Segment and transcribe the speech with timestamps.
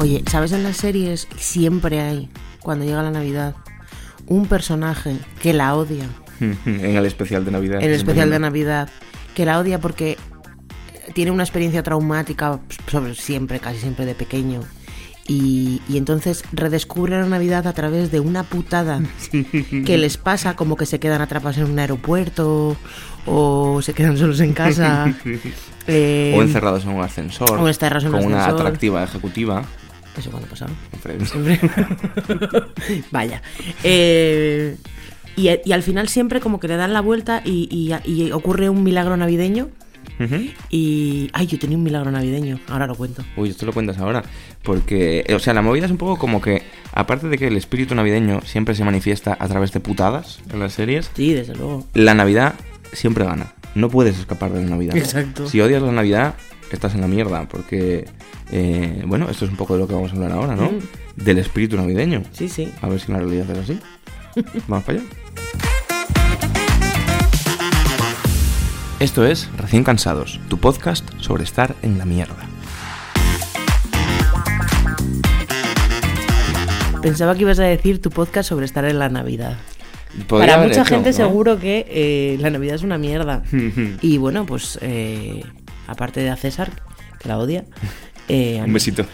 [0.00, 2.28] Oye, ¿sabes en las series siempre hay,
[2.60, 3.54] cuando llega la Navidad,
[4.26, 6.06] un personaje que la odia?
[6.40, 7.82] en el especial de Navidad.
[7.82, 8.88] En el especial de Navidad,
[9.34, 10.16] que la odia porque
[11.14, 14.60] tiene una experiencia traumática sobre siempre, casi siempre de pequeño.
[15.26, 19.00] Y, y entonces redescubre la Navidad a través de una putada
[19.84, 22.76] que les pasa, como que se quedan atrapados en un aeropuerto
[23.26, 25.12] o se quedan solos en casa.
[25.86, 27.58] eh, O encerrados en un ascensor.
[27.58, 29.64] o encerrados en un con una atractiva ejecutiva.
[30.18, 30.72] ¿Eso cuándo pasaba?
[31.00, 31.22] Fred.
[31.24, 31.60] Siempre.
[33.10, 33.40] Vaya.
[33.84, 34.76] Eh,
[35.36, 38.68] y, y al final siempre como que le dan la vuelta y, y- y ocurre
[38.68, 39.68] un milagro navideño.
[40.70, 41.30] Y.
[41.32, 42.58] Ay, yo tenía un milagro navideño.
[42.68, 43.22] Ahora lo cuento.
[43.36, 44.24] Uy, esto lo cuentas ahora.
[44.64, 46.62] Porque, eh, o sea, la movida es un poco como que,
[46.92, 50.72] aparte de que el espíritu navideño siempre se manifiesta a través de putadas en las
[50.72, 51.86] series, Sí, desde luego.
[51.94, 52.54] la Navidad
[52.92, 53.52] siempre gana.
[53.76, 54.96] No puedes escapar de la Navidad.
[54.96, 55.48] Exacto.
[55.48, 56.34] Si odias la Navidad,
[56.74, 57.46] estás en la mierda.
[57.48, 58.06] Porque,
[58.50, 60.70] eh, bueno, esto es un poco de lo que vamos a hablar ahora, ¿no?
[60.70, 61.24] Mm.
[61.24, 62.22] Del espíritu navideño.
[62.32, 62.72] Sí, sí.
[62.80, 63.80] A ver si en la realidad es así.
[64.68, 65.08] Vamos para allá.
[69.00, 72.48] Esto es Recién Cansados, tu podcast sobre estar en la mierda.
[77.00, 79.56] Pensaba que ibas a decir tu podcast sobre estar en la Navidad.
[80.28, 81.16] Para mucha hecho, gente ¿no?
[81.16, 83.44] seguro que eh, la Navidad es una mierda.
[84.02, 85.44] y bueno, pues eh,
[85.88, 86.70] aparte de a César,
[87.18, 87.64] que la odia,
[88.28, 89.04] eh, a, Un besito.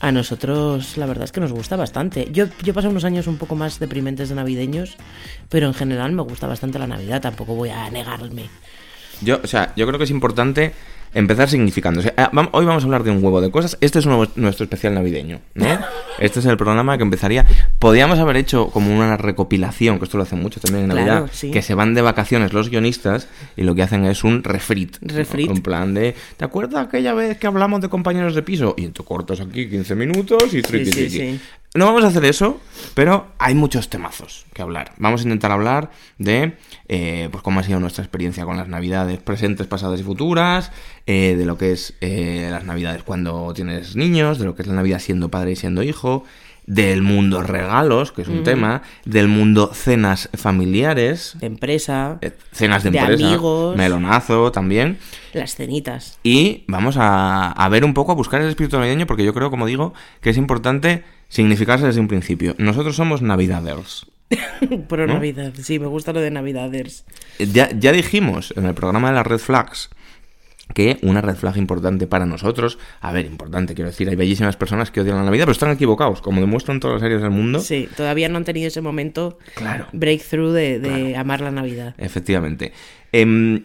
[0.00, 2.28] a nosotros la verdad es que nos gusta bastante.
[2.32, 4.96] Yo, yo pasado unos años un poco más deprimentes de navideños,
[5.50, 8.48] pero en general me gusta bastante la Navidad, tampoco voy a negarme.
[9.20, 10.72] Yo, o sea, yo creo que es importante
[11.18, 11.48] empezar
[12.02, 13.76] sea, ah, hoy vamos a hablar de un huevo de cosas.
[13.80, 15.66] Este es nuevo- nuestro especial navideño, ¿no?
[16.18, 17.44] Este es el programa que empezaría.
[17.78, 21.30] Podríamos haber hecho como una recopilación, que esto lo hacen mucho también en Claro, Navidad,
[21.32, 21.50] sí.
[21.50, 24.96] que se van de vacaciones los guionistas y lo que hacen es un refrit.
[25.02, 25.50] Refrit.
[25.50, 28.74] En plan de, ¿te acuerdas aquella vez que hablamos de compañeros de piso?
[28.78, 31.40] Y tú cortas aquí 15 minutos y triqui, sí, sí.
[31.74, 32.58] No vamos a hacer eso,
[32.94, 34.92] pero hay muchos temazos que hablar.
[34.96, 36.54] Vamos a intentar hablar de
[36.88, 40.72] eh, pues cómo ha sido nuestra experiencia con las navidades presentes, pasadas y futuras,
[41.06, 44.68] eh, de lo que es eh, las navidades cuando tienes niños, de lo que es
[44.68, 46.24] la navidad siendo padre y siendo hijo,
[46.66, 52.82] del mundo regalos, que es un tema, del mundo cenas familiares, De empresa, eh, cenas
[52.82, 53.76] de, De empresa, amigos.
[53.76, 54.98] melonazo también.
[55.32, 56.18] las cenitas.
[56.24, 59.50] Y vamos a, a ver un poco, a buscar el espíritu navideño, porque yo creo,
[59.50, 62.54] como digo, que es importante significarse desde un principio.
[62.58, 64.06] Nosotros somos navidaders.
[64.88, 65.14] Pro ¿No?
[65.14, 67.04] Navidad, sí, me gusta lo de Navidaders.
[67.38, 69.90] Ya, ya dijimos en el programa de las red flags
[70.74, 74.90] que una red flag importante para nosotros, a ver, importante, quiero decir, hay bellísimas personas
[74.90, 77.60] que odian la Navidad, pero están equivocados, como demuestran todas las series del mundo.
[77.60, 79.86] Sí, todavía no han tenido ese momento Claro.
[79.92, 81.94] breakthrough de, de amar la Navidad.
[81.98, 82.72] Efectivamente.
[83.12, 83.62] Em,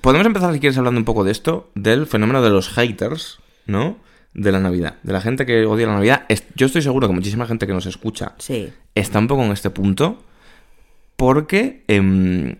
[0.00, 3.96] Podemos empezar, si quieres, hablando un poco de esto, del fenómeno de los haters, ¿no?
[4.34, 6.24] De la Navidad, de la gente que odia la Navidad.
[6.28, 8.68] Es- Yo estoy seguro que muchísima gente que nos escucha Sí.
[8.94, 10.22] está un poco en este punto
[11.16, 12.56] porque em,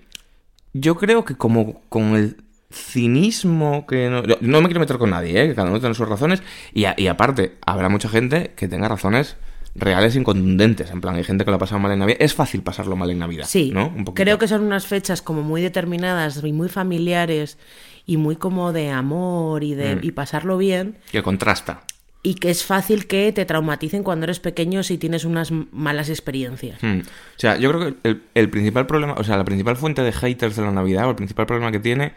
[0.72, 2.36] yo creo que como con el
[2.70, 5.48] cinismo que no, no me quiero meter con nadie, ¿eh?
[5.48, 6.42] que cada uno tiene sus razones
[6.72, 9.36] y, a- y aparte habrá mucha gente que tenga razones
[9.76, 12.34] reales y contundentes, en plan hay gente que lo ha pasado mal en Navidad, es
[12.34, 13.88] fácil pasarlo mal en Navidad, Sí, ¿no?
[13.88, 17.58] Un creo que son unas fechas como muy determinadas y muy familiares
[18.06, 19.76] y muy como de amor y Mm.
[19.78, 21.82] de y pasarlo bien que contrasta.
[22.22, 26.82] y que es fácil que te traumaticen cuando eres pequeño si tienes unas malas experiencias.
[26.82, 27.00] Hmm.
[27.00, 30.10] O sea, yo creo que el, el principal problema, o sea, la principal fuente de
[30.12, 32.14] haters de la Navidad, o el principal problema que tiene,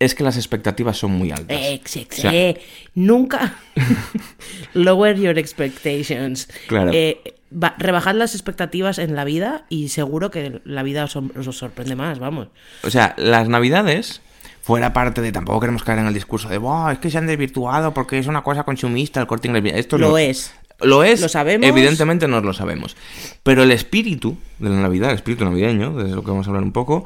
[0.00, 1.56] es que las expectativas son muy altas.
[1.60, 2.60] Ex, ex, O sea, eh,
[2.96, 3.54] nunca
[4.74, 6.48] lower your expectations.
[6.66, 6.90] Claro.
[6.92, 11.56] Eh, ba- rebajad las expectativas en la vida y seguro que la vida os, os
[11.56, 12.48] sorprende más, vamos.
[12.82, 14.20] O sea, las navidades,
[14.64, 17.26] fuera parte de tampoco queremos caer en el discurso de, "Buah, es que se han
[17.26, 19.74] desvirtuado porque es una cosa consumista el corte inglés.
[19.76, 20.54] Esto Lo no- es.
[20.80, 21.20] Lo es.
[21.20, 21.68] Lo sabemos.
[21.68, 22.96] Evidentemente nos lo sabemos.
[23.42, 26.64] Pero el espíritu de la Navidad, el espíritu navideño, de lo que vamos a hablar
[26.64, 27.04] un poco,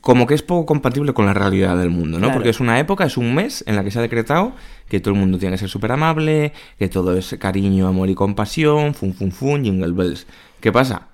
[0.00, 2.26] como que es poco compatible con la realidad del mundo, ¿no?
[2.26, 2.34] Claro.
[2.34, 4.52] Porque es una época, es un mes en la que se ha decretado
[4.88, 8.14] que todo el mundo tiene que ser súper amable, que todo es cariño, amor y
[8.14, 10.26] compasión, fun, fun, fun, jingle bells.
[10.60, 11.06] ¿Qué pasa?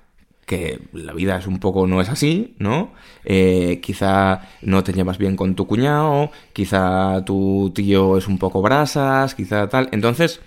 [0.50, 2.90] Que la vida es un poco no es así, ¿no?
[3.24, 8.60] Eh, quizá no te llevas bien con tu cuñado, quizá tu tío es un poco
[8.60, 9.88] brasas, quizá tal.
[9.92, 10.40] Entonces,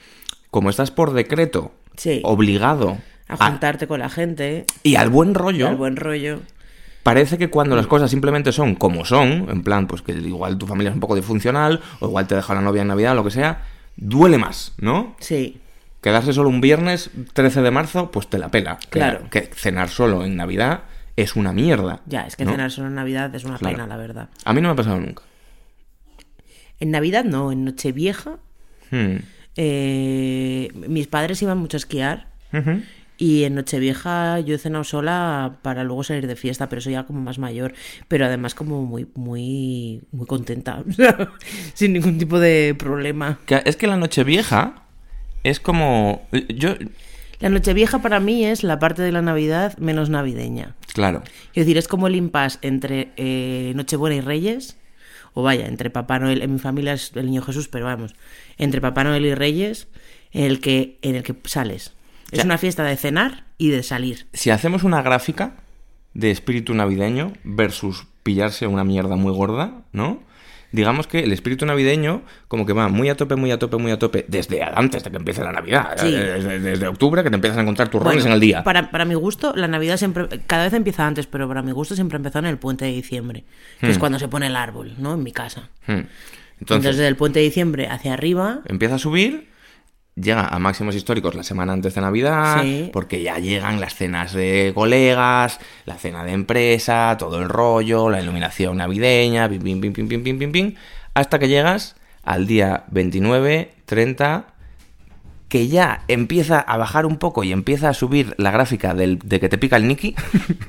[0.51, 2.19] como estás por decreto Sí.
[2.25, 2.97] obligado
[3.29, 6.39] A a- juntarte con la gente, y al buen rollo, al buen rollo.
[7.03, 10.67] parece que cuando las cosas simplemente son como son, en plan, pues que igual tu
[10.67, 13.31] familia es un poco disfuncional, o igual te deja la novia en Navidad, lo que
[13.31, 13.63] sea,
[13.95, 15.15] duele más, ¿no?
[15.19, 15.61] Sí,
[16.03, 18.77] Quedarse solo un viernes 13 de marzo, pues te la pela.
[18.89, 19.29] Claro.
[19.31, 20.81] Que, cenar solo en Navidad
[21.15, 22.01] es una mierda.
[22.05, 22.51] ya, es que ¿no?
[22.51, 23.75] cenar solo en Navidad es una Claro.
[23.75, 24.29] pena, la verdad.
[24.45, 25.23] A mí no me ha pasado nunca.
[26.79, 28.37] En Navidad no, en Nochevieja
[28.91, 29.17] Hmm.
[29.55, 32.27] eh, mis padres iban mucho a esquiar
[33.17, 37.03] y en Nochevieja yo he cenado sola para luego salir de fiesta, pero eso ya
[37.05, 37.73] como más mayor,
[38.07, 40.83] pero además como muy, muy, muy contenta,
[41.73, 43.39] sin ningún tipo de problema.
[43.45, 44.82] Que- Es que la noche vieja
[45.43, 46.27] es como...
[46.49, 46.75] Yo...
[47.39, 50.75] La Nochevieja para mí es la parte de la Navidad menos navideña.
[50.93, 51.23] Claro.
[51.53, 54.77] Es decir, es como el impasse entre eh, Nochebuena y Reyes,
[55.33, 58.15] o vaya, entre Papá Noel, en mi familia es el Niño Jesús, pero vamos,
[58.57, 59.87] entre Papá Noel y Reyes,
[60.31, 61.93] en el que, en el que sales.
[62.31, 64.25] Es una fiesta de cenar y de salir.
[64.33, 65.57] Si hacemos una gráfica
[66.13, 70.23] de espíritu navideño versus pillarse una mierda muy gorda, ¿no?
[70.73, 73.91] Digamos que el espíritu navideño como que va muy a tope, muy a tope, muy
[73.91, 75.93] a tope, desde antes de que empiece la Navidad.
[75.97, 76.11] Sí.
[76.11, 78.63] Desde, desde octubre que te empiezas a encontrar turrones Bueno, en el día.
[78.63, 81.93] Para, para mi gusto, la Navidad siempre, cada vez empieza antes, pero para mi gusto
[81.93, 83.43] siempre empezó en el puente de diciembre,
[83.79, 85.13] que es cuando se pone el árbol, ¿no?
[85.13, 85.69] En mi casa.
[85.85, 85.91] Hmm.
[85.91, 86.09] Entonces,
[86.59, 89.52] Entonces, desde el puente de diciembre hacia arriba, empieza a subir,
[90.15, 92.89] llega a máximos históricos la semana antes de Navidad, Sí.
[92.93, 98.21] porque ya llegan las cenas de colegas, la cena de empresa, todo el rollo, la
[98.21, 100.75] iluminación navideña, pim, pim, pim, pim, pim, pim, pim, pim,
[101.13, 104.45] hasta que llegas al día 29, 30,
[105.49, 109.39] que ya empieza a bajar un poco y empieza a subir la gráfica del, de
[109.39, 110.15] que te pica el Nicky,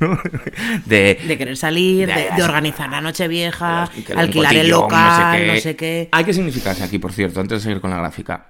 [0.86, 5.76] de, de querer salir, de, organizar la noche vieja, el alquilar el local, no sé
[5.76, 6.08] qué.
[6.12, 8.46] Hay que significarse aquí, por cierto, antes de seguir con la gráfica.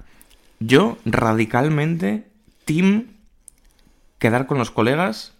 [0.66, 2.28] Yo, radicalmente,
[2.64, 3.08] team
[4.19, 5.32] quedar con los colegas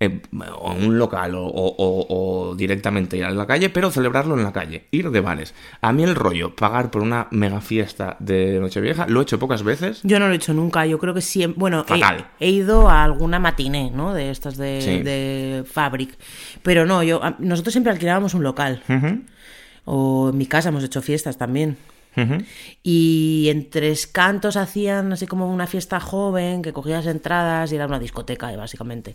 [0.00, 0.20] eh,
[0.60, 2.06] o en un local o, o- o-
[2.50, 5.54] o directamente ir a la calle, pero celebrarlo en la calle, ir de bares.
[5.80, 9.64] A mí el rollo, pagar por una mega fiesta de Nochevieja, lo he hecho pocas
[9.64, 10.00] veces.
[10.04, 11.58] Yo no lo he hecho nunca, yo creo que siempre...
[11.58, 12.28] Bueno, he, Fatal.
[12.38, 14.14] he ido a alguna matiné, ¿no?
[14.14, 15.02] De estas de, Sí.
[15.02, 16.16] de Fabric.
[16.62, 18.82] Pero no, yo nosotros siempre alquilábamos un local.
[19.84, 21.76] O en mi casa hemos hecho fiestas también.
[22.82, 27.86] Y en Tres Cantos hacían así como una fiesta joven, que cogías entradas y era
[27.86, 29.14] una discoteca, básicamente.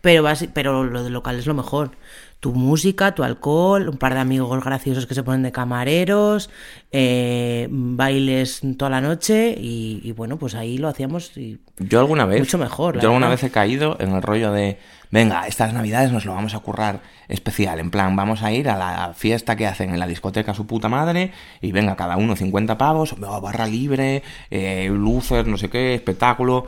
[0.00, 1.92] Pero, pero lo del local es lo mejor.
[2.40, 6.50] Tu música, tu alcohol, un par de amigos graciosos que se ponen de camareros,
[6.92, 12.26] eh, bailes toda la noche y, y bueno, pues ahí lo hacíamos y Yo alguna
[12.26, 12.40] vez.
[12.40, 14.78] Mucho mejor, Yo alguna vez he caído en el rollo de.
[15.14, 17.78] Venga, estas navidades nos lo vamos a currar especial.
[17.78, 20.88] En plan, vamos a ir a la fiesta que hacen en la discoteca su puta
[20.88, 21.30] madre.
[21.60, 26.66] Y venga, cada uno 50 pavos, oh, barra libre, eh, luces, no sé qué, espectáculo.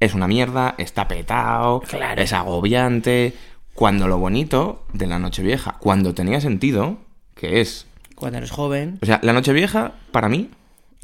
[0.00, 2.20] Es una mierda, está petado, Claro.
[2.20, 3.32] es agobiante.
[3.74, 6.96] Cuando lo bonito de la Nochevieja, cuando tenía sentido,
[7.36, 7.86] que es.
[8.16, 10.50] cuando eres joven, O sea, la Nochevieja, para mí.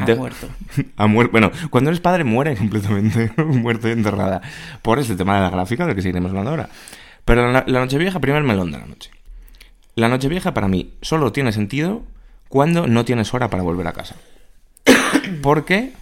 [0.02, 0.48] Ha de- muerto.
[0.96, 1.32] ha muerto.
[1.32, 4.40] Bueno, cuando eres padre muere completamente, muerto y enterrada.
[4.82, 6.68] Por este tema de la gráfica, del que seguiremos hablando ahora.
[7.24, 9.10] Pero la, la Nochevieja, primer melón de la noche.
[9.94, 12.02] La Nochevieja para mí solo tiene sentido
[12.48, 14.16] cuando no tienes hora para volver a casa.
[15.42, 15.92] Porque,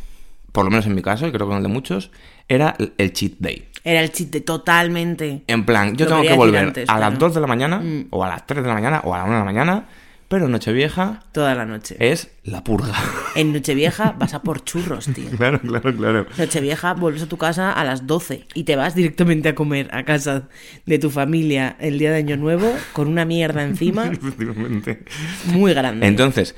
[0.52, 2.10] por lo menos en mi caso, y creo que en el de muchos,
[2.48, 3.68] era el- cheat day.
[3.84, 5.42] Era el chiste totalmente.
[5.46, 7.10] En plan, yo Lo tengo que volver antes, a claro.
[7.10, 8.06] las 2 de la mañana, Mm.
[8.10, 9.84] o a las 3 de la mañana, o a la 1 de la mañana,
[10.28, 11.96] pero Nochevieja Toda la noche.
[11.98, 12.92] es la purga.
[13.34, 15.30] En Nochevieja vas a por churros, tío.
[15.36, 16.26] claro, claro, claro.
[16.36, 20.04] Nochevieja vuelves a tu casa a las 12 y te vas directamente a comer a
[20.04, 20.48] casa
[20.86, 25.02] de tu familia el día de Año Nuevo con una mierda encima Efectivamente.
[25.46, 26.06] muy grande.
[26.06, 26.54] Entonces,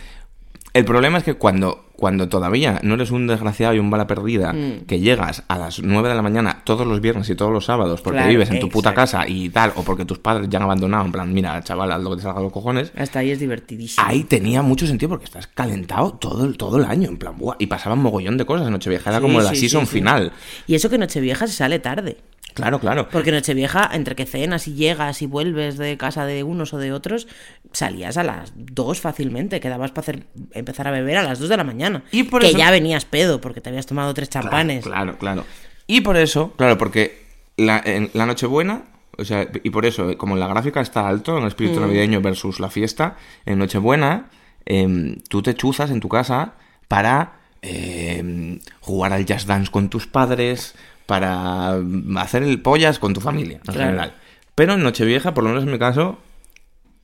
[0.72, 4.52] el problema es que cuando, cuando todavía no eres un desgraciado y un bala perdida,
[4.52, 4.86] Mm.
[4.86, 8.00] que llegas a las 9 de la mañana todos los viernes y todos los sábados
[8.00, 9.18] porque Claro, vives en tu puta exacto.
[9.18, 12.00] casa y tal, o porque tus padres ya han abandonado, en plan, mira, chaval, haz
[12.02, 14.06] lo que te salga los cojones, Hasta ahí es divertidísimo.
[14.06, 17.56] ahí tenía mucho sentido porque estás calentado todo, el- todo el año, en plan, buah,
[17.58, 19.92] y pasaban mogollón de cosas en Nochevieja, era Sí, como la sí, season sí.
[19.98, 20.32] final.
[20.66, 22.16] Y eso que Nochevieja se sale tarde.
[22.54, 23.08] Claro, claro.
[23.10, 26.92] Porque Nochevieja, entre que cenas y llegas y vuelves de casa de unos o de
[26.92, 27.28] otros,
[27.72, 29.60] salías a las 2 fácilmente.
[29.60, 32.02] Quedabas para hacer, empezar a beber a las 2 de la mañana.
[32.12, 34.84] Y por que eso- ya venías pedo porque te habías tomado tres champanes.
[34.84, 35.44] Claro, claro.
[35.86, 37.24] Y por eso, claro, porque
[37.56, 38.84] la, en la Nochebuena,
[39.18, 41.82] o sea, y por eso, eh, como la gráfica está alto en el espíritu Mm.
[41.82, 44.30] navideño versus la fiesta, en Nochebuena,
[44.66, 46.54] em, tú te chuzas en tu casa
[46.88, 50.74] para em, jugar al jazz dance con tus padres,
[51.10, 51.74] para
[52.18, 53.80] hacer el pollas con tu familia, en Claro.
[53.80, 54.14] general.
[54.54, 56.18] Pero en Nochevieja, por lo menos en mi caso,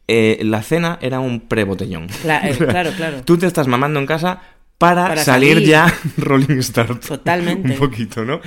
[0.07, 2.07] eh, la cena era un pre-botellón.
[2.23, 3.23] Cla- eh, claro, claro.
[3.25, 4.41] Tú te estás mamando en casa
[4.79, 5.69] para, Para salir, salir.
[5.69, 7.05] ya Rolling Start.
[7.05, 7.73] Totalmente.
[7.73, 8.41] Un poquito, ¿no?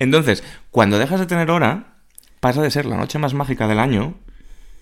[0.00, 1.94] Entonces, cuando dejas de tener hora,
[2.40, 4.12] pasa de ser la noche más mágica del año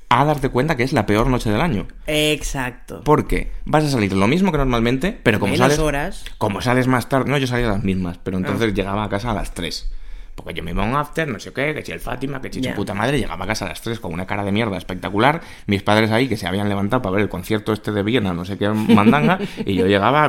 [0.08, 1.86] a darte cuenta que es la peor noche del año.
[2.08, 3.02] Exacto.
[3.04, 6.24] Porque vas a salir lo mismo que normalmente, pero como Menos sales, horas.
[6.38, 8.74] como sales más tarde, no, yo salía a las mismas, pero entonces Ah.
[8.74, 9.88] llegaba a casa a las 3.
[10.34, 12.52] Porque yo me iba a un after, no sé qué, que si el Fátima, que
[12.52, 14.76] si su puta madre, llegaba a casa a las 3 con una cara de mierda
[14.76, 15.40] espectacular.
[15.66, 18.44] Mis padres ahí que se habían levantado para ver el concierto este de Viena, no
[18.44, 20.26] sé qué mandanga, y yo llegaba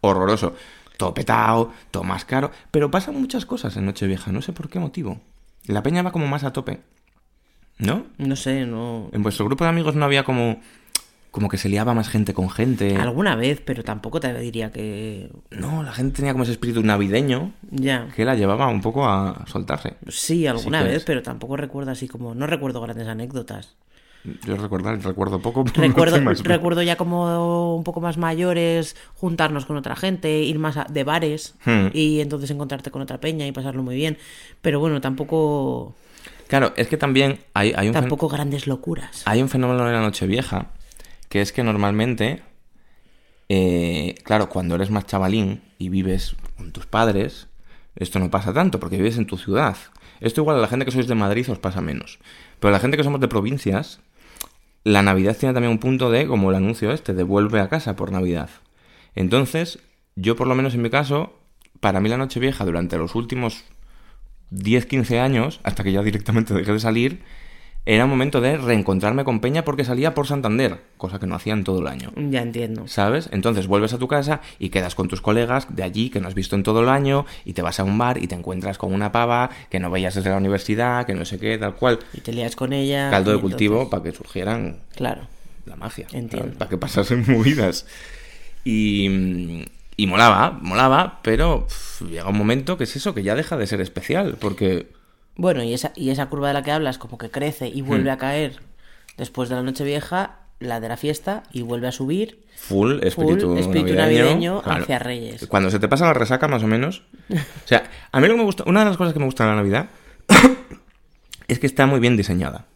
[0.00, 0.54] horroroso.
[0.96, 2.50] todo petado, todo más caro.
[2.70, 5.20] Pero pasan muchas cosas en Nochevieja, no sé por qué motivo.
[5.66, 6.80] La peña va como más a tope.
[7.78, 8.06] ¿No?
[8.16, 9.08] No sé, no...
[9.12, 10.60] En vuestro grupo de amigos no había como.
[11.30, 12.96] Como que se liaba más gente con gente.
[12.96, 15.30] Alguna vez, pero tampoco te diría que...
[15.50, 18.08] No, la gente tenía como ese espíritu navideño Ya.
[18.16, 19.94] que la llevaba un poco a soltarse.
[20.08, 21.04] Sí, alguna vez, es.
[21.04, 22.34] pero tampoco recuerdo así como...
[22.34, 23.76] No recuerdo grandes anécdotas.
[24.44, 25.64] Yo recordar, recuerdo poco.
[25.64, 30.58] pero no Recuerdo, recuerdo ya como un poco más mayores, juntarnos con otra gente, ir
[30.58, 31.86] más a- de bares Hmm.
[31.94, 34.18] y entonces encontrarte con otra peña y pasarlo muy bien.
[34.60, 35.94] Pero bueno, tampoco,
[36.48, 39.22] Claro, es que también hay, hay un tampoco grandes locuras.
[39.26, 40.66] Hay un fenómeno en la Nochevieja,
[41.28, 42.42] que es que normalmente,
[43.48, 47.48] eh, claro, cuando eres más chavalín y vives con tus padres,
[47.96, 49.76] esto no pasa tanto, porque vives en tu ciudad.
[50.20, 52.18] Esto igual a la gente que sois de Madrid os pasa menos.
[52.60, 54.00] Pero a la gente que somos de provincias,
[54.84, 57.96] la Navidad tiene también un punto de, como el anuncio este, de vuelve a casa
[57.96, 58.50] por Navidad.
[59.14, 59.80] Entonces,
[60.16, 61.38] yo por lo menos en mi caso,
[61.80, 63.64] para mí la Nochevieja durante los últimos
[64.50, 67.22] 10, 15 años, hasta que ya directamente dejé de salir,
[67.90, 71.64] era un momento de reencontrarme con Peña porque salía por Santander, cosa que no hacían
[71.64, 72.12] todo el año.
[72.16, 72.86] Ya entiendo.
[72.86, 73.30] ¿Sabes?
[73.32, 76.34] Entonces vuelves a tu casa y quedas con tus colegas de allí que no has
[76.34, 78.92] visto en todo el año y te vas a un bar y te encuentras con
[78.92, 81.98] una pava que no veías desde la universidad, que no sé qué, tal cual.
[82.12, 83.08] Y te lías con ella.
[83.10, 85.22] Caldo de cultivo entonces- para que surgieran Claro.
[85.64, 86.06] la magia.
[86.12, 86.38] Entiendo.
[86.48, 86.56] ¿sabes?
[86.58, 87.86] Para que pasasen movidas.
[88.64, 89.64] Y,
[89.96, 93.66] y molaba, molaba, pero pff, llega un momento que es eso, que ya deja de
[93.66, 94.88] ser especial, porque...
[95.38, 98.10] Bueno, y esa, y esa curva de la que hablas como que crece y vuelve
[98.10, 98.14] Hmm.
[98.14, 98.60] a caer
[99.16, 102.44] después de la noche vieja, la de la fiesta, y vuelve a subir.
[102.56, 104.82] Full espíritu, espíritu navideño, navideño claro.
[104.82, 105.46] hacia Reyes.
[105.48, 107.04] Cuando se te pasa la resaca, más o menos.
[107.32, 109.44] O sea, a mí lo que me gusta, una de las cosas que me gusta
[109.44, 109.86] de la Navidad
[111.48, 112.66] es que está muy bien diseñada.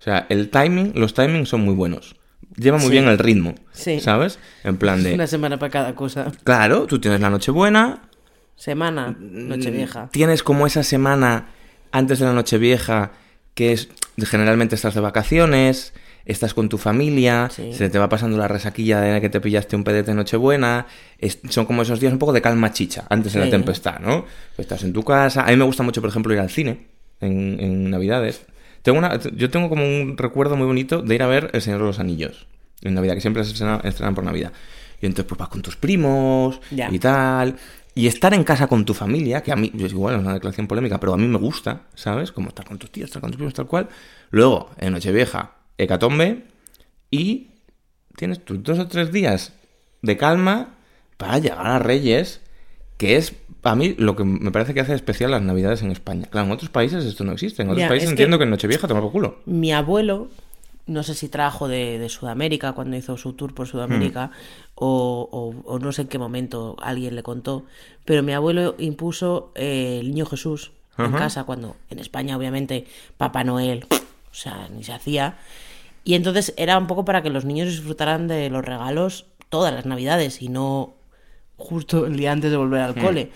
[0.00, 2.16] O sea, el timing, los timings son muy buenos.
[2.56, 2.92] Lleva muy Sí.
[2.92, 3.54] bien el ritmo.
[3.72, 4.00] Sí.
[4.00, 4.38] ¿Sabes?
[4.64, 5.14] En plan de.
[5.14, 6.32] Una semana para cada cosa.
[6.44, 8.02] Claro, tú tienes la Nochebuena,
[8.56, 10.08] Semana, noche vieja.
[10.10, 11.46] tienes como esa semana
[11.92, 13.12] antes de la Nochevieja,
[13.54, 13.88] que es
[14.24, 15.92] generalmente estás de vacaciones,
[16.24, 17.72] estás con tu familia, Sí.
[17.72, 20.86] se te va pasando la resaquilla de que te pillaste un pedete de Nochebuena,
[21.18, 24.26] es- son como esos días un poco de calma chicha antes de la tempestad, ¿no?
[24.58, 26.86] Estás en tu casa, a mí me gusta mucho, por ejemplo, ir al cine
[27.20, 28.44] en, en Navidades.
[28.82, 31.80] Tengo una, yo tengo como un recuerdo muy bonito de ir a ver El Señor
[31.80, 32.46] de los Anillos
[32.82, 34.52] en Navidad, que siempre se estrena- estrenan por Navidad.
[35.00, 36.88] Y entonces pues vas con tus primos Ya.
[36.92, 37.56] y tal.
[37.94, 40.66] Y estar en casa con tu familia, que a mí, es igual, es una declaración
[40.68, 42.30] polémica, pero a mí me gusta, ¿sabes?
[42.30, 43.88] Como estar con tus tíos, estar con tus primos, tal cual.
[44.30, 46.44] Luego, en Nochevieja, hecatombe,
[47.10, 47.48] y
[48.16, 49.52] tienes tus dos o tres días
[50.02, 50.76] de calma
[51.16, 52.40] para llegar a Reyes,
[52.98, 56.26] que es a mí lo que me parece que hace especial las Navidades en España.
[56.30, 57.62] Claro, en otros países esto no existe.
[57.62, 58.44] En otros países es que- entiendo que...
[58.44, 59.40] en Nochevieja toma por culo.
[59.46, 60.28] Mi abuelo,
[60.88, 64.30] no sé si trajo de, de Sudamérica cuando hizo su tour por Sudamérica,
[64.74, 67.64] o, o- o no sé en qué momento alguien le contó,
[68.04, 73.44] pero mi abuelo impuso eh, el niño Jesús en casa, cuando en España obviamente Papá
[73.44, 75.36] Noel, o sea, ni se hacía.
[76.04, 79.86] Y entonces era un poco para que los niños disfrutaran de los regalos todas las
[79.86, 80.94] navidades y no
[81.56, 83.30] justo el día antes de volver al cole.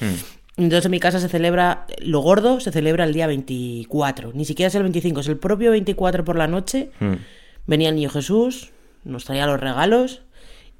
[0.57, 4.69] Entonces en mi casa se celebra, lo gordo se celebra el día 24, ni siquiera
[4.69, 6.91] es el 25, es el propio 24 por la noche.
[7.67, 8.71] Venía el niño Jesús,
[9.05, 10.23] nos traía los regalos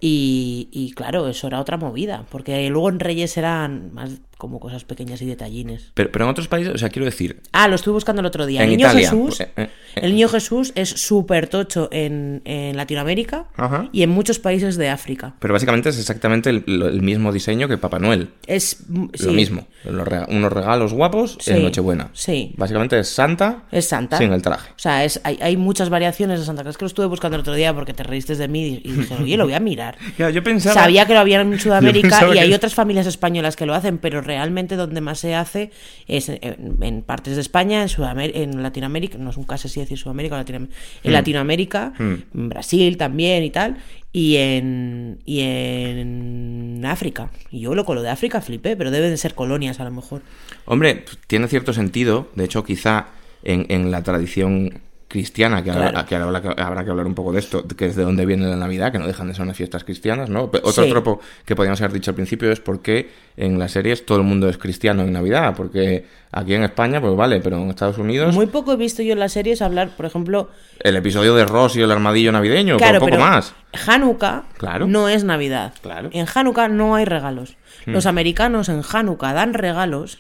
[0.01, 4.83] y, y claro, eso era otra movida, porque luego en Reyes eran más como cosas
[4.85, 5.93] pequeñas y detallines.
[5.95, 8.45] Pero, pero en otros países, o sea, quiero decir, Ah, lo estuve buscando el otro
[8.45, 8.59] día.
[8.65, 10.01] En el niño Italia, Jesús, eh, eh, eh.
[10.03, 13.89] el niño Jesús es súper tocho en, en Latinoamérica Ajá.
[13.93, 15.37] y en muchos países de África.
[15.39, 16.65] pero básicamente es exactamente el,
[17.03, 18.31] mismo diseño que Papá Noel.
[18.49, 19.69] Es mm, sí, Lo mismo.
[19.85, 22.11] Rega- unos regalos guapos Sí, en Nochebuena.
[22.13, 22.53] sí.
[22.57, 24.19] Básicamente es Santa Es Santa.
[24.19, 24.71] sin el traje.
[24.73, 27.43] O sea, es, hay, hay muchas variaciones de Santa Claus que lo estuve buscando el
[27.43, 29.97] otro día porque te reíste de mí y dije, oye, lo voy a mirar.
[30.17, 30.75] Claro, yo pensaba...
[30.75, 33.99] Sabía que lo había en Sudamérica y hay que- otras familias españolas que lo hacen,
[33.99, 35.71] pero realmente donde más se hace
[36.09, 39.81] es en, en partes de España, en, Sudamérica, en Latinoamérica, no es un caso así
[39.81, 40.75] decir Sudamérica, o Latinoamérica,
[41.05, 41.15] en Mm.
[41.15, 43.77] Latinoamérica, en Brasil también y tal,
[44.13, 47.31] y en, y en África.
[47.51, 49.91] Y yo lo con lo de África flipé, pero deben de ser colonias a lo
[49.91, 50.23] mejor.
[50.65, 52.29] Hombre, tiene cierto sentido.
[52.35, 53.09] De hecho, quizá
[53.43, 54.81] en, en la tradición
[55.13, 56.07] cristiana, que, Claro.
[56.07, 58.47] que habrá que- habrá que hablar un poco de esto, que es de dónde viene
[58.47, 60.45] la Navidad, que no dejan de ser unas fiestas cristianas, ¿no?
[60.45, 60.89] Otro Sí.
[60.89, 64.25] tropo que podríamos haber dicho al principio es por qué en las series todo el
[64.25, 68.35] mundo es cristiano en Navidad, porque aquí en España, pues vale, pero en Estados Unidos,
[68.35, 70.49] Muy poco he visto yo en las series hablar, por ejemplo,
[70.81, 73.55] el episodio de Ross y el armadillo navideño, Claro, por poco pero más.
[73.87, 74.87] Hanukkah Claro.
[74.87, 75.75] no es Navidad.
[75.83, 76.09] Claro.
[76.09, 76.17] Hmm.
[76.17, 77.57] En Hanukkah no hay regalos.
[77.85, 80.19] Los americanos en Hanukkah dan regalos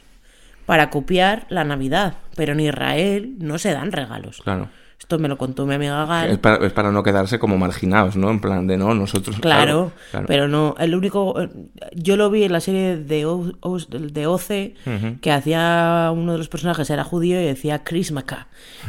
[0.66, 4.40] para copiar la Navidad, pero en Israel no se dan regalos.
[4.44, 4.68] Claro.
[5.02, 6.30] Esto me lo contó mi amiga Gal.
[6.30, 8.30] Es para, es para no quedarse como marginados, ¿no?
[8.30, 9.36] En plan de no, nosotros.
[9.40, 10.26] Claro, claro.
[10.28, 11.48] pero no, el único, eh,
[11.96, 14.74] yo lo vi en la serie de, O- O- de OC,
[15.20, 18.46] que hacía uno de los personajes era judío y decía Chrismaka.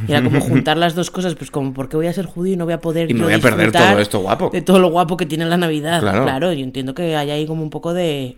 [0.07, 2.53] Y era como juntar las dos cosas, pues como, ¿por qué voy a ser judío
[2.53, 4.51] y no voy a poder Y me voy a perder todo esto guapo?
[4.53, 5.99] De todo lo guapo que tiene la Navidad.
[5.99, 6.23] Claro.
[6.23, 8.37] Claro, yo entiendo que hay ahí como un poco de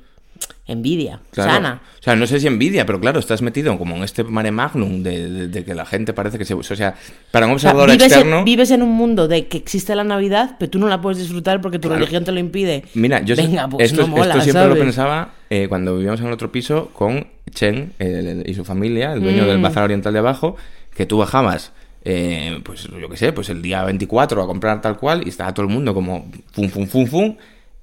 [0.67, 1.51] envidia Claro.
[1.51, 1.81] sana.
[1.99, 5.03] O sea, no sé si envidia, pero claro, estás metido como en este mare magnum
[5.03, 6.53] de, de- de que la gente parece que se.
[6.55, 6.95] O sea,
[7.31, 8.39] para un O sea, observador vives, externo.
[8.39, 11.19] en, vives en un mundo de que existe la Navidad, pero tú no la puedes
[11.19, 12.83] disfrutar porque tu religión te lo impide.
[12.95, 16.31] Mira, yo Venga, pues esto, no mola, esto siempre lo pensaba eh, cuando vivíamos en
[16.31, 17.93] otro piso con Chen
[18.45, 19.47] y su familia, el dueño Mm.
[19.47, 20.55] del bazar oriental de abajo,
[20.95, 21.73] que tú bajabas,
[22.03, 25.53] eh, pues yo qué sé, pues el día 24 a comprar tal cual y estaba
[25.53, 27.35] todo el mundo como fum, fum, fum, fum,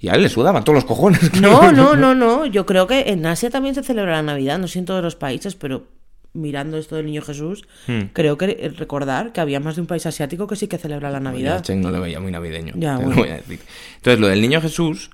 [0.03, 1.21] y a él le sudaban todos los cojones.
[1.41, 2.45] No, no, no, no.
[2.45, 5.17] Yo creo que en Asia también se celebra la Navidad, no sé en todos los
[5.17, 5.87] países, pero
[6.35, 8.09] mirando esto del niño Jesús, Hmm.
[8.13, 11.11] creo que eh, recordar que había más de un país asiático que sí que celebra
[11.11, 11.63] la Ya, Navidad.
[11.63, 12.73] Chen no le veía muy navideño.
[12.77, 13.17] Ya, lo bueno.
[13.17, 13.61] voy a decir.
[13.97, 15.11] Entonces, lo del niño Jesús,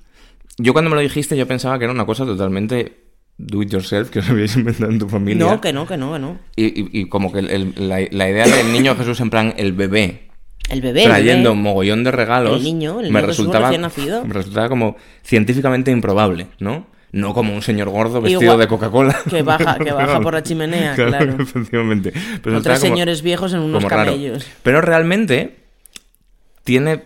[0.58, 3.04] yo cuando me lo dijiste, yo pensaba que era una cosa totalmente
[3.36, 5.44] do it yourself que os habíais inventado en tu familia.
[5.44, 6.38] No, que no, que no, que no.
[6.56, 9.54] Y, y- y como que el- el- la, la idea del niño Jesús en plan
[9.56, 10.27] el bebé
[10.70, 11.02] El bebé.
[11.04, 11.56] el trayendo bebé.
[11.58, 14.24] un mogollón de regalos El niño, el me niño Jesús resultaba nacido.
[14.24, 16.86] me resultaba como científicamente improbable, ¿no?
[17.10, 19.16] No como un señor gordo vestido Igual- de Coca-Cola.
[19.30, 21.36] que baja- que baja por la chimenea, claro.
[21.40, 22.12] efectivamente.
[22.42, 24.04] Pero tres como- señores viejos en unos raro.
[24.12, 24.46] camellos.
[24.62, 25.56] Pero realmente
[26.64, 27.02] tiene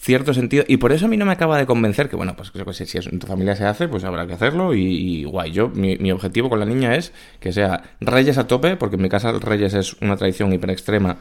[0.00, 2.52] cierto sentido y por eso a mí no me acaba de convencer que bueno pues
[2.86, 5.70] si es- en tu familia se hace pues habrá que hacerlo y, y guay yo
[5.70, 9.08] mi, mi objetivo con la niña es que sea Reyes a tope porque en mi
[9.08, 11.16] casa Reyes es una tradición hiper extrema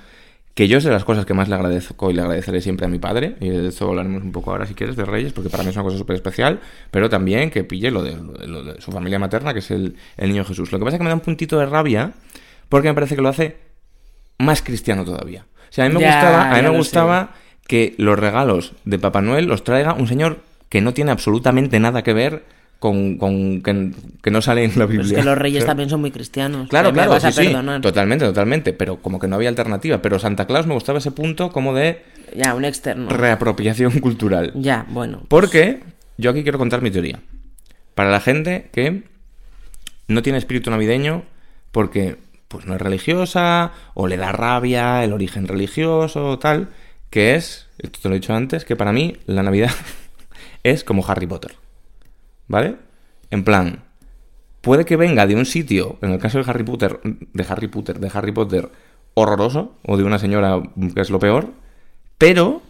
[0.53, 2.89] que yo es de las cosas que más le agradezco y le agradeceré siempre a
[2.89, 5.63] mi padre y de eso hablaremos un poco ahora si quieres de Reyes porque para
[5.63, 6.59] mí es una cosa súper especial
[6.91, 8.15] pero también que pille lo de,
[8.47, 10.99] lo de- su familia materna que es el, el niño Jesús lo que pasa es
[10.99, 12.11] que me da un puntito de rabia
[12.69, 13.57] porque me parece que lo hace
[14.39, 15.45] más cristiano todavía.
[15.69, 17.33] O sea, a mí me Ya, gustaba, a mí me gustaba
[17.67, 22.03] que los regalos de Papá Noel los traiga un señor que no tiene absolutamente nada
[22.03, 22.43] que ver
[22.83, 23.91] con, con- que,
[24.21, 25.05] que no sale en la Pero Biblia.
[25.05, 26.67] es que los reyes también son muy cristianos.
[26.67, 27.47] Claro, claro, vas a sí,
[27.81, 30.01] totalmente, totalmente, pero como que no había alternativa.
[30.01, 32.03] Pero Santa Claus me gustaba ese punto como de
[32.35, 33.07] Ya, un externo.
[33.09, 34.51] reapropiación cultural.
[34.55, 35.21] Ya, bueno.
[35.29, 35.79] Porque
[36.17, 37.21] yo aquí quiero contar mi teoría.
[37.95, 39.03] Para la gente que
[40.09, 41.23] no tiene espíritu navideño
[41.71, 42.17] porque
[42.49, 46.67] pues no es religiosa o le da rabia el origen religioso o tal,
[47.09, 49.71] que es, esto te lo he dicho antes, que para mí la Navidad
[50.63, 51.53] es como Harry Potter.
[52.47, 52.75] ¿Vale?
[53.31, 53.83] En plan,
[54.61, 57.99] puede que venga de un sitio, en el caso de Harry Potter, de Harry Potter,
[57.99, 58.69] de Harry Potter
[59.15, 60.61] horroroso o de una señora
[60.93, 61.47] que es lo peor,
[62.17, 62.61] pero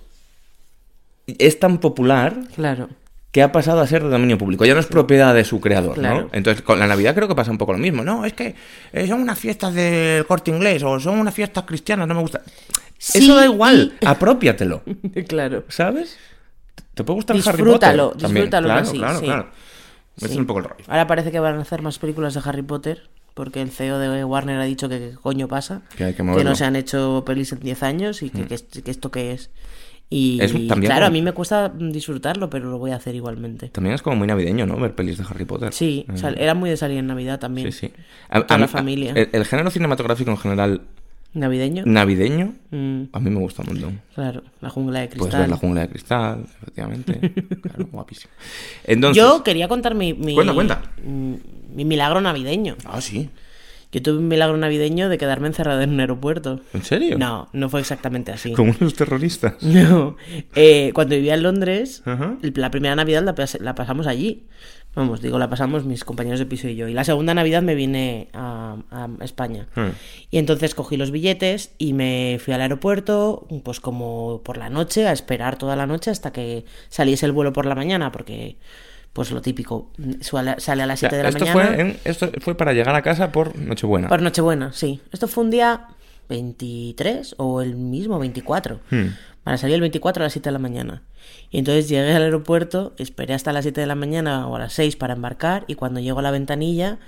[1.27, 2.89] es tan popular Claro.
[3.31, 4.65] que ha pasado a ser de dominio público.
[4.65, 6.21] Ya no es propiedad de su creador, Claro.
[6.23, 6.29] ¿no?
[6.33, 8.03] Entonces, con la Navidad creo que pasa un poco lo mismo.
[8.03, 8.55] No, es que
[8.91, 12.41] eh, son unas fiestas del corte inglés o son unas fiestas cristianas, no me gusta.
[12.97, 14.83] Sí, Eso da igual, y- apropiatelo,
[15.27, 15.63] claro.
[15.69, 16.17] ¿sabes?
[16.93, 18.21] ¿Te puede gustar Harry Disfrútalo, Potter?
[18.21, 19.25] También, disfrútalo claro, así, claro, sí.
[19.25, 19.49] claro.
[20.17, 20.83] Ese es un poco el rollo.
[20.87, 23.09] Ahora parece que van a hacer más películas de Harry Potter.
[23.33, 25.81] Porque el CEO de Warner ha dicho que qué coño pasa.
[25.97, 26.51] Que hay que moverlo.
[26.51, 29.31] no se han hecho pelis en 10 años y que, que es- que esto qué
[29.31, 29.49] es.
[30.07, 33.15] Y Es también claro, como- a mí me cuesta disfrutarlo, pero lo voy a hacer
[33.15, 33.69] igualmente.
[33.69, 34.77] También es como muy navideño, ¿no?
[34.77, 35.73] Ver pelis de Harry Potter.
[35.73, 37.69] Sí, o sea, era muy de salir en Navidad también.
[37.69, 37.71] Mm.
[37.71, 37.93] Sí, sí.
[38.29, 39.13] A- la familia.
[39.15, 40.81] El, el género cinematográfico en general
[41.33, 41.83] ¿Navideño?
[41.85, 44.01] navideño, Mm, a mí me gusta un montón.
[44.13, 45.41] claro, la jungla de Puedes cristal.
[45.41, 47.19] ver la jungla de cristal, efectivamente.
[47.61, 48.31] claro, guapísimo.
[48.83, 50.81] Entonces, Yo quería contar mi, mi, Cuenta, cuenta.
[51.03, 51.33] mm,
[51.75, 52.75] mi milagro navideño.
[52.85, 53.29] Ah, sí.
[53.91, 56.59] Yo tuve un milagro navideño de quedarme encerrada en un aeropuerto.
[56.73, 57.15] ¿En serio?
[57.19, 58.53] No, no fue exactamente así.
[58.53, 59.53] Como unos terroristas.
[59.61, 60.15] No.
[60.55, 62.37] Eh, cuando vivía en Londres, Ajá.
[62.41, 64.45] la primera Navidad la, pas- la pasamos allí.
[64.95, 66.87] Vamos, digo, la pasamos mis compañeros de piso y yo.
[66.87, 69.67] Y la segunda Navidad me vine a, a España.
[69.75, 69.89] Hmm.
[70.29, 75.07] Y entonces cogí los billetes y me fui al aeropuerto, pues como por la noche,
[75.07, 78.57] a esperar toda la noche hasta que saliese el vuelo por la mañana, porque,
[79.13, 79.89] pues lo típico,
[80.21, 81.65] sale a las O sea, 7 de la esto, mañana.
[81.73, 84.07] fue en- esto fue para llegar a casa por Nochebuena.
[84.09, 85.01] Por Nochebuena, sí.
[85.11, 85.87] Esto fue un día
[86.29, 88.79] 23 o el mismo 24.
[88.91, 89.07] Hmm.
[89.43, 91.03] Para salir el 24 a las 7 de la mañana.
[91.51, 94.73] Y entonces llegué al aeropuerto, esperé hasta las 7 de la mañana o a las
[94.73, 96.99] 6 para embarcar y cuando llego a la ventanilla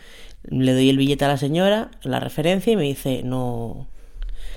[0.43, 3.87] le doy el billete a la señora, la referencia y me dice, no,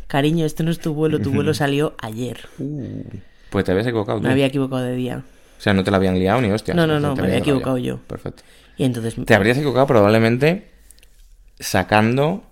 [0.07, 2.41] cariño, este no es tu vuelo, tu vuelo salió ayer.
[2.59, 3.05] Uh,
[3.51, 4.25] pues te habías equivocado tú.
[4.25, 5.25] Me había equivocado de día.
[5.59, 6.77] O sea, no te la habían liado ni hostias.
[6.77, 7.99] No, no, no, me había equivocado rayado.
[7.99, 8.07] yo.
[8.07, 8.43] Perfecto.
[8.77, 9.17] Y entonces...
[9.25, 10.71] Te habrías equivocado probablemente
[11.59, 12.45] sacando...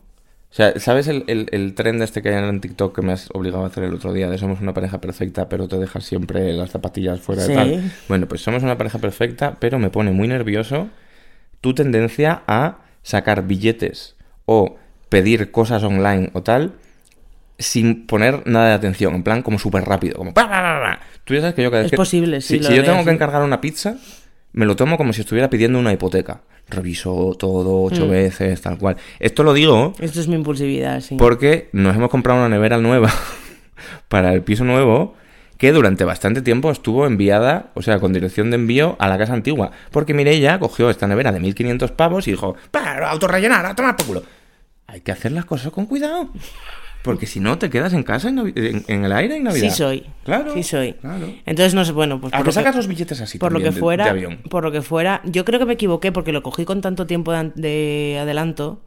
[0.56, 3.28] O sea, ¿sabes el, el, el trend este que hay en TikTok que me has
[3.34, 4.30] obligado a hacer el otro día?
[4.30, 7.48] De somos una pareja perfecta, pero te dejas siempre las zapatillas fuera Sí.
[7.50, 7.92] de tal.
[8.08, 10.88] Bueno, pues somos una pareja perfecta, pero me pone muy nervioso
[11.60, 14.16] tu tendencia a sacar billetes
[14.46, 14.78] o
[15.10, 16.72] pedir cosas online o tal
[17.58, 20.32] sin poner nada de atención, en plan como súper rápido, como...
[21.24, 22.82] Tú ya sabes que yo cada vez Es que- posible, sí, Si, lo si yo
[22.84, 23.10] tengo que sí.
[23.10, 23.96] encargar una pizza,
[24.52, 26.40] me lo tomo como si estuviera pidiendo una hipoteca.
[26.68, 28.10] Reviso todo ocho Mm.
[28.10, 28.96] veces, tal cual.
[29.20, 31.16] Esto lo digo Esto es mi impulsividad, sí.
[31.16, 33.12] porque nos hemos comprado una nevera nueva
[34.08, 35.14] para el piso nuevo
[35.58, 39.32] que durante bastante tiempo estuvo enviada, o sea, con dirección de envío a la casa
[39.32, 39.70] antigua.
[39.90, 44.06] Porque Mireia cogió esta nevera de 1500 pavos y dijo, para autorrellenar, a tomar por
[44.06, 44.22] culo.
[44.86, 46.28] Hay que hacer las cosas con cuidado.
[47.06, 49.70] Porque si no, te quedas en casa en, en- en el aire en Navidad.
[49.70, 50.04] Sí soy.
[50.24, 50.52] Claro.
[50.52, 50.92] Sí soy.
[50.92, 51.32] Claro.
[51.46, 53.52] Entonces, no sé, bueno, pues ¿A por qué lo que- sacas los billetes así por
[53.52, 54.38] lo también que de- fuera, de avión?
[54.50, 57.32] por lo que fuera, yo creo que me equivoqué porque lo cogí con tanto tiempo
[57.32, 58.82] de, de adelanto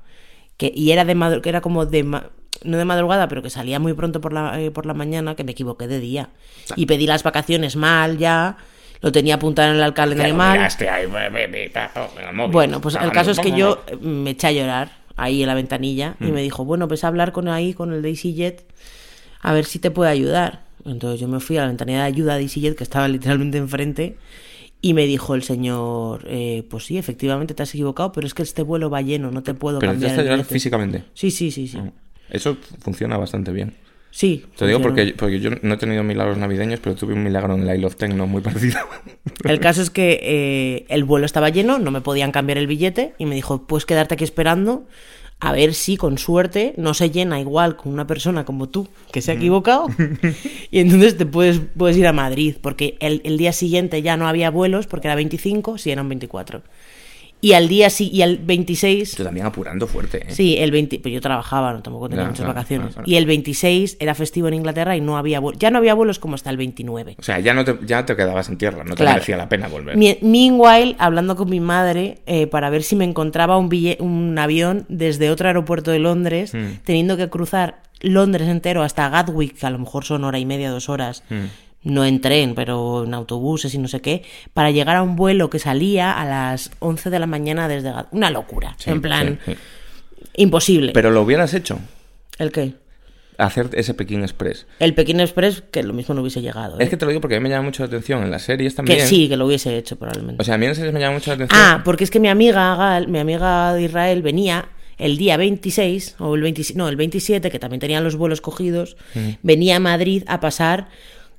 [0.58, 2.28] que y era de que era como de ma-
[2.64, 5.44] no de madrugada, pero que salía muy pronto por la eh, por la mañana que
[5.46, 6.30] me equivoqué de día
[6.76, 8.58] y pedí las vacaciones mal ya.
[9.02, 10.58] Lo tenía apuntado en el calendario mal.
[10.58, 12.52] Miraste ahí, oh, el móvil.
[12.52, 14.92] Bueno, pues el caso es que yo me eché a llorar
[15.24, 16.28] ahí en la ventanilla Mm.
[16.28, 18.64] y me dijo, bueno, pues a hablar con ahí, con el de EasyJet,
[19.42, 20.64] a ver si te puede ayudar.
[20.86, 24.18] Entonces yo me fui a la ventanilla de ayuda de EasyJet, que estaba literalmente enfrente,
[24.82, 28.44] y me dijo el señor, eh, pues sí, efectivamente te has equivocado, pero es que
[28.44, 30.44] este vuelo va lleno, no te puedo Pero cambiar billete".
[30.46, 31.04] físicamente.
[31.14, 31.80] Sí, sí, sí, sí.
[32.30, 33.74] Eso funciona bastante bien.
[34.12, 34.46] Sí.
[34.58, 37.68] Te digo porque, porque yo no he tenido milagros navideños, pero tuve un milagro en
[37.68, 38.80] el I Love Techno muy parecido.
[39.44, 43.14] El caso es que eh, el vuelo estaba lleno, no me podían cambiar el billete
[43.18, 44.88] y me dijo, puedes quedarte aquí esperando
[45.42, 49.22] a ver si con suerte no se llena igual con una persona como tú que
[49.22, 49.88] se ha equivocado
[50.72, 54.28] y entonces te puedes, puedes ir a Madrid porque el, el día siguiente ya no
[54.28, 56.62] había vuelos porque era 25, sí eran 24.
[57.42, 60.34] Y al día sí, y al 26 Tú también apurando fuerte, ¿eh?
[60.34, 62.96] Sí, el 20, pues yo trabajaba, no tampoco tenía muchas vacaciones.
[63.06, 65.58] Y el 26 era festivo en Inglaterra y no había vuelos.
[65.60, 67.16] Ya no había vuelos como hasta el 29.
[67.18, 69.68] O sea, ya, no te, ya te quedabas en tierra, no te merecía la pena
[69.70, 69.96] volver.
[69.96, 74.38] Mi- Meanwhile, hablando con mi madre eh, para ver si me encontraba un, bille- un
[74.38, 76.80] avión desde otro aeropuerto de Londres, Mm.
[76.84, 80.72] teniendo que cruzar Londres entero hasta Gatwick, que a lo mejor son hora y media,
[80.72, 81.46] dos horas, Mm.
[81.84, 85.50] No en tren, pero en autobuses y no sé qué, para llegar a un vuelo
[85.50, 87.94] que salía a las 11 de la mañana desde.
[88.12, 89.58] Una locura, Sí, en plan, sí, sí.
[90.36, 90.92] imposible.
[90.94, 91.80] Pero lo hubieras hecho,
[92.38, 92.74] ¿El qué?
[93.38, 94.68] hacer ese Pekín Express.
[94.80, 96.78] El Pekín Express, que lo mismo no hubiese llegado.
[96.80, 96.84] ¿eh?
[96.84, 98.42] Es que te lo digo porque a mí me llama mucho la atención en las
[98.44, 99.00] series también.
[99.00, 100.42] Que sí, que lo hubiese hecho probablemente.
[100.42, 101.58] O sea, a mí en las series me llama mucho la atención.
[101.62, 106.18] Ah, porque es que mi amiga Gal, mi amiga de Israel venía el día 26
[106.20, 108.98] o el 27, no, el 27 que también tenían los vuelos cogidos,
[109.42, 110.90] venía a Madrid a pasar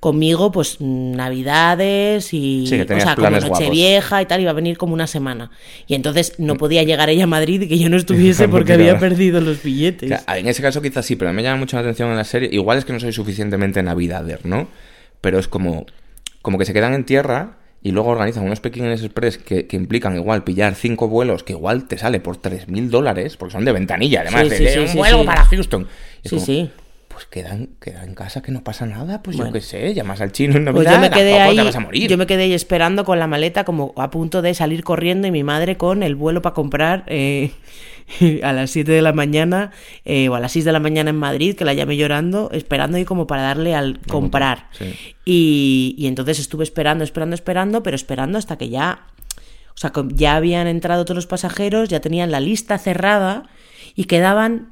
[0.00, 3.30] conmigo pues navidades y Sí, que o sea, como.
[3.30, 5.50] Nochevieja y tal, iba a venir como una semana.
[5.86, 8.98] Y entonces no podía llegar ella a Madrid y que yo no estuviese porque había
[8.98, 10.10] perdido los billetes.
[10.10, 12.24] O sea, en ese caso quizás sí, pero me llama mucho la atención en la
[12.24, 12.48] serie.
[12.50, 14.68] Igual es que no soy suficientemente navidader, ¿no?
[15.20, 15.84] Pero es como,
[16.40, 20.16] como que se quedan en tierra y luego organizan unos Pekín Express que, que implican
[20.16, 24.22] igual pillar cinco vuelos que igual te sale por 3.000 dólares, porque son de ventanilla,
[24.22, 25.88] además, Sí, de, sí, de sí, un vuelo para Houston.
[26.22, 26.70] Es sí, como, sí.
[27.20, 29.50] Pues queda en, queda en casa que no pasa nada, pues Bueno.
[29.50, 31.76] yo qué sé, llamas al chino en Pues Navidad, yo me quedé ahí, te vas
[31.76, 32.08] a morir.
[32.08, 35.30] yo me quedé ahí esperando con la maleta como a punto de salir corriendo y
[35.30, 37.52] mi madre con el vuelo para comprar eh,
[38.42, 39.70] a las 7 de la mañana
[40.06, 42.96] eh, o a las 6 de la mañana en Madrid, que la llamé llorando, esperando
[42.96, 44.68] ahí como para darle al comprar.
[44.72, 44.94] sí.
[45.26, 49.06] Y, y entonces estuve esperando, esperando, esperando, pero esperando hasta que ya,
[49.74, 53.44] o sea, ya habían entrado todos los pasajeros, ya tenían la lista cerrada
[53.94, 54.70] y quedaban,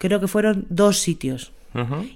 [0.00, 1.52] creo que fueron dos sitios.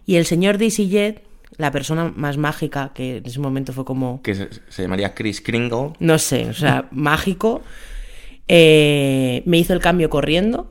[0.07, 1.23] Y el señor de EasyJet,
[1.59, 5.41] la persona más mágica, que en ese momento fue como, Que se, se llamaría Chris
[5.41, 5.93] Kringle.
[6.01, 7.63] no sé, o sea, mágico,
[8.49, 10.69] eh, me hizo el cambio corriendo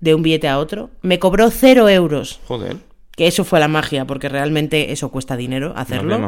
[0.00, 2.76] de un billete a otro, me cobró cero euros, Joder,
[3.12, 6.18] que eso fue la magia, porque realmente eso cuesta dinero hacerlo.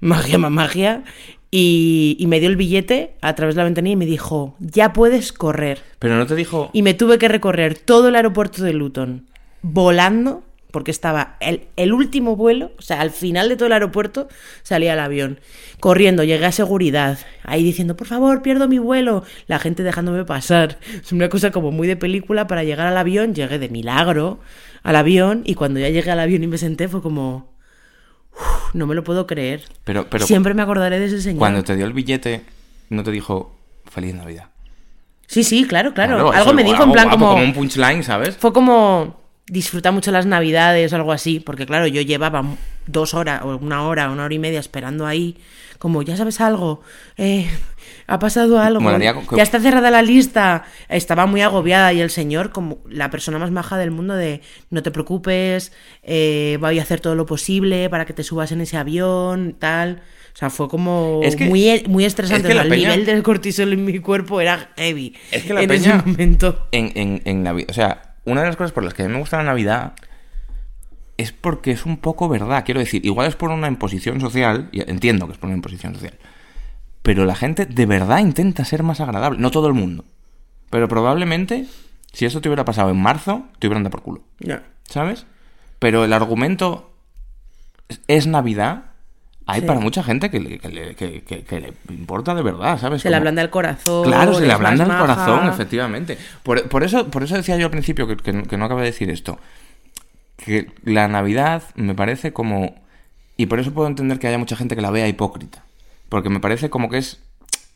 [0.00, 1.04] Magia, más magia.
[1.50, 4.92] Y, y me dio el billete a través de la ventanilla y me dijo, ya
[4.92, 5.82] puedes correr.
[5.98, 6.70] Pero no te dijo...
[6.72, 9.29] Y me tuve que recorrer todo el aeropuerto de Luton
[9.62, 14.28] volando, porque estaba el, el último vuelo, o sea, al final de todo el aeropuerto
[14.62, 15.40] salía el avión.
[15.80, 19.24] Corriendo, llegué a seguridad, ahí diciendo, por favor, pierdo mi vuelo.
[19.48, 20.78] La gente dejándome pasar.
[21.04, 23.34] Es una cosa como muy de película para llegar al avión.
[23.34, 24.38] Llegué de milagro
[24.82, 27.52] al avión y cuando ya llegué al avión y me senté fue como...
[28.32, 29.62] "Uf, no me lo puedo creer.
[29.84, 31.38] Pero, pero Siempre me acordaré de ese señor.
[31.40, 32.42] cuando te dio el billete,
[32.90, 33.56] no te dijo
[33.90, 34.50] Feliz Navidad.
[35.26, 36.14] Sí, sí, claro, claro.
[36.16, 37.42] Claro, Algo me dijo en plan guapo, como...
[37.42, 38.36] un punchline, ¿sabes?
[38.36, 39.19] Fue como
[39.50, 42.44] disfruta mucho las navidades o algo así, porque claro, yo llevaba
[42.86, 45.36] dos horas o una hora, una hora y media esperando ahí,
[45.78, 46.82] como ya sabes algo,
[47.16, 47.48] eh,
[48.06, 52.50] ha pasado algo, Molaría ya está cerrada la lista, estaba muy agobiada y el señor,
[52.50, 57.00] como la persona más maja del mundo, de no te preocupes, eh, voy a hacer
[57.00, 60.02] todo lo posible para que te subas en ese avión, tal.
[60.32, 62.42] O sea, fue como Es que- muy, muy estresante.
[62.42, 65.14] es que o sea, la el peña- nivel del cortisol en mi cuerpo era heavy.
[65.32, 66.68] Es que la en peña- ese momento.
[66.72, 67.68] En, en, en Navidad.
[67.70, 69.94] O sea, una de las cosas por las que a mí me gusta la Navidad
[71.16, 72.64] es porque es un poco verdad.
[72.64, 75.94] Quiero decir, igual es por una imposición social, y entiendo que es por una imposición
[75.94, 76.18] social,
[77.02, 79.38] pero la gente de verdad intenta ser más agradable.
[79.38, 80.04] No todo el mundo.
[80.70, 81.66] Pero probablemente,
[82.12, 84.22] si eso te hubiera pasado en marzo, te hubieran dado por culo.
[84.38, 84.62] Ya.
[84.88, 85.26] ¿Sabes?
[85.78, 86.92] Pero el argumento
[87.88, 88.84] es- es Navidad.
[89.52, 89.66] Hay Sí.
[89.66, 93.02] para mucha gente que le, que le- que- que- que le importa de verdad, ¿sabes?
[93.02, 94.04] Se le Como- ablanda el corazón.
[94.04, 96.18] Claro, se le ablanda el corazón, efectivamente.
[96.42, 98.80] Por, por eso, por eso decía yo al principio, que, que no- que no acabo
[98.80, 99.38] de decir esto,
[100.36, 102.74] que la Navidad me parece como...
[103.36, 105.64] Y por eso puedo entender que haya mucha gente que la vea hipócrita.
[106.08, 107.20] Porque me parece como que es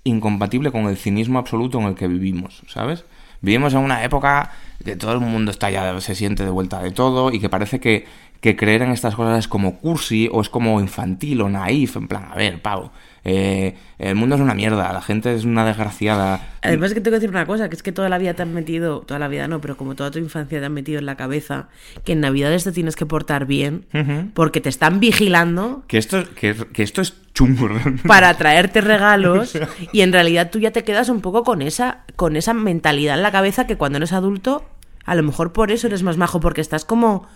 [0.05, 3.05] incompatible con el cinismo absoluto en el que vivimos, ¿sabes?
[3.41, 4.53] Vivimos en una época
[4.85, 7.81] que todo el mundo está ya, se siente de vuelta de todo y que parece
[7.81, 8.07] que,
[8.45, 12.09] que creer en estas cosas es como cursi o es como infantil o naif, en
[12.09, 12.93] plan, a ver, pavo,
[13.25, 16.47] eh, el mundo es una mierda, la gente es una desgraciada.
[16.61, 18.53] Además que tengo que decir una cosa, que es que toda la vida te han
[18.53, 21.17] metido, toda la vida no, pero como toda tu infancia te han metido en la
[21.17, 21.69] cabeza
[22.05, 23.87] que en Navidades te tienes que portar bien
[24.35, 27.71] porque te están vigilando Que esto, que, que esto es chungo,
[28.07, 29.59] para traerte regalos
[29.93, 33.23] y en realidad tú ya te quedas un poco con esa con esa mentalidad en
[33.23, 34.67] la cabeza que cuando eres adulto
[35.07, 37.27] a lo mejor por eso eres más majo porque estás como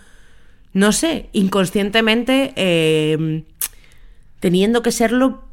[0.73, 3.43] no sé inconscientemente eh,
[4.39, 5.43] teniendo que serlo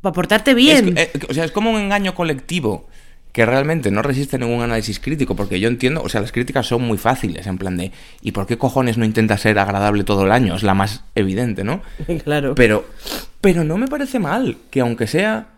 [0.00, 2.88] para portarte Es, bien eh, o sea, es como un engaño colectivo
[3.32, 6.80] que realmente no resiste ningún análisis crítico, porque yo entiendo, o sea, las críticas son
[6.82, 10.32] muy fáciles, en plan de, ¿y por qué cojones no intenta ser agradable todo el
[10.32, 10.54] año?
[10.56, 11.82] Es la más evidente, ¿no?
[12.24, 12.86] claro Pero,
[13.42, 15.48] pero no me parece mal que aunque sea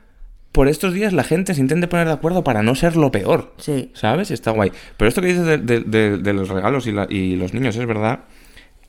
[0.51, 3.55] por estos días la gente se intente poner de acuerdo para no ser lo peor.
[3.59, 4.33] sí ¿Sabes?
[4.33, 4.73] Está guay.
[4.97, 7.77] Pero esto que dices de, de- de- de los regalos y, la- y los niños
[7.77, 8.21] es verdad.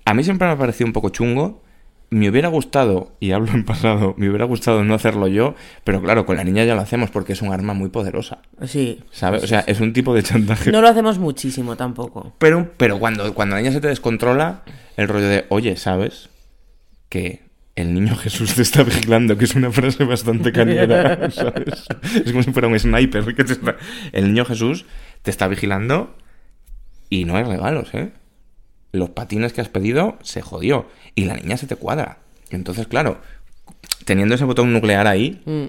[0.09, 1.61] A mí siempre me ha parecido un poco chungo.
[2.11, 6.25] Me hubiera gustado, y hablo en pasado, me hubiera gustado no hacerlo yo, pero claro,
[6.25, 8.39] con la niña ya lo hacemos porque es un arma muy poderosa.
[8.65, 9.43] sí ¿Sabes?
[9.43, 10.71] O sea, es un tipo de chantaje.
[10.71, 14.63] no lo hacemos muchísimo tampoco Pero, pero cuando, cuando la niña se te descontrola,
[14.97, 16.29] el rollo de, oye, ¿sabes?
[17.09, 17.43] Que
[17.75, 21.85] el niño Jesús te está vigilando, que es una frase bastante cañera, ¿sabes?
[22.25, 23.35] Es como si fuera un sniper.
[23.35, 23.75] Que te está-
[24.13, 24.85] El niño Jesús
[25.21, 26.15] te está vigilando
[27.07, 28.13] y no hay regalos, ¿eh?
[28.91, 32.19] Los patines que has pedido se jodió y la niña se te cuadra.
[32.49, 33.19] Entonces, claro,
[34.05, 35.65] teniendo ese botón nuclear ahí, Mm.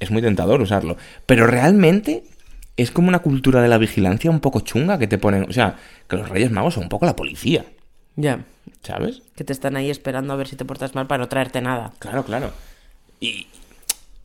[0.00, 0.96] es muy tentador usarlo.
[1.26, 2.22] Pero realmente
[2.76, 5.44] es como una cultura de la vigilancia un poco chunga que te ponen.
[5.48, 5.76] O sea,
[6.08, 7.64] que los Reyes Magos son un poco la policía,
[8.16, 8.44] ya
[8.82, 9.22] ¿sabes?
[9.34, 11.92] que te están ahí esperando a ver si te portas mal para no traerte nada
[11.98, 12.52] Claro, claro.
[13.20, 13.46] Y,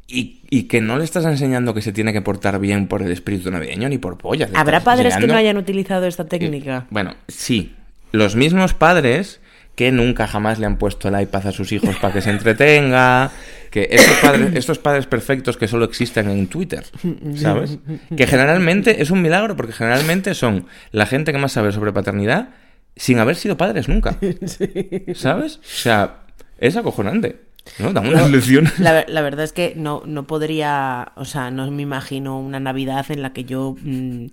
[0.07, 3.11] y, y que no le estás enseñando que se tiene que portar bien por el
[3.11, 4.51] espíritu navideño ni por pollas.
[4.51, 7.75] le habrá padres que no hayan utilizado esta técnica Bueno, sí.
[8.13, 9.41] Los mismos padres
[9.75, 13.31] que nunca jamás le han puesto el iPad a sus hijos para que se entretenga.
[13.71, 16.85] Que estos padres, estos padres perfectos que solo existen en Twitter,
[17.35, 17.79] ¿sabes?
[18.15, 22.49] Que generalmente es un milagro porque generalmente son la gente que más sabe sobre paternidad
[22.95, 24.15] sin haber sido padres nunca.
[25.15, 25.57] ¿Sabes?
[25.57, 26.25] O sea,
[26.59, 27.41] es acojonante.
[27.79, 27.93] ¿No?
[27.93, 28.77] Dan unas lecciones.
[28.79, 32.59] La, ver- la verdad es que no, no podría, o sea, no me imagino una
[32.59, 34.25] Navidad en la que yo mm,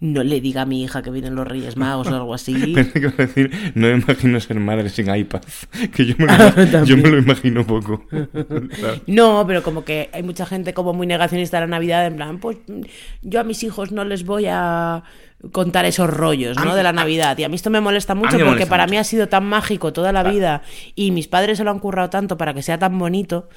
[0.00, 2.54] no le diga a mi hija que vienen los Reyes Magos o algo así.
[2.74, 5.42] Pensé que a decir, no me imagino ser madre sin iPad.
[5.94, 7.02] Que yo me Ah, lo, yo también.
[7.02, 8.04] me lo imagino poco.
[9.06, 12.38] No, pero como que hay mucha gente como muy negacionista de la Navidad, en plan,
[12.38, 12.82] pues mm,
[13.22, 15.02] yo a mis hijos no les voy a
[15.52, 16.64] contar esos rollos, ¿no?
[16.66, 17.36] mí- De la Navidad.
[17.38, 18.90] Y a mí esto me molesta mucho me porque molesta para mucho.
[18.92, 20.34] mí ha sido tan mágico toda la Claro.
[20.34, 20.62] vida
[20.94, 23.48] y mis padres se lo han currado tanto para que sea tan bonito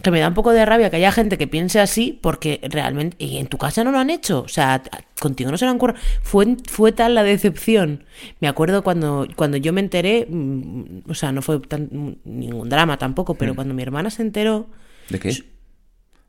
[0.00, 3.16] que me da un poco de rabia que haya gente que piense así porque realmente
[3.18, 4.80] y en tu casa no lo han hecho o sea
[5.18, 8.04] contigo no se lo han currado fue fue tal la decepción
[8.38, 12.96] me acuerdo cuando cuando yo me enteré mm, o sea no fue tan, ningún drama
[12.96, 14.68] tampoco pero cuando mi hermana se enteró
[15.08, 15.32] ¿De qué?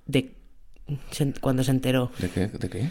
[0.07, 0.33] de
[1.39, 2.47] cuando se enteró ¿De qué?
[2.47, 2.89] ¿De qué?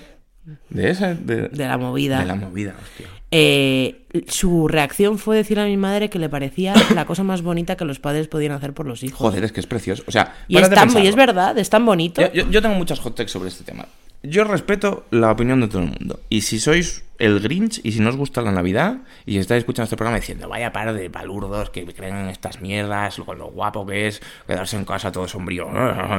[0.71, 1.15] ¿De esa?
[1.15, 3.07] De, de la movida de la movida, hostia.
[3.31, 7.77] eh, su reacción fue decir a mi madre que le parecía la cosa más bonita
[7.77, 10.03] que los padres podían hacer por los hijos Joder, es que es precioso.
[10.07, 12.75] O sea, y es, tan, y es verdad es tan bonito Yo, yo- yo tengo
[12.75, 13.87] muchas hot takes sobre este tema.
[14.25, 16.19] Yo respeto la opinión de todo el mundo.
[16.29, 19.85] Y si sois el Grinch y si no os gusta la Navidad y estáis escuchando
[19.85, 23.87] este programa diciendo vaya par de palurdos que creen en estas mierdas, con lo guapo
[23.87, 25.69] que es quedarse en casa todo sombrío.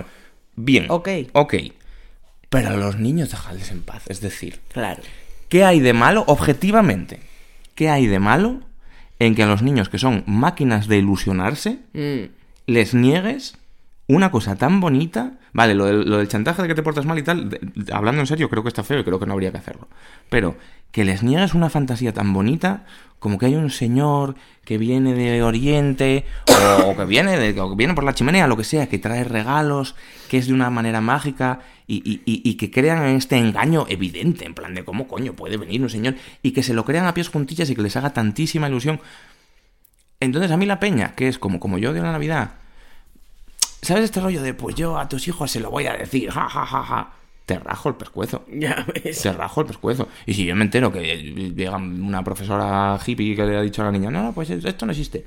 [0.56, 0.86] Bien.
[0.90, 1.10] Ok.
[1.34, 1.54] Ok.
[2.50, 4.04] Pero a los niños dejadles en paz.
[4.08, 5.02] Es decir, claro
[5.50, 7.20] ¿Qué hay de malo, objetivamente?
[7.76, 8.60] ¿Qué hay de malo
[9.20, 12.30] en que a los niños que son máquinas de ilusionarse Mm.
[12.68, 13.58] les niegues
[14.08, 15.34] una cosa tan bonita?
[15.54, 17.94] Vale, lo del, lo del chantaje de que te portas mal y tal, de- de-
[17.94, 19.88] hablando en serio, creo que está feo y creo que no habría que hacerlo.
[20.30, 20.56] Pero
[20.92, 22.86] que les niegues una fantasía tan bonita
[23.20, 24.36] como que hay un señor
[24.66, 26.26] que viene de Oriente
[26.82, 28.98] o, o que viene de, o que viene por la chimenea, lo que sea, que
[29.00, 29.96] trae regalos,
[30.30, 31.60] que es de una manera mágica
[31.96, 35.58] y, y- y- que crean en este engaño evidente, en plan de cómo coño puede
[35.58, 38.14] venir un señor y que se lo crean a pies juntillas y que les haga
[38.14, 39.00] tantísima ilusión.
[40.20, 42.52] Entonces a mí la peña, que es como, como yo de la Navidad,
[43.82, 46.48] ¿sabes este rollo de, pues yo a tus hijos se lo voy a decir, ja,
[46.50, 47.14] ja, ja, ja?
[47.46, 48.46] Te rajo el pescuezo.
[48.54, 49.22] Ya ves.
[49.22, 50.08] Te rajo el pescuezo.
[50.28, 51.02] Y si yo me entero que
[51.56, 54.86] llega una profesora hippie que le ha dicho a la niña, no, no, pues esto
[54.86, 55.26] no existe.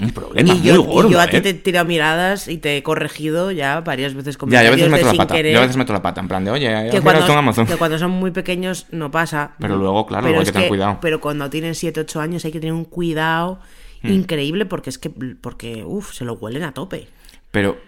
[0.00, 1.40] Un problema Y yo, muy gordo, y yo a ti ¿eh?
[1.40, 4.70] te he tirado miradas y te he corregido ya varias veces con Ya, yo a
[4.72, 5.34] veces meto la pata.
[5.34, 5.52] querer.
[5.52, 7.66] Yo a veces meto la pata, en plan de, oye, que cuando, en Amazon.
[7.66, 9.52] que cuando son muy pequeños no pasa.
[9.58, 10.98] Pero luego, claro, Pero hay es que tener cuidado.
[11.00, 13.60] Pero cuando tienen 7, 8 años hay que tener un cuidado
[14.04, 14.10] Hmm.
[14.12, 17.06] increíble porque es que, porque, uff, se lo huelen a tope.
[17.52, 17.78] Pero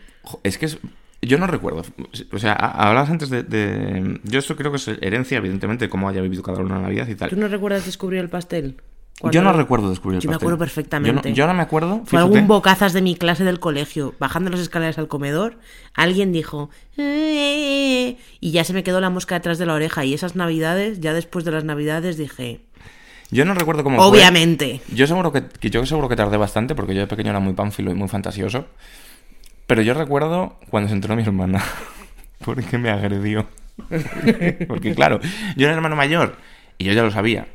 [0.44, 0.78] es que es...
[1.22, 1.82] Yo no recuerdo.
[2.32, 6.08] O sea, hablabas antes de, de- Yo esto creo que es herencia, evidentemente, de cómo
[6.08, 7.30] haya vivido cada uno en la Navidad y tal.
[7.30, 8.76] ¿Tú no recuerdas descubrir el pastel?
[9.30, 11.28] Yo no recuerdo descubrir el Yo me acuerdo perfectamente.
[11.28, 11.98] Yo no, yo no me acuerdo.
[11.98, 12.24] Fue fíjate.
[12.24, 14.14] algún bocazas de mi clase del colegio.
[14.18, 15.58] Bajando las escaleras al comedor,
[15.94, 16.68] alguien dijo...
[16.96, 20.04] "Eh", Y ya se me quedó la mosca detrás de la oreja.
[20.04, 22.60] Y esas navidades, ya después de las navidades, dije...
[23.30, 24.06] Yo no recuerdo cómo fue.
[24.06, 24.80] Obviamente.
[24.92, 27.54] Yo seguro que, que yo seguro que tardé bastante porque yo de pequeño era muy
[27.54, 28.66] pánfilo y muy fantasioso.
[29.66, 31.64] Pero yo recuerdo cuando se enteró mi hermana.
[32.44, 33.46] porque me agredió.
[34.68, 35.20] porque claro,
[35.56, 36.36] yo era el hermano mayor
[36.78, 37.48] y yo ya lo sabía.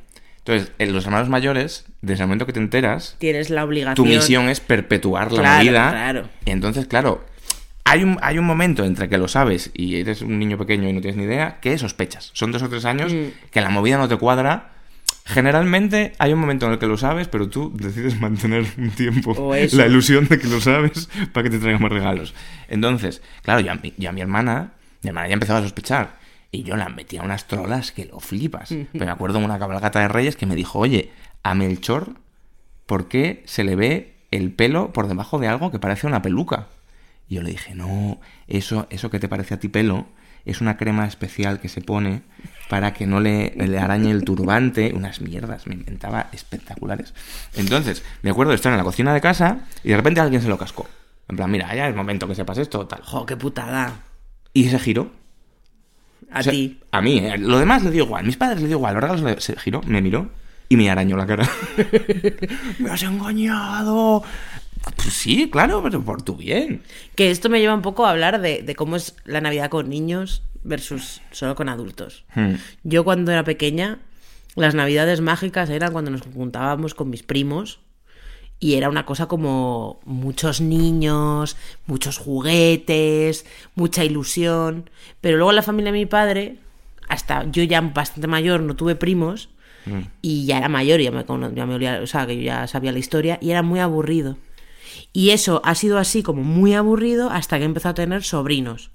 [0.50, 4.08] Entonces, en los hermanos mayores, desde el momento que te enteras, Tienes la tu obligación...
[4.08, 5.90] misión es perpetuar la Claro, vida.
[5.92, 6.30] claro.
[6.46, 7.24] Y entonces, claro,
[7.86, 10.94] hay un, hay un momento entre que lo sabes y eres un niño pequeño y
[10.94, 12.32] no tienes ni idea, que sospechas.
[12.34, 13.26] Son dos o tres años Mm.
[13.52, 14.72] que la movida no te cuadra.
[15.26, 19.54] Generalmente hay un momento en el que lo sabes, pero tú decides mantener un tiempo
[19.74, 22.34] la ilusión de que lo sabes para que te traigan más regalos.
[22.68, 24.72] Entonces, claro, mi- ya mi hermana,
[25.04, 26.18] mi hermana ya empezaba a sospechar.
[26.52, 28.70] Y yo la metía a unas trolas que lo flipas.
[28.70, 31.12] Pero me acuerdo de una cabalgata de reyes que me dijo, oye,
[31.44, 32.16] a Melchor
[32.90, 36.70] ¿por qué se le ve el pelo por debajo de algo que parece una peluca?
[37.28, 40.08] Y yo le dije, no, eso, eso que te parece a ti pelo
[40.44, 42.24] es una crema especial que se pone
[42.68, 44.92] para que no le, le arañe el turbante.
[44.96, 47.14] Unas mierdas, me inventaba espectaculares.
[47.54, 50.48] Entonces, me acuerdo de estar en la cocina de casa y de repente alguien se
[50.48, 50.88] lo cascó.
[51.28, 53.04] En plan, mira, ya es momento que sepas esto, tal.
[53.04, 54.00] Jo, qué putada.
[54.52, 55.12] Y se giró.
[56.32, 56.80] A O sea, ti.
[56.92, 57.38] A mí, ¿eh?
[57.38, 58.26] lo demás le dio igual.
[58.26, 58.94] Mis padres le dio igual.
[58.94, 60.30] Los regalos le- se giró, me miró
[60.70, 61.50] y me arañó la cara.
[62.80, 64.24] ¡Me has engañado!
[64.96, 66.84] Pues sí, claro, pero por tu bien.
[67.16, 69.90] Que esto me lleva un poco a hablar de, de cómo es la Navidad con
[69.90, 72.24] niños versus solo con adultos.
[72.36, 72.56] Hmm.
[72.84, 74.00] Yo cuando era pequeña,
[74.56, 77.80] las Navidades mágicas eran cuando nos juntábamos con mis primos
[78.60, 83.46] y era una cosa como muchos niños, muchos juguetes,
[83.76, 84.90] mucha ilusión.
[85.22, 86.58] Pero luego la familia de mi padre,
[87.08, 89.50] hasta yo ya bastante mayor, no tuve primos
[90.22, 92.92] y ya era mayor, ya me, ya me olía- o sea, que yo ya sabía
[92.92, 94.38] la historia y era muy aburrido.
[95.14, 98.92] Y eso ha sido así como muy aburrido hasta que empezó a tener sobrinos.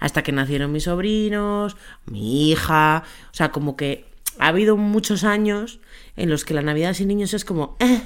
[0.00, 1.76] Hasta que nacieron mis sobrinos,
[2.06, 3.02] mi hija.
[3.30, 4.06] O sea, como que
[4.38, 5.80] ha habido muchos años
[6.16, 7.76] en los que la Navidad sin niños es como...
[7.80, 8.00] eh,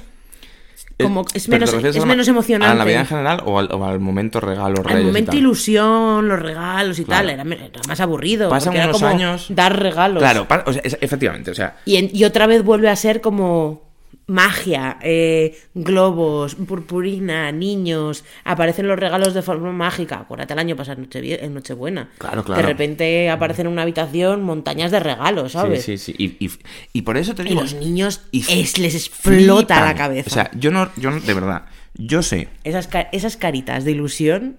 [1.01, 2.77] como es menos, ¿te refieres es menos ¿A la emocionante.
[2.77, 5.39] Navidad en general o al, o al momento regalo, Al reyes y momento tal?
[5.39, 7.27] ilusión, los regalos y Claro.
[7.27, 8.49] tal, era, era más aburrido.
[8.49, 10.19] Pasan era unos como años- Dar regalos.
[10.21, 13.21] Claro, o sea, es- efectivamente, o sea, Y, en- y otra vez vuelve a ser
[13.21, 13.81] como
[14.27, 20.19] magia, eh, globos, purpurina, niños, aparecen los regalos de forma mágica.
[20.21, 22.09] Acuérdate el año pasado en, Nochevie- en Nochebuena.
[22.17, 22.61] Claro, claro.
[22.61, 25.83] De repente aparecen en una habitación montañas de regalos, ¿sabes?
[25.83, 26.37] sí, sí, sí.
[26.39, 26.51] Y, y-
[26.93, 29.85] y por eso te Y los niños y es, les explota flipan.
[29.85, 30.29] la cabeza.
[30.29, 34.57] O sea, yo no, yo no- de verdad, yo sé, esas, esas caritas de ilusión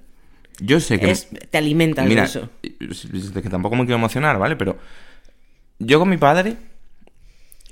[0.60, 1.10] yo sé que...
[1.10, 2.48] es- te alimentas Mira, de eso.
[2.62, 4.54] es que tampoco me quiero emocionar, ¿vale?
[4.56, 4.78] Pero
[5.80, 6.56] yo con mi padre,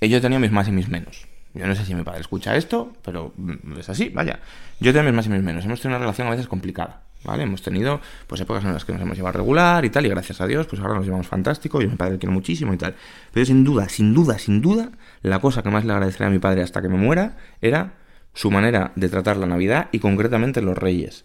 [0.01, 1.29] yo he tenido mis más y mis menos.
[1.55, 4.41] Yo no sé si mi padre escucha esto, pero mm, es así, vaya.
[4.81, 5.65] Yo mis más y menos.
[5.65, 7.43] Hemos tenido una relación a veces complicada, ¿vale?
[7.43, 10.41] Hemos tenido pues épocas en las que nos hemos llevado regular y tal, y gracias
[10.41, 12.95] a Dios, pues ahora nos llevamos fantástico, a mi padre le quiero muchísimo y tal.
[13.33, 14.91] Pero sin duda, sin duda, sin duda,
[15.23, 17.95] la cosa que más le agradeceré a mi padre hasta que me muera era
[18.35, 21.25] su manera de tratar la Navidad y concretamente los Reyes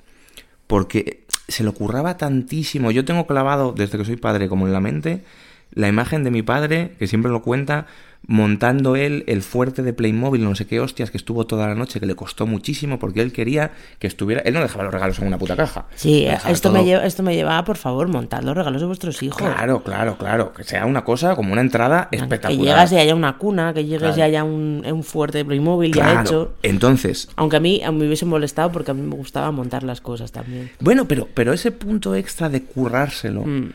[0.67, 2.91] porque se le ocurraba tantísimo.
[2.91, 5.23] Yo tengo clavado, desde que soy padre, como en la mente,
[5.71, 7.87] la imagen de mi padre, que siempre lo cuenta,
[8.25, 11.99] montando él el fuerte de Playmobil, no sé qué hostias, que estuvo toda la noche,
[11.99, 14.41] que le costó muchísimo, porque él quería que estuviera...
[14.41, 15.85] Él no dejaba los regalos en una puta caja.
[15.95, 18.87] Sí, dejaba esto todo- me, lleva, esto me lleva, por favor, montad los regalos de
[18.87, 19.37] vuestros hijos.
[19.37, 20.53] Claro, claro, claro.
[20.53, 22.63] Que sea una cosa como una entrada Que espectacular.
[22.65, 24.17] llegas y haya una cuna, que llegues Claro.
[24.17, 26.53] y haya un, un fuerte de Playmobil ya hecho.
[26.63, 29.83] Entonces, Aunque a mí, a mí me hubiese molestado porque a mí me gustaba montar
[29.83, 30.69] las cosas también.
[30.79, 33.69] Bueno, pero, pero ese punto extra de currárselo, Mm.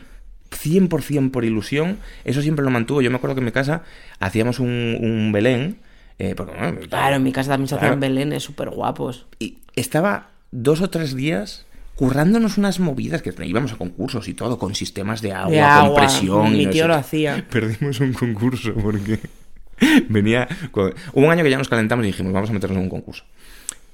[0.53, 3.01] 100% por ilusión, eso siempre lo mantuvo.
[3.01, 3.83] Yo me acuerdo que en mi casa
[4.19, 5.77] hacíamos un, un Belén.
[6.19, 7.87] eh, porque, bueno, Claro, en mi casa también se Claro.
[7.87, 9.25] hacían belenes súper guapos.
[9.39, 14.57] Y estaba dos o tres días currándonos unas movidas que íbamos a concursos y todo,
[14.57, 16.47] con sistemas de agua, De con agua, presión.
[16.47, 17.45] y mi no tío sé lo hacía.
[17.49, 19.19] Perdimos un concurso porque
[20.09, 20.47] venía.
[20.71, 23.23] Hubo un año que ya nos calentamos y dijimos, vamos a meternos en un concurso.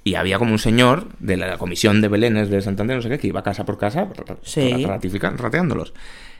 [0.03, 3.19] Y había como un señor de la comisión de Belénes de Santander, no sé qué,
[3.19, 4.07] que iba casa por casa
[4.43, 4.85] Sí.
[4.85, 5.93] ratifican, rateándolos.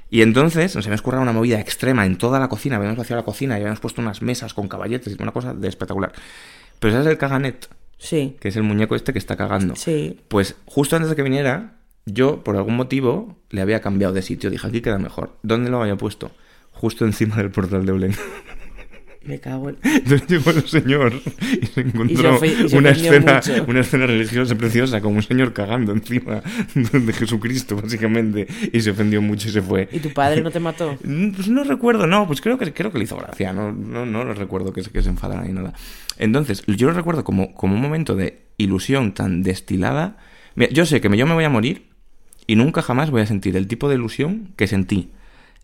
[0.10, 3.26] Y entonces nos habíamos currado una movida extrema en toda la cocina, habíamos vaciado la
[3.26, 6.12] cocina y habíamos puesto unas mesas con caballetes y una cosa de espectacular.
[6.80, 7.70] Pero ¿sabes el caganet?
[7.97, 9.76] Sí, Que es el muñeco este que está cagando.
[9.76, 10.20] sí.
[10.30, 11.74] Pues justo antes de que viniera,
[12.05, 14.49] yo, por algún motivo, le había cambiado de sitio.
[14.49, 15.36] Dije, aquí queda mejor.
[15.43, 16.32] ¿Dónde lo había puesto?
[16.72, 18.16] Justo encima del portal de Belén.
[19.30, 19.77] Me cago en...
[19.84, 21.13] Entonces llegó el señor
[21.61, 25.53] y se encontró ofe- y se una, escena, una escena religiosa preciosa, como un señor
[25.53, 26.41] cagando encima
[26.73, 28.47] de Jesucristo, básicamente.
[28.73, 29.88] Y se ofendió mucho y se fue.
[29.91, 30.97] ¿Y tu padre no te mató?
[31.03, 34.05] Mm, Pues no recuerdo, no, pues creo que, creo que le hizo gracia, no, no,
[34.05, 35.73] no lo recuerdo que, se- que se enfadara ni nada.
[36.17, 40.17] Entonces, yo lo recuerdo como, como un momento de ilusión tan destilada.
[40.55, 41.86] Mira, yo sé que yo me voy a morir
[42.47, 45.11] y nunca jamás voy a sentir el tipo de ilusión que sentí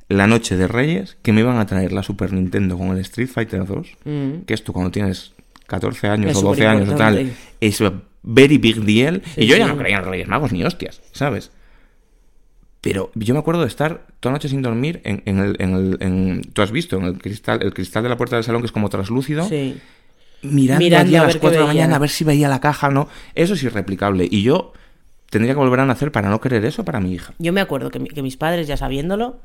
[0.09, 3.27] la noche de Reyes que me iban a traer la Super Nintendo con el Street
[3.29, 4.31] Fighter 2, Mm.
[4.45, 5.33] que esto cuando tienes
[5.67, 7.83] 14 años Es o 12 años o tal, es
[8.23, 9.21] very big deal.
[9.33, 11.51] Sí, y yo ya no creía en Reyes Magos ni hostias, ¿sabes?
[12.81, 15.73] Pero yo me acuerdo de estar toda la noche sin dormir en, en el, en
[15.73, 18.61] el- en- tú has visto, en el cristal, el cristal de la puerta del salón
[18.61, 19.77] que es como traslúcido, Sí.
[20.43, 22.23] mirando, Mirando allí a a las ver qué 4 de la mañana a ver si
[22.23, 23.07] veía la caja no.
[23.33, 24.27] Eso es irreplicable.
[24.29, 24.73] Y yo
[25.31, 27.33] tendría que volver a nacer para no querer eso para mi hija.
[27.39, 29.39] Yo me acuerdo que, mi- que mis padres, ya sabiéndolo,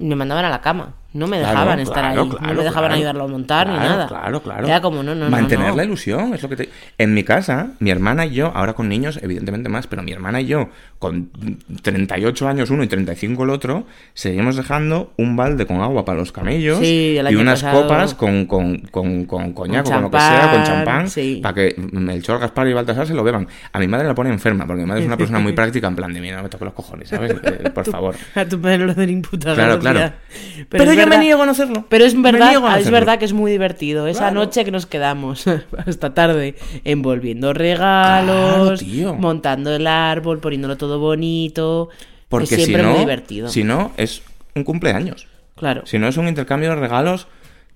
[0.00, 0.94] me mandaban a la cama.
[1.12, 2.28] No me Claro, dejaban estar claro, ahí.
[2.28, 4.06] claro, no me dejaban ayudarlo a montar ni nada.
[4.06, 4.66] Claro, claro.
[4.66, 5.76] Era como, no, no, no, Mantener no.
[5.76, 6.68] la ilusión, es lo que te...
[6.98, 10.40] En mi casa, mi hermana y yo, ahora con niños, evidentemente más, pero mi hermana
[10.40, 10.68] y yo,
[11.00, 11.30] con
[11.82, 16.30] 38 años uno y 35 el otro, seguimos dejando un balde con agua para los
[16.32, 20.10] camellos Sí, y unas pasado- copas con, con, con, con coñac o Con con lo
[20.10, 21.40] que sea, con champán, sí.
[21.42, 23.48] para que Melchor, Gaspar y Baltasar se lo beban.
[23.72, 25.96] A mi madre la pone enferma, porque mi madre es una persona muy práctica, en
[25.96, 27.32] plan de, mira, no me toques los cojones, ¿sabes?
[27.42, 28.14] Eh, por favor.
[28.34, 30.12] A tu padre no le hacen imputar Claro, claro.
[30.68, 31.84] Pero, Pero, yo me niego a no hacerlo.
[31.88, 34.06] Pero es verdad, no es verdad que es muy divertido.
[34.06, 34.34] Esa Claro.
[34.34, 35.44] noche que nos quedamos
[35.86, 41.88] hasta tarde envolviendo regalos, Claro, montando el árbol, poniéndolo todo bonito.
[42.28, 43.48] Porque es siempre si no, muy divertido.
[43.48, 44.22] si no, es
[44.54, 45.26] un cumpleaños.
[45.56, 45.82] Claro.
[45.86, 47.26] Si no, es un intercambio de regalos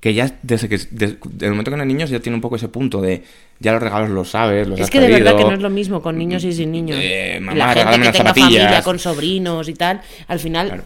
[0.01, 2.69] que ya desde que desde el momento que eres niños ya tiene un poco ese
[2.69, 3.25] punto de
[3.59, 5.71] ya los regalos los sabes, los Es has que de verdad que no es lo
[5.71, 6.99] mismo con niños y sin niños.
[7.01, 8.49] Eh, mamá, la gente que tenga zapatillas.
[8.51, 10.85] familia con sobrinos y tal, al final Claro.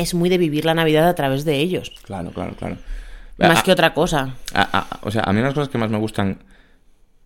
[0.00, 1.92] Es muy de vivir la Navidad a través de ellos.
[2.04, 2.76] Claro, claro, claro.
[3.38, 4.34] Más A- que otra cosa.
[4.54, 6.38] a- a- o sea, a mí una de las cosas que más me gustan,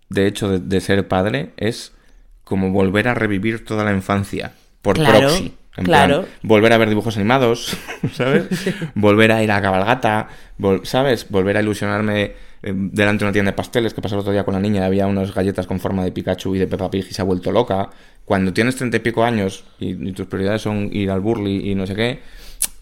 [0.09, 1.93] de hecho, de, de ser padre, es
[2.45, 4.53] como volver a revivir toda la infancia
[4.83, 5.55] por Claro, proxy.
[5.77, 6.21] En claro.
[6.23, 7.77] plan, volver a ver dibujos animados,
[8.13, 8.47] ¿sabes?
[8.95, 11.29] volver a ir a cabalgata, vol- ¿sabes?
[11.31, 12.23] Volver a ilusionarme
[12.63, 14.85] eh, delante de una tienda de pasteles que pasó el otro día con la niña,
[14.87, 17.51] había unas galletas con forma de Pikachu y de Peppa Pig y se ha vuelto
[17.51, 17.91] loca.
[18.25, 21.75] Cuando tienes treinta y pico años y, y tus prioridades son ir al burly y
[21.75, 22.21] no sé qué,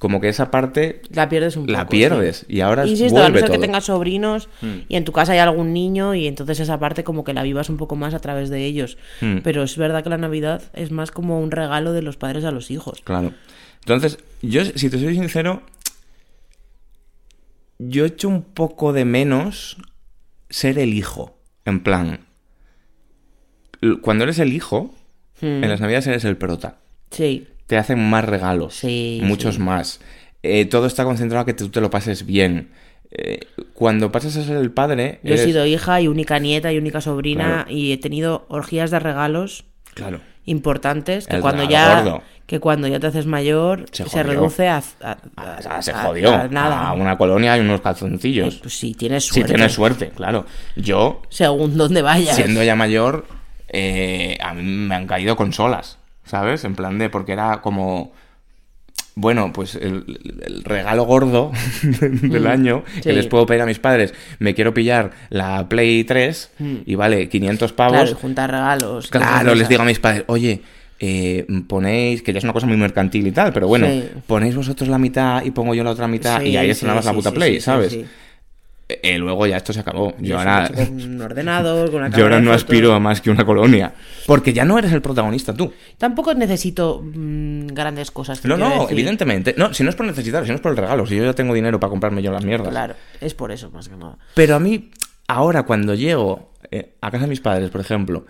[0.03, 1.72] como que esa parte La pierdes un poco.
[1.78, 3.62] la pierdes y ahora Insisto, a no vuelve ser que todo.
[3.66, 4.78] tengas sobrinos Mm.
[4.88, 7.68] y en tu casa hay algún niño y entonces esa parte como que la vivas
[7.70, 8.98] un poco más a través de ellos.
[9.20, 9.38] Mm.
[9.44, 12.50] Pero es verdad que la Navidad es más como un regalo de los padres a
[12.50, 13.00] los hijos.
[13.05, 13.32] Claro.
[13.78, 15.62] Entonces, yo, si te soy sincero,
[17.78, 19.76] yo echo un poco de menos
[20.50, 21.36] ser el hijo.
[21.64, 22.26] En plan,
[24.00, 24.94] cuando eres el hijo,
[25.40, 25.62] Mm.
[25.64, 26.78] en las navidades eres el prota.
[27.11, 29.60] Sí, Te hacen más regalos, Sí, muchos sí.
[29.60, 30.00] más.
[30.42, 32.70] Eh, todo está concentrado a que tú te lo pases bien.
[33.10, 33.40] Eh,
[33.74, 37.00] cuando pasas a ser el padre, yo he sido hija y única nieta y única
[37.00, 37.70] sobrina Claro.
[37.70, 40.20] y he tenido orgías de regalos Claro.
[40.46, 42.22] importantes que El cuando ya gordo.
[42.46, 46.34] que cuando ya te haces mayor Se reduce a, a- Ah, a- se jodió.
[46.34, 46.88] a nada.
[46.88, 48.56] A una colonia y unos calzoncillos.
[48.56, 49.52] Pues sí, tienes Si suerte.
[49.54, 50.46] tienes suerte, claro.
[50.76, 52.34] Yo, Según donde vayas.
[52.34, 53.26] siendo ya mayor,
[53.68, 56.64] eh, a mí me han caído consolas, ¿sabes?
[56.64, 58.12] En plan de, porque era como,
[59.14, 61.53] bueno, pues el, el regalo gordo
[61.83, 66.05] del año que Mm, les puedo pedir a mis padres, me quiero pillar la Play
[66.05, 66.51] 3
[66.87, 67.93] y vale 500 pavos.
[67.97, 68.03] Mm.
[68.05, 69.09] Claro, juntar regalos.
[69.09, 70.62] Claro, les digo a mis padres, oye,
[71.05, 74.05] eh, ponéis, que ya es una cosa muy mercantil y tal, pero bueno, Sí.
[74.27, 76.97] ponéis vosotros la mitad y pongo yo la otra mitad Sí, y ahí está nada
[76.97, 77.99] más la puta Play, ¿sabes?
[78.89, 80.14] Eh, luego ya esto se acabó.
[80.18, 82.62] Yo ahora, con un ordenador, con una yo ahora no fotos.
[82.62, 83.95] aspiro a más que una colonia.
[84.26, 85.72] Porque ya no eres el protagonista tú.
[85.99, 88.45] Tampoco necesito mm, grandes cosas.
[88.45, 88.87] No, no, decir.
[88.91, 89.55] evidentemente.
[89.57, 91.33] No, si no es por necesitar, si no es por el regalo, si yo ya
[91.33, 92.68] tengo dinero para comprarme yo las mierdas.
[92.68, 94.18] Claro, es por eso más que nada.
[94.35, 94.91] Pero a mí,
[95.28, 98.26] ahora cuando llego eh, a casa de mis padres, por ejemplo,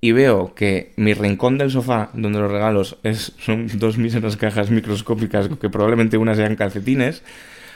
[0.00, 4.70] y veo que mi rincón del sofá, donde los regalos es, son dos míseras cajas
[4.70, 7.22] microscópicas, que probablemente unas sean calcetines,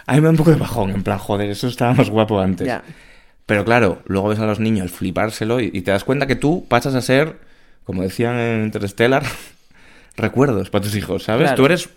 [0.08, 2.40] a mí me da un poco de bajón, en plan, joder, eso estaba más guapo
[2.40, 2.66] antes.
[2.66, 2.82] Ya.
[3.46, 6.66] Pero claro, luego ves a los niños flipárselo y, y te das cuenta que tú
[6.68, 7.36] pasas a ser,
[7.84, 9.22] como decían en Interstellar,
[10.16, 11.42] recuerdos para tus hijos, ¿sabes?
[11.44, 11.56] Claro.
[11.56, 11.88] Tú eres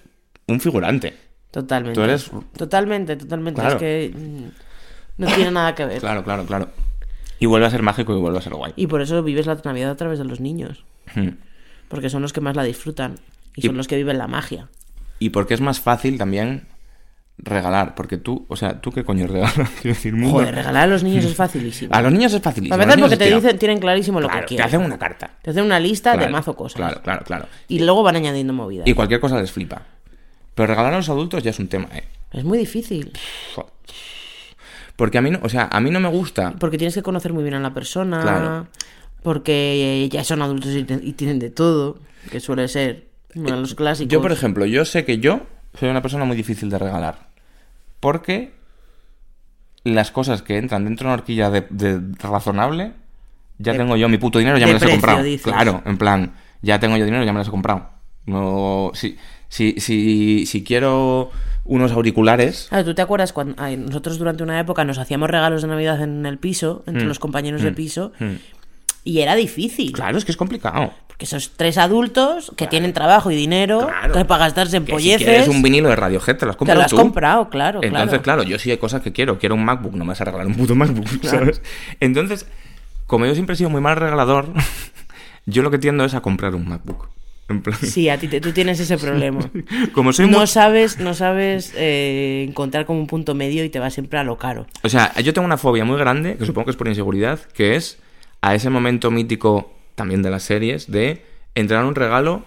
[0.47, 1.15] un figurante.
[1.51, 1.95] Totalmente.
[1.99, 3.59] Tú eres- Totalmente, totalmente.
[3.59, 3.75] Claro.
[3.75, 4.43] Es que mm,
[5.17, 5.99] no tiene nada que ver.
[5.99, 6.69] Claro, claro, claro.
[7.39, 8.73] Y vuelve a ser mágico y vuelve a ser guay.
[8.75, 10.85] Y por eso vives la Navidad a través de los niños.
[11.15, 11.29] Hmm.
[11.87, 13.15] Porque son los que más la disfrutan.
[13.55, 14.67] Y Y- son los que viven la magia.
[15.19, 16.63] Y porque es más fácil también
[17.37, 17.95] regalar.
[17.95, 19.55] Porque tú, o sea, ¿tú qué coño regalas?
[19.81, 21.93] Quiero decir, mundo- Joder, regalar a los niños es facilísimo.
[21.95, 22.75] A los niños es facilísimo.
[22.75, 24.65] A veces porque te dicen, tienen clarísimo lo que te quieren.
[24.67, 25.31] hacen una carta.
[25.41, 26.75] Te hacen una lista de mazo cosas.
[26.77, 27.45] Claro, claro, claro.
[27.67, 28.87] Y luego van añadiendo movidas.
[28.87, 29.81] Y cualquier cosa les flipa.
[30.55, 32.03] Pero regalar a los adultos ya es un tema, ¿eh?
[32.33, 33.11] Es muy difícil.
[34.95, 36.53] Porque a mí no, o sea, a mí no me gusta.
[36.59, 38.21] Porque tienes que conocer muy bien a la persona.
[38.21, 38.67] Claro.
[39.23, 41.97] Porque ya son adultos y, te- y tienen de todo.
[42.29, 44.11] Que suele ser uno de los clásicos.
[44.11, 45.41] Yo, por ejemplo, yo sé que yo
[45.77, 47.27] soy una persona muy difícil de regalar.
[47.99, 48.51] Porque
[49.83, 52.93] las cosas que entran dentro de una horquilla de, de razonable,
[53.57, 55.23] ya De- tengo yo mi puto dinero, ya me las he comprado.
[55.23, 55.43] dices.
[55.51, 57.89] Claro, en plan, ya tengo yo dinero, ya me las he comprado.
[58.25, 59.17] No, si,
[59.49, 61.31] si, si, si quiero
[61.65, 65.61] unos auriculares, Claro, ¿tú te acuerdas cuando ay, nosotros durante una época nos hacíamos regalos
[65.63, 67.07] de Navidad en el piso, entre Mm.
[67.07, 68.33] los compañeros de piso, mm,
[69.03, 69.91] y era difícil?
[69.93, 70.91] claro, es que es complicado.
[71.21, 74.11] Porque esos tres adultos que tienen trabajo y dinero, Claro.
[74.13, 76.55] que para gastarse en Que si polleces, quieres un vinilo de Radiohead, te lo has
[76.55, 76.97] te comprado lo has tú.
[76.97, 78.41] comprado, claro, Entonces, claro.
[78.41, 78.43] claro.
[78.43, 79.37] yo sí hay cosas que quiero.
[79.37, 81.61] Quiero un MacBook, no me vas a regalar un puto MacBook, ¿sabes?
[81.99, 82.47] Entonces,
[83.05, 84.47] como yo siempre he sido muy mal regalador,
[85.45, 87.09] yo lo que tiendo es a comprar un MacBook.
[87.49, 89.41] En plan, Sí, a ti te- tú tienes ese problema.
[89.93, 90.47] como soy No muy...
[90.47, 94.39] sabes, no sabes eh, encontrar como un punto medio y te vas siempre a lo
[94.39, 94.65] caro.
[94.81, 97.75] O sea, yo tengo una fobia muy grande, que supongo que es por inseguridad, que
[97.75, 97.99] es
[98.41, 101.23] a ese momento mítico también de las series de
[101.55, 102.43] entrar a un regalo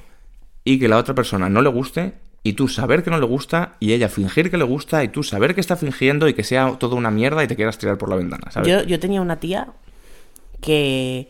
[0.65, 3.77] y que la otra persona no le guste y tú saber que no le gusta
[3.81, 6.77] y ella fingir que le gusta y tú saber que está fingiendo y que sea
[6.79, 8.69] todo una mierda y te quieras tirar por la ventana, ¿sabes?
[8.69, 9.69] Yo, yo tenía una tía
[10.61, 11.29] que,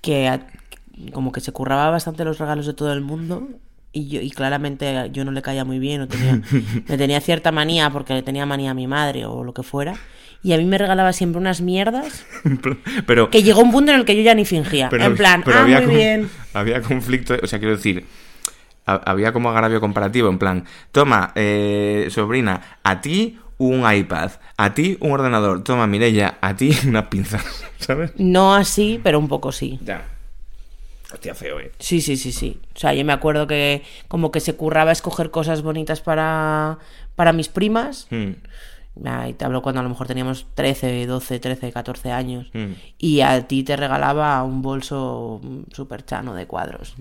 [0.00, 0.46] que a-
[1.12, 3.48] como que se curraba bastante los regalos de todo el mundo
[3.92, 6.40] y yo y claramente yo no le caía muy bien o tenía,
[6.88, 9.94] me tenía cierta manía porque le tenía manía a mi madre o lo que fuera
[10.42, 12.24] y a mí me regalaba siempre unas mierdas
[13.06, 13.28] Pero...
[13.30, 15.58] que llegó un punto en el que yo ya ni fingía Pero- en plan pero
[15.58, 18.06] ah muy había con- bien Había conflicto, o sea, quiero decir,
[18.86, 24.72] ha- había como agravio comparativo, en plan, toma, eh, sobrina, a ti un iPad, a
[24.74, 27.40] ti un ordenador, toma, Mireia, a ti una pinza,
[27.78, 28.12] ¿sabes?
[28.16, 30.06] no así pero un poco sí Ya.
[31.12, 31.72] Hostia, feo, eh.
[31.80, 32.60] Sí, sí, sí, sí.
[32.72, 36.78] O sea, yo me acuerdo que como que se curraba escoger cosas bonitas para,
[37.16, 38.06] para mis primas.
[38.10, 38.34] Hmm,
[39.04, 42.50] Ah, Y te hablo cuando a lo mejor teníamos 13, 12, 13, 14 años.
[42.52, 42.72] hmm.
[42.98, 45.40] Y a ti te regalaba un bolso
[45.72, 46.94] súper chano de cuadros.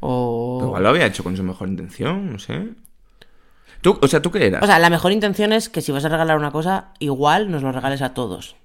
[0.00, 0.60] O...
[0.64, 2.68] Igual lo había hecho con su mejor intención, no sé.
[3.82, 4.62] ¿Tú, o sea, ¿tú qué eras?
[4.62, 7.62] O sea, la mejor intención es que si vas a regalar una cosa, igual nos
[7.62, 8.56] lo regales a todos.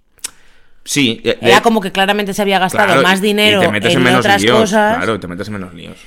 [0.83, 1.21] sí.
[1.23, 3.91] eh, Era eh, como que claramente se había gastado claro, más dinero y te metes
[3.93, 5.97] en, en, menos otras líos, cosas Claro, te metes en menos líos.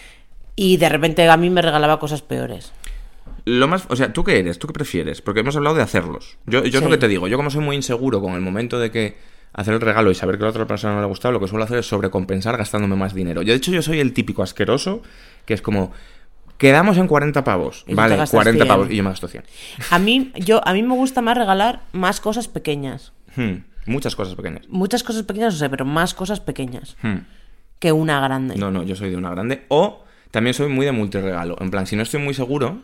[0.56, 2.72] y de repente a mí me regalaba cosas peores.
[3.48, 4.58] Lo más, o sea, ¿tú qué eres?
[4.58, 5.22] ¿Tú qué prefieres?
[5.22, 6.36] Porque hemos hablado de hacerlos.
[6.46, 8.78] Yo, yo es lo que te digo, yo como soy muy inseguro con el momento
[8.78, 9.16] de que
[9.52, 11.40] hacer el regalo y saber que a la otra persona no le ha gustado, lo
[11.40, 13.42] que suelo hacer es sobrecompensar gastándome más dinero.
[13.42, 15.02] Yo, de hecho, yo soy el típico asqueroso
[15.46, 15.92] que es como,
[16.58, 17.84] quedamos en 40 pavos.
[17.86, 18.68] Y Vale, gastas 40 100.
[18.68, 19.44] pavos y yo me gasto 100.
[19.90, 23.12] A mí, yo, a mí me gusta más regalar más cosas pequeñas.
[23.36, 24.68] Hmm, muchas cosas pequeñas.
[24.68, 27.18] Muchas cosas pequeñas, o sea, pero más cosas pequeñas Hmm.
[27.78, 28.56] que una grande.
[28.56, 29.64] No, no, yo soy de una grande.
[29.68, 31.56] O también soy muy de multiregalo.
[31.60, 32.82] En plan, si no estoy muy seguro,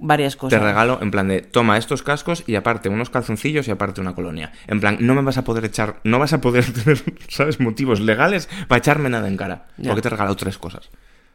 [0.00, 0.62] Varias te cosas.
[0.62, 4.52] regalo en plan de toma estos cascos y aparte unos calzoncillos y aparte una colonia.
[4.66, 7.60] En plan, no me vas a poder echar, no vas a poder tener, ¿sabes?
[7.60, 9.66] Motivos legales para echarme nada en cara.
[9.76, 9.88] Ya.
[9.90, 10.90] Porque te he regalado tres cosas.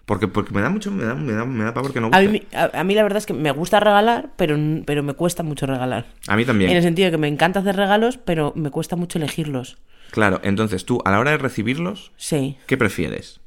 [0.05, 2.19] Porque, porque me da mucho, me da, me da, me da pavor que no A
[2.19, 2.27] guste.
[2.29, 5.43] mí, a, a mí la verdad es que me gusta regalar, pero, pero me cuesta
[5.43, 6.05] mucho regalar.
[6.27, 6.71] A mí también.
[6.71, 9.77] En el sentido de que me encanta hacer regalos, pero me cuesta mucho elegirlos.
[10.11, 13.39] Claro, entonces tú, a la hora de recibirlos, Sí, ¿qué prefieres?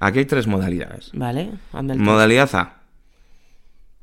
[0.00, 1.10] Aquí hay tres modalidades.
[1.14, 1.50] ¿vale?
[1.72, 2.81] Anda el Modalidad A.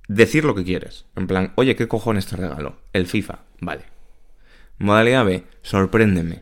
[0.10, 1.06] Decir lo que quieres.
[1.16, 2.78] En plan, oye, ¿qué cojones te regalo?
[2.94, 3.42] El FIFA.
[3.62, 3.84] Vale.
[4.80, 5.44] Modalidad B.
[5.62, 6.42] Sorpréndeme.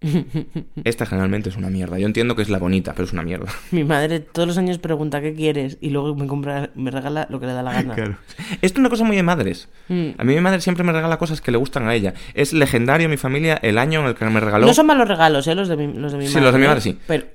[0.84, 1.96] Esta generalmente es una mierda.
[2.00, 3.52] Yo entiendo que es la bonita, pero es una mierda.
[3.70, 7.38] Mi madre todos los años pregunta qué quieres y luego me compra, me regala lo
[7.38, 7.94] que le da la gana.
[8.62, 9.68] Esto es una cosa muy de madres.
[9.86, 10.08] Mm.
[10.18, 12.14] A mí mi madre siempre me regala cosas que le gustan a ella.
[12.34, 14.66] Es legendario en mi familia el año en el que me regaló...
[14.66, 15.54] No son malos regalos, ¿eh?
[15.54, 16.44] Los de mi, los de mi Sí, madre.
[16.46, 16.68] los de mi ¿eh?
[16.68, 16.98] madre sí.
[17.06, 17.26] Pero...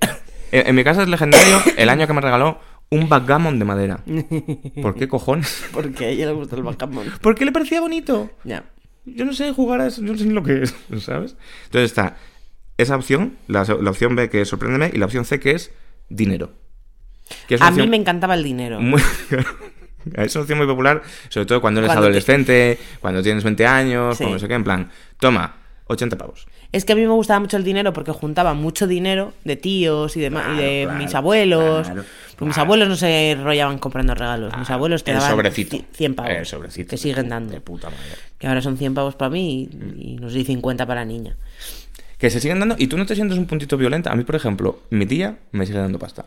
[0.52, 2.60] En, en mi casa es legendario el año que me regaló
[2.90, 4.00] un backgammon de madera.
[4.82, 5.64] ¿Por qué cojones?
[5.72, 7.06] Porque a ella le gusta el backgammon.
[7.20, 8.30] Porque le parecía bonito.
[8.44, 8.64] Ya.
[9.06, 11.36] Yo no sé jugar a eso, yo no sé ni lo que es, ¿sabes?
[11.66, 12.16] Entonces está
[12.78, 15.70] esa opción, la, la opción B que es sorpréndeme, y la opción C que es
[16.08, 16.52] dinero.
[17.48, 18.80] Que es A mí me encantaba el dinero.
[18.80, 19.00] muy-
[20.14, 23.66] es una opción muy popular, sobre todo cuando eres Cuando te- adolescente, cuando tienes 20
[23.66, 24.24] años, Sí.
[24.24, 25.56] cuando no sé qué, en plan, toma,
[25.86, 26.46] 80 pavos.
[26.72, 30.16] Es que a mí me gustaba mucho el dinero porque juntaba mucho dinero de tíos
[30.16, 31.86] y de, y de claro, mis abuelos.
[31.86, 32.04] claro,
[32.36, 32.66] Pues mis claro.
[32.66, 34.56] abuelos no se enrollaban comprando regalos.
[34.58, 35.76] Mis abuelos te el daban sobrecito.
[35.76, 36.32] ci- 100 pavos.
[36.32, 36.90] El sobrecito.
[36.90, 37.52] Que siguen dando.
[37.52, 38.02] De puta madre.
[38.38, 39.68] Que ahora son 100 pavos para mí
[39.98, 41.36] y, y no sé, 50 para la niña.
[42.18, 44.10] Que se siguen dando y tú no te sientes un puntito violenta.
[44.12, 46.26] A mí, por ejemplo, mi tía me sigue dando pasta.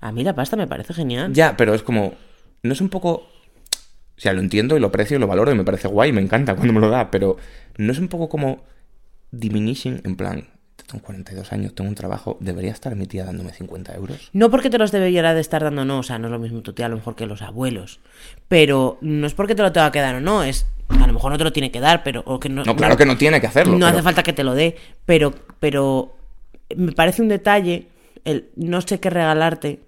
[0.00, 1.32] A mí la pasta me parece genial.
[1.32, 2.14] Ya, pero es como.
[2.62, 3.10] No es un poco.
[3.12, 6.22] O sea, lo entiendo y lo aprecio y lo valoro y me parece guay, me
[6.22, 7.36] encanta cuando me lo da, pero
[7.76, 8.64] no es un poco como
[9.30, 10.46] diminishing, en plan,
[10.86, 14.30] tengo 42 años, tengo un trabajo, debería estar mi tía dándome 50 euros.
[14.32, 16.62] No porque te los debiera de estar dando, no, o sea, no es lo mismo
[16.62, 18.00] tu tía a lo mejor que los abuelos.
[18.48, 20.66] Pero no es porque te lo tenga que dar o no, es.
[20.88, 22.22] A lo mejor no te lo tiene que dar, pero.
[22.26, 23.72] O que no, No, claro que no tiene que hacerlo.
[23.72, 26.16] No pero- hace falta que te lo dé, pero, pero
[26.76, 27.88] me parece un detalle
[28.24, 29.80] el no sé qué regalarte.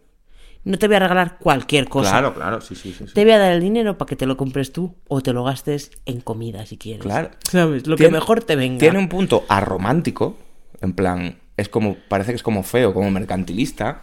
[0.65, 2.11] No te voy a regalar cualquier cosa.
[2.11, 3.05] Claro, claro, sí, sí, sí.
[3.15, 5.45] Te voy a dar el dinero para que te lo compres tú o te lo
[5.45, 7.03] gastes en comida si quieres.
[7.03, 7.31] Claro.
[7.49, 7.87] ¿Sabes?
[7.87, 8.79] Lo que mejor te venga.
[8.81, 10.37] Tiene un punto aromántico,
[10.81, 14.03] en plan, es como, parece que es como feo, como mercantilista,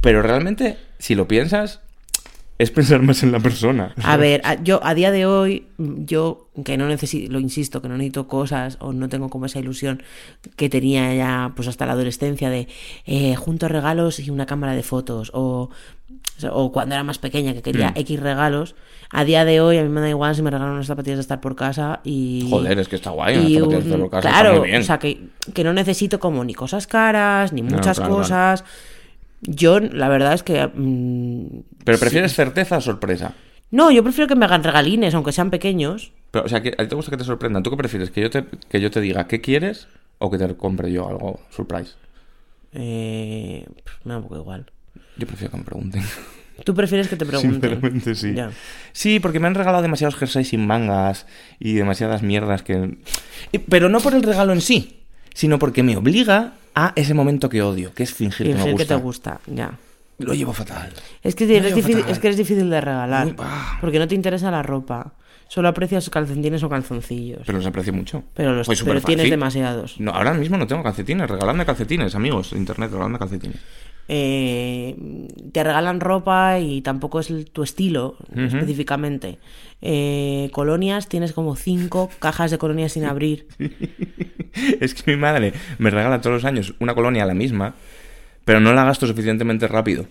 [0.00, 1.80] pero realmente, si lo piensas,
[2.58, 3.94] es pensar más en la persona.
[4.02, 7.88] A ver, a- yo a día de hoy, yo que no necesito, lo insisto, que
[7.88, 10.02] no necesito cosas o no tengo como esa ilusión
[10.56, 12.68] que tenía ya pues hasta la adolescencia de
[13.06, 15.70] eh, junto regalos y una cámara de fotos o,
[16.50, 17.98] o cuando era más pequeña que quería Mm.
[17.98, 18.74] X regalos.
[19.12, 21.22] A día de hoy a mí me da igual si me regalan unas zapatillas de
[21.22, 22.46] estar por casa y...
[22.48, 24.68] Joder, es que está guay, unas y zapatillas de un- por casa, claro, está muy
[24.70, 24.80] bien.
[24.80, 25.20] o sea que,
[25.52, 28.14] que no necesito como ni cosas caras, ni muchas claro.
[28.14, 28.64] cosas.
[29.42, 30.66] Yo, la verdad es que...
[30.72, 33.34] mm, Pero prefieres certeza o sorpresa.
[33.70, 36.12] no, yo prefiero que me hagan regalines, aunque sean pequeños.
[36.30, 37.62] Pero, o sea, que a ti te gusta que te sorprendan.
[37.64, 38.10] ¿Tú qué prefieres?
[38.10, 39.88] ¿Que yo te, que yo te diga qué quieres
[40.18, 41.94] o que te compre yo algo surprise?
[42.72, 43.66] Eh,
[44.04, 44.66] me da un poco igual.
[45.16, 46.02] Yo prefiero que me pregunten.
[46.64, 47.60] ¿Tú prefieres que te pregunten?
[47.60, 48.34] Sinceramente, sí.
[48.34, 48.50] Ya.
[48.92, 51.26] Sí, porque me han regalado demasiados jerseys sin mangas
[51.58, 52.98] y demasiadas mierdas que...
[53.68, 55.00] Pero no por el regalo en sí,
[55.32, 58.72] sino porque me obliga a ese momento que odio, que es fingir, que me Fingir
[58.72, 58.84] gusta.
[58.84, 59.72] que te gusta, ya.
[60.18, 60.92] Lo llevo fatal.
[61.22, 62.12] Es que, eres difícil, fatal.
[62.12, 63.26] es que eres difícil de regalar.
[63.28, 63.78] Uy, bah.
[63.80, 65.14] Porque no te interesa la ropa.
[65.50, 67.42] Solo aprecias calcetines o calzoncillos.
[67.44, 68.22] Pero los aprecio mucho.
[68.34, 69.98] Pero, los, Pues pero tienes demasiados.
[69.98, 71.28] No, ahora mismo no tengo calcetines.
[71.28, 73.58] Regaladme calcetines, amigos internet, regaladme calcetines.
[74.06, 74.94] Eh,
[75.50, 79.38] te regalan ropa y tampoco es tu estilo específicamente.
[79.82, 83.48] Eh, colonias, tienes como cinco cajas de colonias sin abrir.
[84.80, 87.74] es que mi madre me regala todos los años una colonia la misma,
[88.44, 90.06] pero no la gasto suficientemente rápido.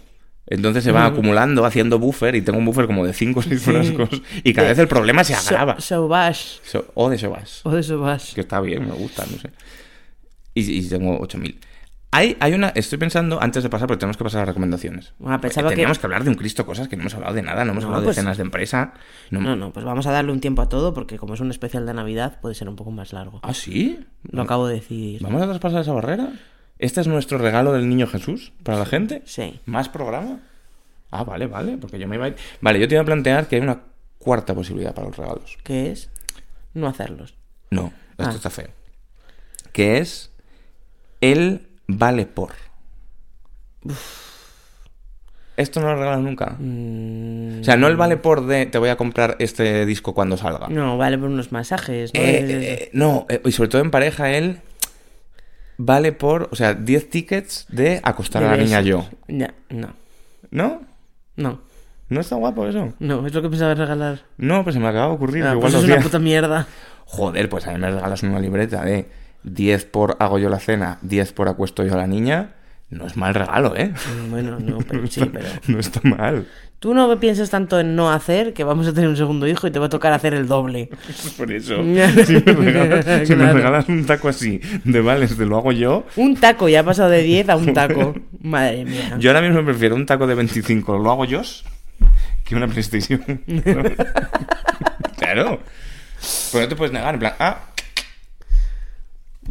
[0.52, 3.62] Entonces se va acumulando, haciendo buffer, y tengo un buffer como de 5 o 6
[3.62, 4.10] frascos,
[4.44, 5.80] y cada vez el problema se agrava.
[5.80, 6.60] Sauvage.
[6.64, 7.62] So- o de Sobas.
[7.66, 8.34] O de Sauvage.
[8.34, 9.52] Que está bien, me gusta, no sé.
[10.56, 11.60] Y, y tengo 8000.
[12.12, 15.14] Hay, hay una, estoy pensando, antes de pasar, porque tenemos que pasar a las recomendaciones.
[15.24, 16.08] Ah, pensaba Porque que- Teníamos que...
[16.08, 18.06] hablar de un Cristo cosas que no hemos hablado de nada, no hemos No, hablado
[18.06, 18.94] pues- de cenas de empresa.
[19.30, 19.42] No...
[19.42, 21.86] No, no, pues vamos a darle un tiempo a todo porque como es un especial
[21.86, 23.40] de Navidad puede ser un poco más largo.
[23.44, 24.00] ¿Ah, sí?
[24.24, 25.22] Lo acabo de decidir.
[25.22, 26.30] ¿Vamos a traspasar esa barrera?
[26.80, 29.22] ¿Este es nuestro regalo del niño Jesús para la gente?
[29.26, 29.60] Sí.
[29.66, 30.40] ¿Más programa?
[31.12, 32.36] Ah, vale, vale, porque yo me iba a ir...
[32.62, 33.82] Vale, yo te iba a plantear que hay una
[34.18, 35.58] cuarta posibilidad para los regalos.
[35.64, 36.10] ¿Qué es?
[36.74, 37.36] No hacerlos.
[37.72, 38.36] No, esto Ah.
[38.36, 38.70] está feo.
[39.74, 40.32] Que es
[41.22, 42.52] el vale por.
[45.58, 46.56] Esto no lo regalan nunca.
[46.58, 50.38] Mm, O sea, no el vale por de te voy a comprar este disco cuando
[50.38, 50.68] salga.
[50.70, 52.14] no, vale por unos masajes.
[52.14, 52.20] ¿no?
[52.20, 54.62] Eh, Eh, eh, no, y sobre todo en pareja, él
[55.80, 59.08] vale por, o sea, 10 tickets de acostar a la niña yo.
[59.28, 59.94] Ya, no.
[60.52, 60.82] ¿No?
[61.38, 61.62] No,
[62.10, 62.94] ¿No está guapo eso?
[63.00, 64.20] no, es lo que pensaba regalar.
[64.38, 65.44] No, pues se me acaba de ocurrir.
[65.44, 66.68] Ah, igual pues es una puta mierda.
[67.06, 69.10] Joder, pues a mí me regalas una libreta de
[69.44, 72.56] 10 por hago yo la cena, 10 por acuesto yo a la niña.
[72.90, 73.94] No es mal regalo, ¿eh?
[73.94, 75.46] Mm, Bueno, no, pero sí, pero...
[75.68, 76.48] No está mal.
[76.80, 79.72] Tú no pienses tanto en no hacer que vamos a tener un segundo hijo y
[79.72, 80.90] te va a tocar hacer el doble.
[81.38, 81.76] Por eso.
[82.26, 83.54] Si me regalas, si me Claro.
[83.58, 87.10] regalas un taco así de vales de lo hago yo, Un taco, ya ha pasado
[87.10, 88.16] de 10 a un taco.
[88.42, 89.18] Madre mía.
[89.20, 91.42] yo ahora mismo prefiero un taco de 25 lo hago yo
[92.46, 93.22] que una PlayStation.
[95.18, 95.60] claro.
[96.52, 97.60] Pues no te puedes negar, en plan, ah,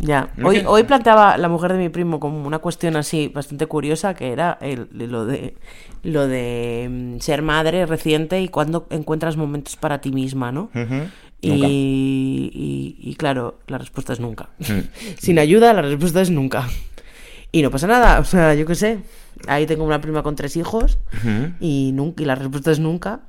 [0.01, 4.15] Ya, hoy, hoy planteaba la mujer de mi primo como una cuestión así bastante curiosa
[4.15, 5.57] que era el, lo de
[6.05, 10.71] lo de mm, ser madre reciente y cuando encuentras momentos para ti misma, ¿no?
[11.41, 14.51] Y, y, y claro, la respuesta es nunca.
[14.59, 14.81] Mm.
[15.19, 16.69] Sin ayuda, la respuesta es nunca.
[17.53, 18.99] Y no pasa nada, o sea, yo qué sé.
[19.47, 20.99] Ahí tengo una prima con tres hijos
[21.61, 23.21] y, nunca, y la respuesta es nunca.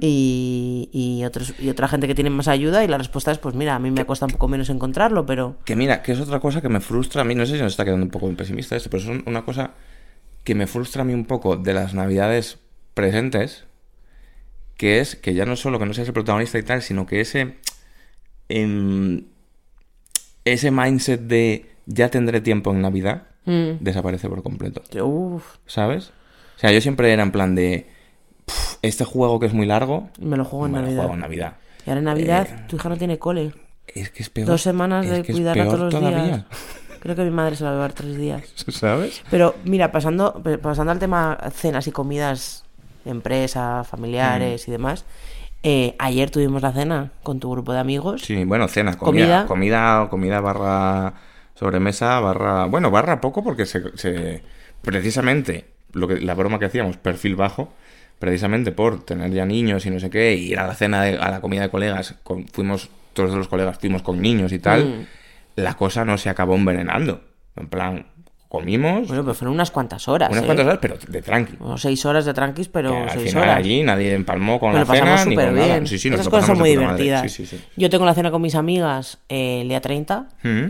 [0.00, 3.54] Y, y, otros, y otra gente que tiene más ayuda y la respuesta es, pues
[3.54, 5.56] mira, a mí me cuesta un poco menos encontrarlo, pero...
[5.64, 7.72] Que mira, que es otra cosa que me frustra a mí, no sé si nos
[7.72, 9.72] está quedando un poco pesimista esto, pero es un- una cosa
[10.44, 12.58] que me frustra a mí un poco de las navidades
[12.94, 13.64] presentes,
[14.76, 17.20] que es que ya no solo que no seas el protagonista y tal, sino que
[17.20, 17.56] ese...
[18.48, 19.24] em,
[20.44, 23.78] ese mindset de ya tendré tiempo en Navidad Mm.
[23.80, 26.12] desaparece por completo, Uf, ¿sabes?
[26.56, 27.88] O sea, yo siempre era en plan de...
[28.44, 31.00] "Puf, Este juego que es muy largo, me lo juego en me lo Navidad.
[31.02, 31.52] juego en Navidad.
[31.86, 33.52] Y ahora en Navidad Eh, tu hija no tiene cole.
[33.86, 34.48] Es que es peor.
[34.48, 36.24] Dos semanas de cuidarla todos los todavía.
[36.24, 36.44] días.
[37.00, 38.42] Creo que mi madre se la va a llevar tres días.
[38.68, 39.22] ¿Sabes?
[39.30, 42.64] Pero mira, pasando, pasando al tema cenas y comidas
[43.04, 45.04] de empresa, familiares y demás.
[45.62, 48.22] eh, ayer tuvimos la cena con tu grupo de amigos.
[48.22, 49.46] Sí, bueno, cena, comida.
[49.46, 49.46] Comida.
[49.46, 51.14] Comida, comida barra
[51.56, 52.66] sobremesa, barra...
[52.66, 53.82] Bueno, barra poco porque se...
[53.98, 54.42] se-
[54.82, 57.72] precisamente, lo que, la broma que hacíamos, perfil bajo,
[58.20, 61.30] precisamente por tener ya niños y no sé qué, ir a la cena, de- a
[61.30, 65.06] la comida de colegas, con- fuimos, todos los colegas fuimos con niños y tal, Mm.
[65.56, 67.22] la cosa no se acabó envenenando.
[67.56, 68.06] En plan,
[68.48, 70.30] comimos Bueno, pero fueron unas cuantas horas.
[70.30, 70.46] unas ¿eh?
[70.46, 71.56] cuantas horas, pero de tranqui.
[71.78, 73.56] Seis horas de tranquis, pero Que al seis final horas.
[73.56, 75.66] allí nadie empalmó con Nos la pasamos cena ni con nada.
[75.66, 75.86] bien.
[75.86, 77.32] Sí, sí, nos Esas lo cosas son muy divertidas.
[77.32, 77.48] Sí.
[77.76, 80.28] Yo tengo la cena con mis amigas eh, el día 30.
[80.42, 80.66] Mm,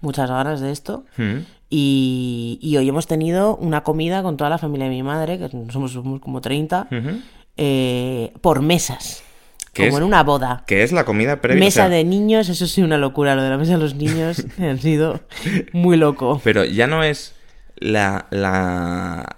[0.00, 1.04] Muchas ganas de esto.
[1.16, 1.36] mm.
[1.70, 5.50] Y, y hoy hemos tenido una comida con toda la familia de mi madre, que
[5.70, 7.20] somos, somos como 30, Ujú.
[7.58, 9.22] eh, por mesas.
[9.74, 10.00] ¿Qué Como es?
[10.02, 10.64] en una boda.
[10.66, 11.60] Que es la comida previa.
[11.62, 13.34] Mesa o sea, de niños, eso sí, una locura.
[13.34, 15.20] Lo de la mesa de los niños ha sido
[15.72, 16.40] muy loco.
[16.42, 17.34] Pero ya no es
[17.76, 19.36] la, la,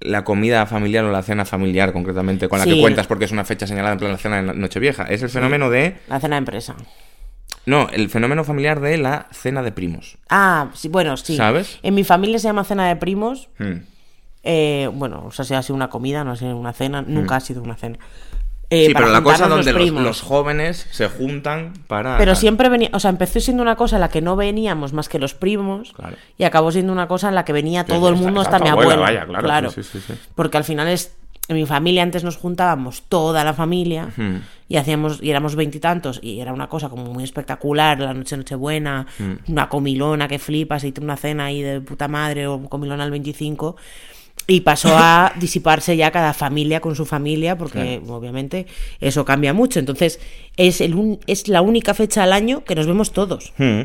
[0.00, 3.44] la comida familiar o la cena familiar, concretamente, con la que cuentas porque es una
[3.44, 5.02] fecha señalada en plan la cena de Nochevieja.
[5.04, 5.96] Es el fenómeno de.
[6.08, 6.76] La cena de empresa.
[7.66, 10.16] No, el fenómeno familiar de la cena de primos.
[10.30, 11.36] Ah, sí, bueno, sí.
[11.36, 11.78] ¿Sabes?
[11.82, 13.48] En mi familia se llama cena de primos.
[13.58, 13.74] Mm.
[14.44, 17.02] Eh, bueno, o sea, si ha sido una comida, no ha sido una cena.
[17.02, 17.98] Nunca ha sido una cena.
[18.70, 22.18] Eh, Sí, para pero la cosa donde los, jóvenes se juntan para.
[22.18, 25.08] Pero siempre venía, o sea, empezó siendo una cosa en la que no veníamos más
[25.08, 26.16] que los primos Claro.
[26.36, 28.70] y acabó siendo una cosa en la que venía todo el mundo está hasta mi
[28.70, 29.24] abuela, abuela.
[29.24, 30.00] vaya, claro, sí, sí.
[30.34, 31.14] Porque al final es
[31.48, 34.08] en mi familia antes nos juntábamos toda la familia
[34.68, 39.06] y hacíamos y éramos veintitantos y, era una cosa como muy espectacular, la noche nochebuena,
[39.18, 39.34] Hmm.
[39.48, 43.76] una comilona que flipas y una cena ahí de puta madre o comilona al 25
[44.48, 48.66] y pasó a disiparse ya cada familia con su familia, porque obviamente
[49.00, 49.80] eso cambia mucho.
[49.80, 50.20] Entonces,
[50.56, 53.52] es, el un- es la única fecha al año que nos vemos todos.
[53.58, 53.80] Mm.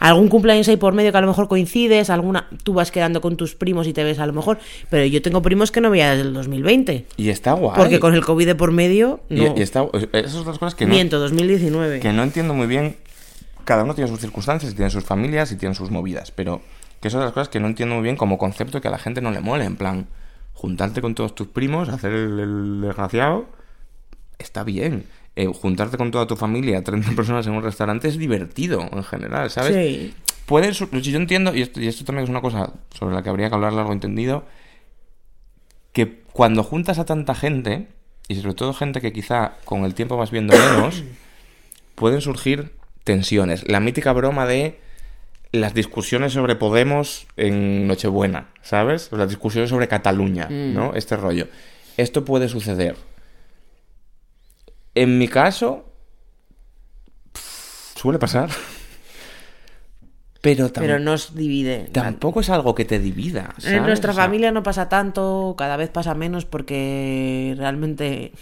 [0.00, 3.36] Algún cumpleaños ahí por medio que a lo mejor coincides, alguna tú vas quedando con
[3.36, 4.58] tus primos y te ves a lo mejor,
[4.90, 7.04] pero yo tengo primos que no veía desde el 2020.
[7.16, 7.74] Y está guay.
[7.76, 9.54] Porque con el COVID de por medio, Y- no.
[9.56, 9.86] y, está.
[10.12, 12.00] Esas son las cosas que no, Miento, 2019.
[12.00, 12.96] que no entiendo muy bien.
[13.64, 16.62] Cada uno tiene sus circunstancias, y tiene sus familias y tiene sus movidas, pero
[17.00, 19.20] que son las cosas que no entiendo muy bien como concepto que a la gente
[19.20, 19.64] no le mole.
[19.64, 20.06] En plan,
[20.54, 23.46] juntarte con todos tus primos, hacer el, el desgraciado,
[24.38, 25.04] está bien.
[25.36, 29.50] Eh, juntarte con toda tu familia, 30 personas en un restaurante, es divertido en general,
[29.50, 29.74] ¿sabes?
[29.74, 30.14] Sí.
[30.46, 33.28] Puede sur- yo entiendo, y esto, y esto también es una cosa sobre la que
[33.28, 34.44] habría que hablar largo entendido,
[35.92, 37.88] que cuando juntas a tanta gente,
[38.28, 41.04] y sobre todo gente que quizá con el tiempo vas viendo menos,
[41.94, 42.72] pueden surgir
[43.04, 43.66] tensiones.
[43.68, 44.80] La mítica broma de
[45.52, 49.10] las discusiones sobre Podemos en Nochebuena, ¿sabes?
[49.12, 50.94] Las discusiones sobre Cataluña, ¿no?
[50.94, 51.48] Este rollo.
[51.96, 52.96] Esto puede suceder.
[54.94, 55.92] En mi caso,
[57.32, 58.50] pff, suele pasar.
[60.40, 61.88] Pero, Pero nos divide.
[61.92, 63.54] tampoco es algo que te divida.
[63.64, 68.32] En nuestra O sea, familia no pasa tanto, cada vez pasa menos porque realmente,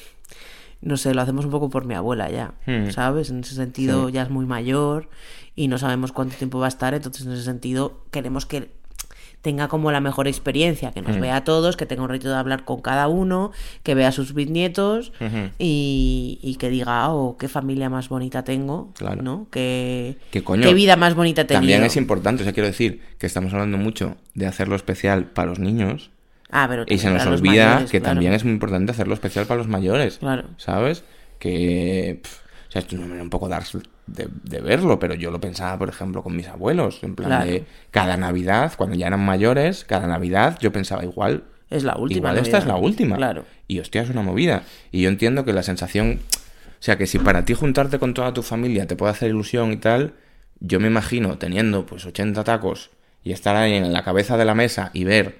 [0.86, 2.90] no sé, lo hacemos un poco por mi abuela ya, Hmm.
[2.90, 3.30] ¿sabes?
[3.30, 4.12] En ese sentido Sí.
[4.14, 5.08] ya es muy mayor
[5.54, 8.70] y no sabemos cuánto tiempo va a estar, entonces en ese sentido queremos que
[9.42, 11.20] tenga como la mejor experiencia, que nos Hmm.
[11.20, 13.52] vea a todos, que tenga un ratito de hablar con cada uno,
[13.84, 15.50] que vea a sus bisnietos Ujú.
[15.58, 19.22] y, y que diga, oh, qué familia más bonita tengo, Claro.
[19.22, 19.46] ¿no?
[19.52, 21.60] Qué, Que coño, qué vida más bonita he tenido.
[21.60, 25.48] También es importante, o sea, quiero decir que estamos hablando mucho de hacerlo especial para
[25.50, 26.10] los niños
[26.50, 28.14] Ah, pero y se nos olvida mayores, que claro.
[28.14, 30.18] también es muy importante hacerlo especial para los mayores.
[30.18, 30.44] Claro.
[30.58, 31.04] ¿Sabes?
[31.38, 32.20] Que.
[32.68, 33.64] o sea, esto no me da un poco dar
[34.06, 37.00] de, de verlo, pero yo lo pensaba, por ejemplo, con mis abuelos.
[37.02, 37.46] En plan Claro.
[37.50, 41.44] de cada Navidad, cuando ya eran mayores, cada Navidad yo pensaba igual.
[41.68, 42.18] Es la última.
[42.30, 43.16] Igual esta es la última.
[43.16, 43.44] Claro.
[43.66, 44.62] Y hostia, es una movida.
[44.92, 46.20] Y yo entiendo que la sensación.
[46.78, 49.72] O sea, que si para ti juntarte con toda tu familia te puede hacer ilusión
[49.72, 50.12] y tal,
[50.60, 52.90] yo me imagino teniendo pues 80 tacos
[53.24, 55.38] y estar ahí en la cabeza de la mesa y ver.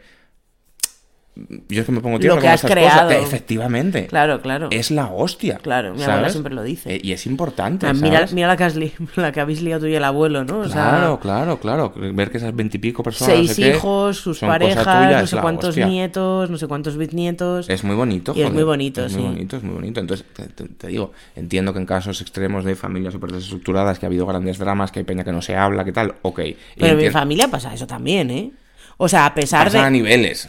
[1.69, 3.09] Yo es que me pongo tierno Lo que con has estas creado.
[3.09, 3.23] cosas.
[3.25, 4.07] Efectivamente.
[4.07, 4.69] Claro, claro.
[4.71, 5.59] Es la hostia.
[5.59, 6.95] Claro, mi abuela siempre lo dice.
[6.95, 7.87] Eh, y es importante.
[7.87, 8.33] Ah, mira, ¿sabes?
[8.33, 10.61] mira la, que has li- la que habéis liado tú y el abuelo, ¿no?
[10.61, 11.93] O sea, Claro, claro, claro.
[11.95, 13.35] Ver que esas veintipico personas.
[13.35, 15.87] seis no sé qué, hijos, sus parejas, tuya, no sé cuántos hostia.
[15.87, 17.69] nietos, no sé cuántos bisnietos.
[17.69, 18.33] Es muy bonito.
[18.35, 19.19] Y es muy bonito, Es sí.
[19.19, 20.01] muy bonito, es muy bonito.
[20.01, 24.07] Entonces, te, te- te digo, entiendo que en casos extremos de familias súper desestructuradas, que
[24.07, 26.41] ha habido grandes dramas, que hay peña que no se habla, que tal, ok.
[26.79, 28.53] Pero en mi familia pasa eso también, ¿eh?
[28.97, 29.91] O sea, a pesar pasa a de...
[29.91, 30.49] niveles.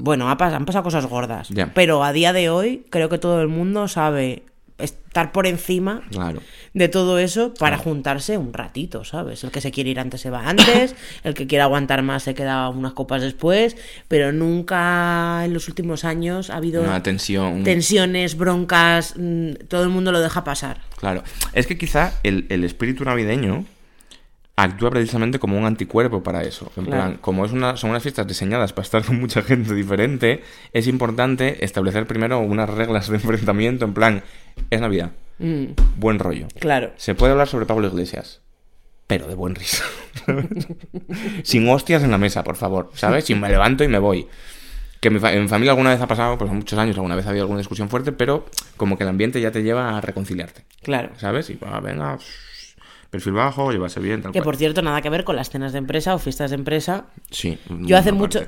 [0.00, 1.48] Bueno, han pasado cosas gordas.
[1.74, 4.44] Pero a día de hoy creo que todo el mundo sabe
[4.78, 6.40] estar por encima Claro.
[6.74, 9.44] de todo eso para juntarse un ratito, ¿sabes?
[9.44, 12.34] El que se quiere ir antes se va antes, el que quiere aguantar más se
[12.34, 13.76] queda unas copas después,
[14.08, 17.62] pero nunca en los últimos años ha habido Una tensión.
[17.62, 20.78] tensiones, broncas, mm, todo el mundo lo deja pasar.
[20.96, 21.22] Claro.
[21.52, 23.64] Es que quizá el, el espíritu navideño
[24.62, 26.70] actúa precisamente como un anticuerpo para eso.
[26.76, 27.02] En Claro.
[27.02, 30.42] plan, como es una, son unas fiestas diseñadas para estar con mucha gente diferente,
[30.72, 33.84] es importante establecer primero unas reglas de enfrentamiento.
[33.84, 34.22] En plan,
[34.70, 35.64] es Navidad, Mm,
[35.96, 36.46] buen rollo.
[36.60, 36.92] claro.
[36.96, 38.40] Se puede hablar sobre Pablo Iglesias,
[39.06, 39.84] pero de buen risa.
[41.42, 43.24] Sin hostias en la mesa, por favor, ¿sabes?
[43.24, 44.26] Si me levanto y me voy.
[45.00, 47.16] Que en mi, fa- en mi familia alguna vez ha pasado, pues muchos años, alguna
[47.16, 48.46] vez ha habido alguna discusión fuerte, pero
[48.76, 51.10] como que el ambiente ya te lleva a reconciliarte, Claro.
[51.16, 51.50] ¿sabes?
[51.50, 52.18] Y va, venga,
[53.12, 54.44] perfil bajo, llevarse bien, tal Que cual.
[54.44, 57.04] por cierto, nada que ver con las cenas de empresa o fiestas de empresa.
[57.30, 57.58] Sí.
[57.82, 58.40] Yo hace mucho,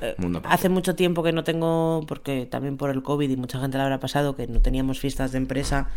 [0.44, 3.82] hace mucho tiempo que no tengo, porque también por el COVID y mucha gente le
[3.84, 5.90] habrá pasado, que no teníamos fiestas de empresa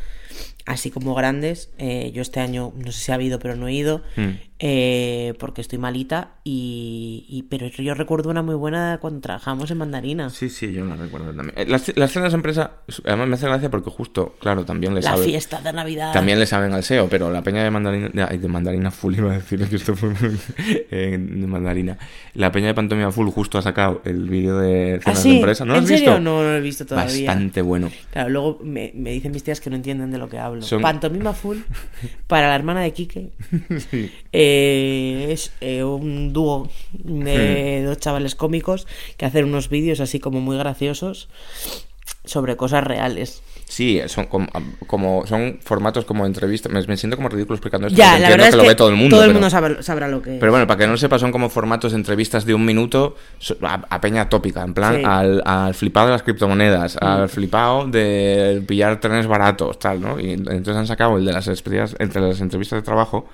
[0.66, 1.70] así como grandes.
[1.78, 4.32] Eh, yo este año, no sé si ha habido, pero no he ido, Mm.
[4.60, 6.32] Eh, porque estoy malita.
[6.44, 10.30] Y, y- pero yo recuerdo una muy buena cuando trabajamos en Mandarina.
[10.30, 11.54] Sí, sí, yo la recuerdo también.
[11.58, 12.72] Eh, Las, las cenas de empresa,
[13.06, 16.14] además me hace gracia porque justo, claro, también le La sabe- fiesta de Navidad.
[16.14, 19.36] También le saben al SEO, pero la peña de mandarina, de, mandarina full iba a
[19.36, 20.12] decir que esto fue
[20.92, 21.98] eh, de mandarina.
[22.34, 25.30] La peña de pantomima full justo ha sacado el vídeo de ¿Ah, cenas sí?
[25.32, 25.66] de empresa.
[25.66, 26.06] ¿No lo ¿En has serio?
[26.12, 26.20] visto?
[26.22, 27.28] No, no lo he visto todavía.
[27.28, 27.92] Bastante bueno.
[28.12, 30.62] Claro, luego me, me dicen mis tías que no entienden de lo que hablo.
[30.62, 31.58] Son- Pantomima full
[32.28, 33.32] para la hermana de Quique.
[33.92, 34.12] Sí.
[34.32, 34.47] Eh,
[35.32, 36.70] es eh, un dúo
[37.04, 37.24] Hmm.
[37.24, 38.88] de dos chavales cómicos
[39.18, 41.30] que hacen unos vídeos así como muy graciosos
[42.26, 43.42] sobre cosas reales.
[43.70, 44.48] Sí, son como,
[44.88, 46.72] como- son formatos como entrevistas.
[46.72, 47.98] Me, me siento como ridículo explicando esto.
[47.98, 49.16] Ya, la entiendo verdad es lo que ve todo el mundo.
[49.18, 51.20] todo el pero- mundo sabrá, sabrá lo que Pero bueno, para que no lo sepa,
[51.20, 53.16] son como formatos de entrevistas de un minuto
[53.62, 55.02] a, a peña tópica, en plan Sí.
[55.02, 55.06] Mm.
[55.06, 60.18] al, al flipado de las criptomonedas, al flipado de pillar trenes baratos, tal, ¿no?
[60.20, 61.48] Y entonces han sacado el de las
[62.00, 63.28] entre las entrevistas de trabajo,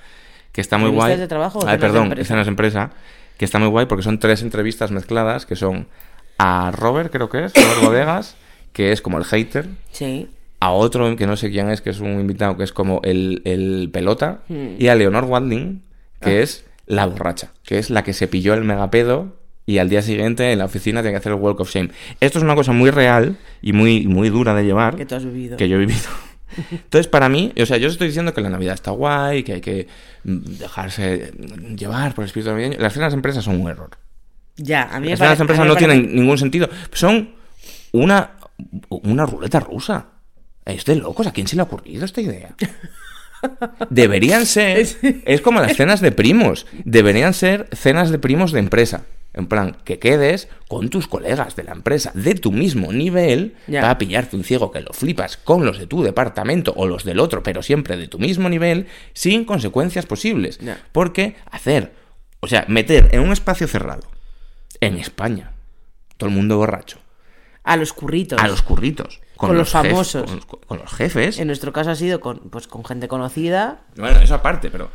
[0.53, 1.19] que está muy ¿Entrevistas guay.
[1.19, 2.21] de trabajo o Ay, perdón, empresa?
[2.21, 2.91] escenas de empresa,
[3.37, 5.87] que está muy guay porque son tres entrevistas mezcladas, que son
[6.37, 8.37] a Robert, creo que es, Robert Bodegas,
[8.71, 10.29] que es como el hater, Sí.
[10.61, 13.41] a otro que no sé quién es, que es un invitado que es como el,
[13.43, 14.75] el pelota, Hmm.
[14.79, 15.81] y a Leonor Wadling,
[16.21, 16.41] que Ah.
[16.41, 19.35] es la borracha, que es la que se pilló el megapedo
[19.65, 21.89] y al día siguiente en la oficina tiene que hacer el Walk of Shame.
[22.19, 25.23] Esto es una cosa muy real y muy, muy dura de llevar, Que tú has
[25.23, 25.55] vivido.
[25.57, 26.01] que yo he vivido.
[26.71, 29.53] Entonces, para mí, o sea, yo os estoy diciendo que la Navidad está guay, que
[29.53, 29.87] hay que
[30.23, 31.31] mm, dejarse
[31.75, 32.77] llevar por el espíritu navideño.
[32.79, 33.91] Las cenas de empresa son un error.
[34.57, 36.69] Ya, a mí Las cenas de empresa no parece- tienen ningún sentido.
[36.91, 37.35] Son
[37.91, 38.31] una,
[38.89, 40.05] una ruleta rusa.
[40.65, 41.27] Es de locos.
[41.27, 42.55] ¿A quién se le ha ocurrido esta idea?
[43.89, 44.87] Deberían ser.
[45.25, 46.65] Es como las cenas de primos.
[46.85, 49.03] Deberían ser cenas de primos de empresa.
[49.35, 53.81] En plan, que quedes con tus colegas de la empresa de tu mismo nivel Ya.
[53.81, 57.19] para pillarte un ciego que lo flipas con los de tu departamento o los del
[57.19, 60.59] otro, pero siempre de tu mismo nivel, sin consecuencias posibles.
[60.91, 61.93] Porque hacer,
[62.41, 64.03] o sea, meter en un espacio cerrado,
[64.79, 65.53] en España,
[66.17, 66.99] todo el mundo borracho,
[67.63, 68.39] A los curritos.
[68.39, 70.29] a los curritos, Con los famosos.
[70.67, 71.39] con los jefes.
[71.39, 74.91] En nuestro caso ha sido con, pues, con gente conocida, Bueno, eso aparte, pero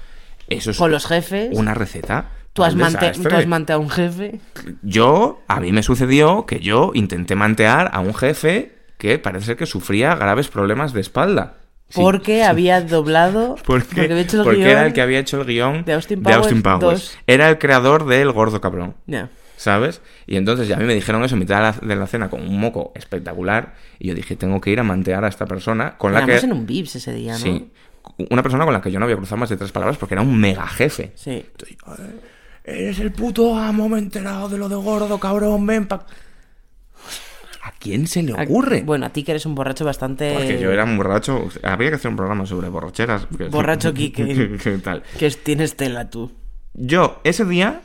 [0.49, 1.51] eso es con los jefes.
[1.59, 2.31] una receta.
[2.59, 2.75] Tú has,
[3.23, 4.41] tú has manteado a un jefe.
[4.83, 9.57] Yo, a mí me sucedió que yo intenté mantear a un jefe que parece ser
[9.57, 11.55] que sufría graves problemas de espalda.
[11.89, 12.01] Sí.
[12.01, 13.57] Porque había doblado.
[13.65, 16.23] Porque, había hecho el porque guion era el que había hecho el guion de Austin
[16.23, 16.81] Powers Powers.
[16.81, 17.19] 2.
[17.27, 18.95] Era el creador del gordo cabrón.
[19.07, 19.31] Ya.
[19.57, 20.03] ¿Sabes?
[20.27, 22.31] Y entonces ya a mí me dijeron eso en mitad de la, de la cena
[22.31, 23.75] con un moco espectacular.
[23.99, 26.47] Y yo dije, tengo que ir a mantear a esta persona con la Éramos que.
[26.47, 27.39] en un Vips ese día, ¿no?
[27.39, 27.71] Sí.
[28.31, 30.23] Una persona con la que yo no había cruzado más de tres palabras porque era
[30.23, 31.13] un mega jefe.
[31.15, 31.45] Sí.
[31.51, 32.21] Entonces, "Eh,
[32.69, 36.05] Eres el puto amo, me he enterado de lo de gordo, cabrón, ven pa...
[37.63, 38.83] ¿A quién se le A- ocurre?
[38.83, 40.33] Bueno, a ti que eres un borracho bastante.
[40.35, 41.49] Porque yo era un borracho.
[41.63, 43.27] Habría que hacer un programa sobre borracheras.
[43.37, 44.59] que- Borracho Quique.
[44.63, 45.03] ¿Qué tal?
[45.19, 46.33] Que es- tienes tela tú.
[46.75, 47.83] Yo, ese día,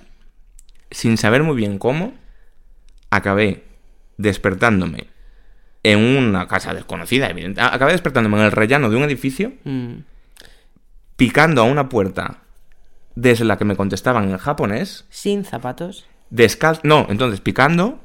[0.91, 2.13] sin saber muy bien cómo,
[3.09, 3.63] acabé
[4.17, 5.07] despertándome
[5.83, 7.59] en una casa desconocida, evidente.
[7.61, 9.95] Acabé despertándome en el rellano de un edificio, Mm.
[11.17, 12.37] picando a una puerta
[13.15, 16.05] desde la que me contestaban en japonés, Sin zapatos.
[16.29, 16.81] descalzo.
[16.83, 17.99] No, entonces picando.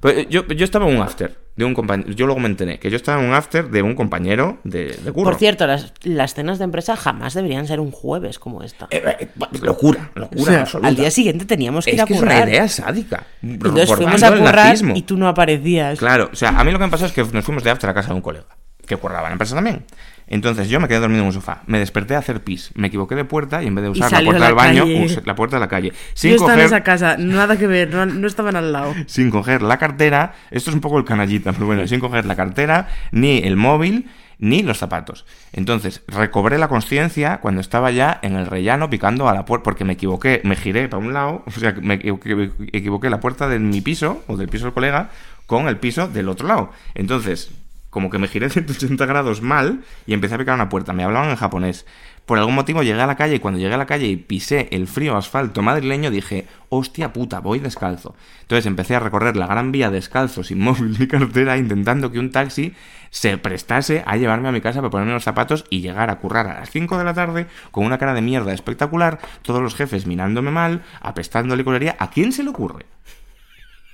[0.00, 2.10] Pues yo, yo estaba en un after de un compañero.
[2.12, 5.12] Yo luego me enteré que yo estaba en un after de un compañero de, de
[5.12, 5.30] curro.
[5.30, 8.88] Por cierto, las, las cenas de empresa jamás deberían ser un jueves como esta.
[8.90, 9.28] Eh, eh,
[9.60, 10.88] locura, locura O sea, absoluta.
[10.88, 12.42] al día siguiente teníamos que es ir a que es currar.
[12.42, 13.26] una idea sádica.
[13.42, 16.00] Entonces fuimos a currar y tú no aparecías.
[16.00, 17.88] Claro, o sea, a mí lo que me pasó es que nos fuimos de after
[17.88, 18.46] a casa de un colega
[18.84, 19.84] que curraba en la empresa también.
[20.32, 23.14] Entonces yo me quedé dormido en un sofá, me desperté a hacer pis, me equivoqué
[23.14, 25.60] de puerta y en vez de usar la puerta del baño, usé la puerta de
[25.60, 25.92] la calle.
[26.14, 28.94] Sin Yo estaba en esa casa, nada que ver, no, no estaban al lado.
[29.06, 32.34] sin coger la cartera, esto es un poco el canallita, pero bueno, sin coger la
[32.34, 34.08] cartera, ni el móvil,
[34.38, 35.26] ni los zapatos.
[35.52, 39.84] Entonces, recobré la conciencia cuando estaba ya en el rellano picando a la puerta, porque
[39.84, 43.82] me equivoqué, me giré para un lado, o sea, me equivoqué la puerta de mi
[43.82, 45.10] piso, o del piso del colega,
[45.44, 46.70] con el piso del otro lado.
[46.94, 47.50] Entonces,
[47.92, 50.94] como que me giré 180 grados mal y empecé a picar una puerta.
[50.94, 51.86] Me hablaban en japonés.
[52.24, 54.68] Por algún motivo llegué a la calle y cuando llegué a la calle y pisé
[54.70, 58.14] el frío asfalto madrileño dije, hostia puta, voy descalzo.
[58.40, 62.30] Entonces empecé a recorrer la gran vía descalzo, sin móvil ni cartera, intentando que un
[62.30, 62.74] taxi
[63.10, 66.46] se prestase a llevarme a mi casa para ponerme los zapatos y llegar a currar
[66.46, 70.06] a las 5 de la tarde con una cara de mierda espectacular, todos los jefes
[70.06, 71.96] mirándome mal, apestando licorería.
[71.98, 72.86] ¿A quién se le ocurre?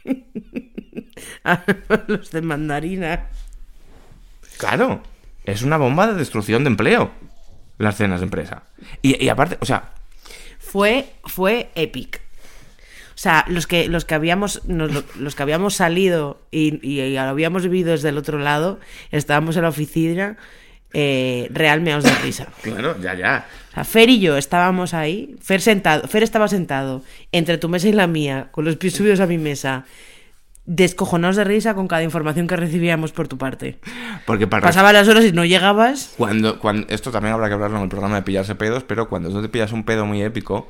[1.44, 1.64] A
[2.06, 3.26] los de mandarina.
[4.58, 5.02] Claro,
[5.44, 7.10] es una bomba de destrucción de empleo
[7.78, 8.64] las cenas de empresa.
[9.02, 9.92] Y, y aparte, o sea,
[10.58, 12.20] Fue, fue epic.
[13.14, 17.20] O sea, los que, los que habíamos, nos- los que habíamos salido y, y lo
[17.20, 18.78] habíamos vivido desde el otro lado,
[19.10, 20.36] estábamos en la oficina
[20.92, 22.48] eh, real meados de risa.
[22.62, 23.46] claro, ya, ya.
[23.70, 25.36] O sea, Fer y yo estábamos ahí.
[25.42, 27.02] Fer sentado, Fer estaba sentado
[27.32, 29.84] entre tu mesa y la mía, con los pies subidos a mi mesa,
[30.68, 33.78] descojonados de risa con cada información que recibíamos por tu parte.
[34.26, 36.14] Porque para Pasaban las horas y no llegabas.
[36.18, 39.30] Cuando, cuando, esto también habrá que hablarlo en el programa de pillarse pedos, pero cuando
[39.30, 40.68] tú te pillas un pedo muy épico,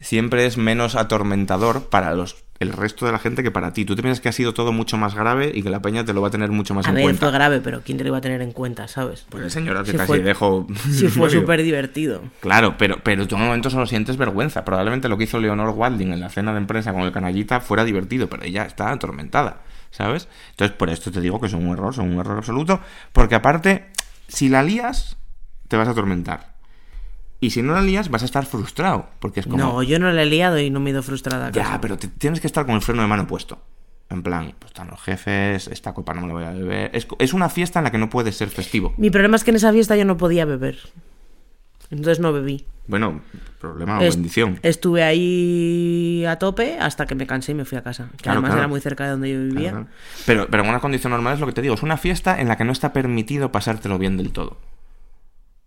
[0.00, 3.84] siempre es menos atormentador para los, el resto de la gente que para ti.
[3.84, 6.12] Tú te piensas que ha sido todo mucho más grave y que la peña te
[6.12, 7.20] lo va a tener mucho más A en ver, cuenta.
[7.26, 9.24] fue grave, pero ¿quién te lo iba a tener en cuenta, sabes?
[9.28, 10.66] Pues el señor al que Sí casi fue- dejo.
[10.90, 12.22] Sí, fue súper divertido.
[12.40, 14.64] Claro, pero, pero tú en un momento solo sientes vergüenza.
[14.64, 17.84] Probablemente lo que hizo Leonor Walding en la cena de empresa con el canallita fuera
[17.84, 20.26] divertido, pero ella está atormentada, ¿sabes?
[20.50, 22.80] Entonces, por esto te digo que son un error, son un error absoluto,
[23.12, 23.86] porque aparte,
[24.26, 25.16] si la lías,
[25.68, 26.57] te vas a atormentar.
[27.40, 29.58] Y si no la lías, vas a estar frustrado, porque es como...
[29.58, 31.50] No, yo no la he liado y no me he ido frustrada.
[31.52, 33.58] ya, pero te- tienes que estar con el freno de mano puesto.
[34.10, 36.90] En plan, pues están los jefes, esta copa no me la voy a beber.
[36.94, 38.94] Es, es una fiesta en la que no puedes ser festivo.
[38.96, 40.78] Mi problema es que en esa fiesta yo no podía beber.
[41.90, 42.64] Entonces no bebí.
[42.86, 43.20] Bueno,
[43.60, 44.58] problema o Est- bendición.
[44.62, 48.08] Estuve ahí a tope hasta que me cansé y me fui a casa.
[48.16, 48.60] Que Claro, además claro.
[48.62, 49.70] era muy cerca de donde yo vivía.
[49.70, 49.86] Claro.
[50.26, 52.48] Pero, pero en una condición normal es lo que te digo, es una fiesta en
[52.48, 54.56] la que no está permitido pasártelo bien del todo.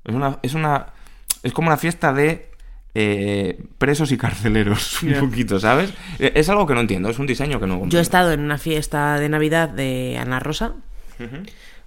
[0.04, 0.40] Es una.
[0.42, 0.88] Es una.
[1.44, 2.50] Es como una fiesta de
[2.94, 5.94] eh, presos y carceleros, un poquito, ¿sabes?
[6.20, 8.42] Eh, Es algo que no entiendo, es un diseño que no Yo he estado en
[8.42, 10.74] una fiesta de Navidad de Ana Rosa,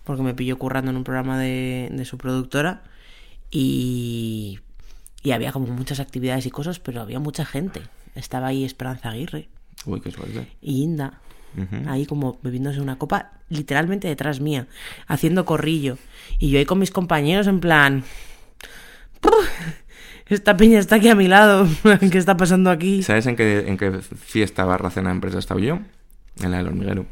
[0.04, 2.82] porque me pilló currando en un programa de, de su productora,
[3.50, 4.58] y,
[5.22, 7.82] y había como muchas actividades y cosas, pero había mucha gente.
[8.14, 9.48] Estaba ahí Esperanza Aguirre
[9.86, 10.48] Uy, qué suerte.
[10.62, 11.20] y Inda,
[11.86, 14.66] ahí como bebiéndose una copa, literalmente detrás mía,
[15.06, 15.98] haciendo corrillo.
[16.38, 18.04] Y yo ahí con mis compañeros en plan...
[19.24, 19.48] "Puf,
[20.26, 21.66] Esta peña está aquí a mi lado.
[22.10, 23.02] ¿Qué está pasando aquí?
[23.02, 25.80] ¿Sabes en qué, en qué fiesta barra cena empresa he estado yo?
[26.42, 27.06] En la del hormiguero.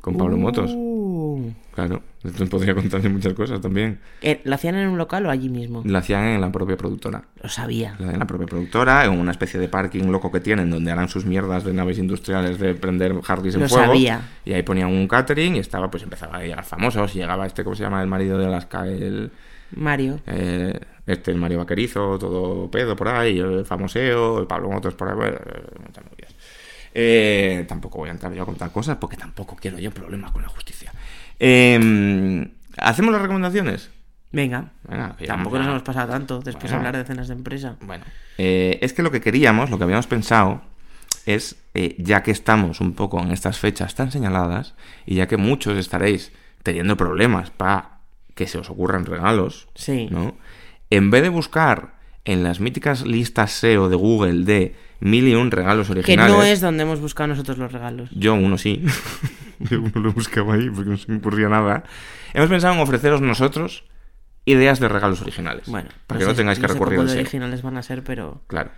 [0.00, 0.70] Con Pablo Motos.
[0.74, 1.52] Uh.
[1.74, 3.98] Claro, esto podría contarle muchas cosas también.
[4.22, 5.82] Eh, ¿Lo hacían en un local o allí mismo?
[5.84, 7.24] La hacían en la propia productora.
[7.42, 7.96] Lo sabía.
[7.98, 11.08] La de la propia productora, en una especie de parking loco que tienen, donde harán
[11.08, 13.86] sus mierdas de naves industriales de prender hardys en Lo fuego.
[13.86, 14.20] sabía.
[14.44, 17.14] Y ahí ponían un catering y estaba, pues empezaba a llegar famosos.
[17.14, 18.02] Y llegaba este, ¿cómo se llama?
[18.02, 19.30] El marido de Alaska, el.
[19.76, 20.20] Mario.
[20.26, 25.08] eh, este, el Mario Vaquerizo, todo pedo por ahí, el famoseo, el Pablo Motos por
[25.08, 26.34] ahí, bueno, eh, muchas movidas.
[26.94, 30.42] Eh, tampoco voy a entrar yo a contar cosas porque tampoco quiero yo problemas con
[30.42, 30.92] la justicia.
[31.40, 32.48] Eh,
[32.78, 33.90] ¿Hacemos las recomendaciones?
[34.32, 34.70] Venga.
[35.26, 36.88] Tampoco nos hemos pasado tanto después de Bueno.
[36.88, 37.76] hablar de cenas de empresa.
[37.80, 38.04] Bueno,
[38.38, 40.62] eh, es que lo que queríamos, lo que habíamos pensado,
[41.26, 41.56] es,
[41.98, 44.74] ya que estamos un poco en estas fechas tan señaladas,
[45.06, 47.93] y ya que muchos estaréis teniendo problemas para
[48.34, 50.08] que se os ocurran regalos, Sí.
[50.10, 50.36] ¿no?
[50.90, 55.50] En vez de buscar en las míticas listas SEO de Google de mil y un
[55.50, 58.10] regalos Que originales, no es donde hemos buscado nosotros los regalos.
[58.12, 58.82] yo uno sí,
[59.60, 61.84] yo uno lo buscaba ahí porque no se me ocurría nada,
[62.32, 63.84] hemos pensado en ofreceros nosotros
[64.46, 67.14] ideas de regalos originales, Bueno, para que no sé- tengáis que sé recurrir cómo al
[67.14, 67.20] SEO.
[67.20, 68.70] originales van a ser, pero Claro.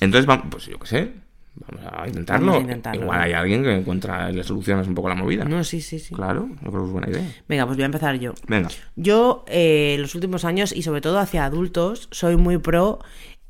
[0.00, 1.12] Entonces, vamos, pues yo qué sé,
[1.56, 2.46] vamos a intentarlo.
[2.46, 3.02] Vamos a intentarlo.
[3.02, 5.44] Igual hay alguien que encuentra y le solucionas un poco la movida.
[5.44, 6.14] no, sí, sí, sí.
[6.14, 7.26] Claro, yo creo que es buena idea.
[7.48, 8.32] Venga, pues voy a empezar yo.
[8.46, 8.68] Venga.
[8.96, 12.98] Yo, eh, en los últimos años, y sobre todo hacia adultos, soy muy pro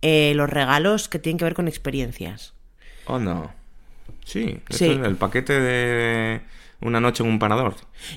[0.02, 2.54] eh, los regalos que tienen que ver con experiencias.
[3.06, 3.50] Oh, no.
[4.24, 4.86] Sí, Sí.
[4.90, 6.40] es el paquete de
[6.80, 7.74] una noche en un parador.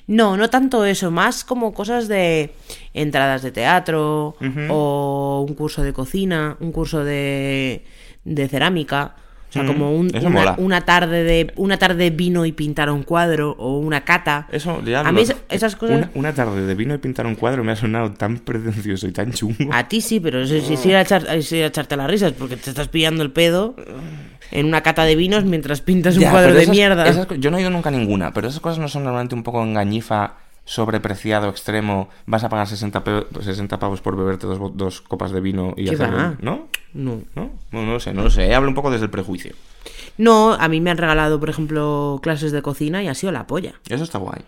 [0.07, 2.53] No, no tanto eso, más como cosas de
[2.93, 4.35] entradas de teatro
[4.69, 7.85] o un curso de cocina, un curso de,
[8.25, 9.15] de cerámica.
[9.49, 12.91] O sea, Mm, como un- eso una, una tarde de una tarde vino y pintar
[12.91, 14.47] un cuadro o una cata.
[14.51, 17.25] Eso, ya A lo- mí esa- esas cosas- Una, una tarde de vino y pintar
[17.25, 19.73] un cuadro me ha sonado tan pretencioso y tan chungo.
[19.73, 22.33] A ti sí, pero si, si, si ir a echar- si a echarte las risas
[22.33, 23.75] porque te estás pillando el pedo
[24.51, 27.07] en una cata de vinos mientras pintas un Ya, cuadro de mierda.
[27.07, 29.41] esas yo no he ido nunca a ninguna, pero esas cosas no son normalmente un
[29.43, 30.33] poco engañifa,
[30.69, 32.09] sobrepreciado, extremo.
[32.27, 35.85] Vas a pagar 60, pe- 60 pavos por beberte dos, dos copas de vino y
[35.85, 36.17] ¿Qué hacerlo.
[36.17, 36.35] va?
[36.41, 36.67] ¿No?
[36.93, 37.21] No.
[37.35, 37.51] ¿No?
[37.71, 38.53] No, no lo sé, no lo sé.
[38.53, 39.53] Hablo un poco desde el prejuicio.
[40.17, 43.47] No, a mí me han regalado, por ejemplo, clases de cocina y ha sido la
[43.47, 43.73] polla.
[43.89, 44.41] Eso está guay.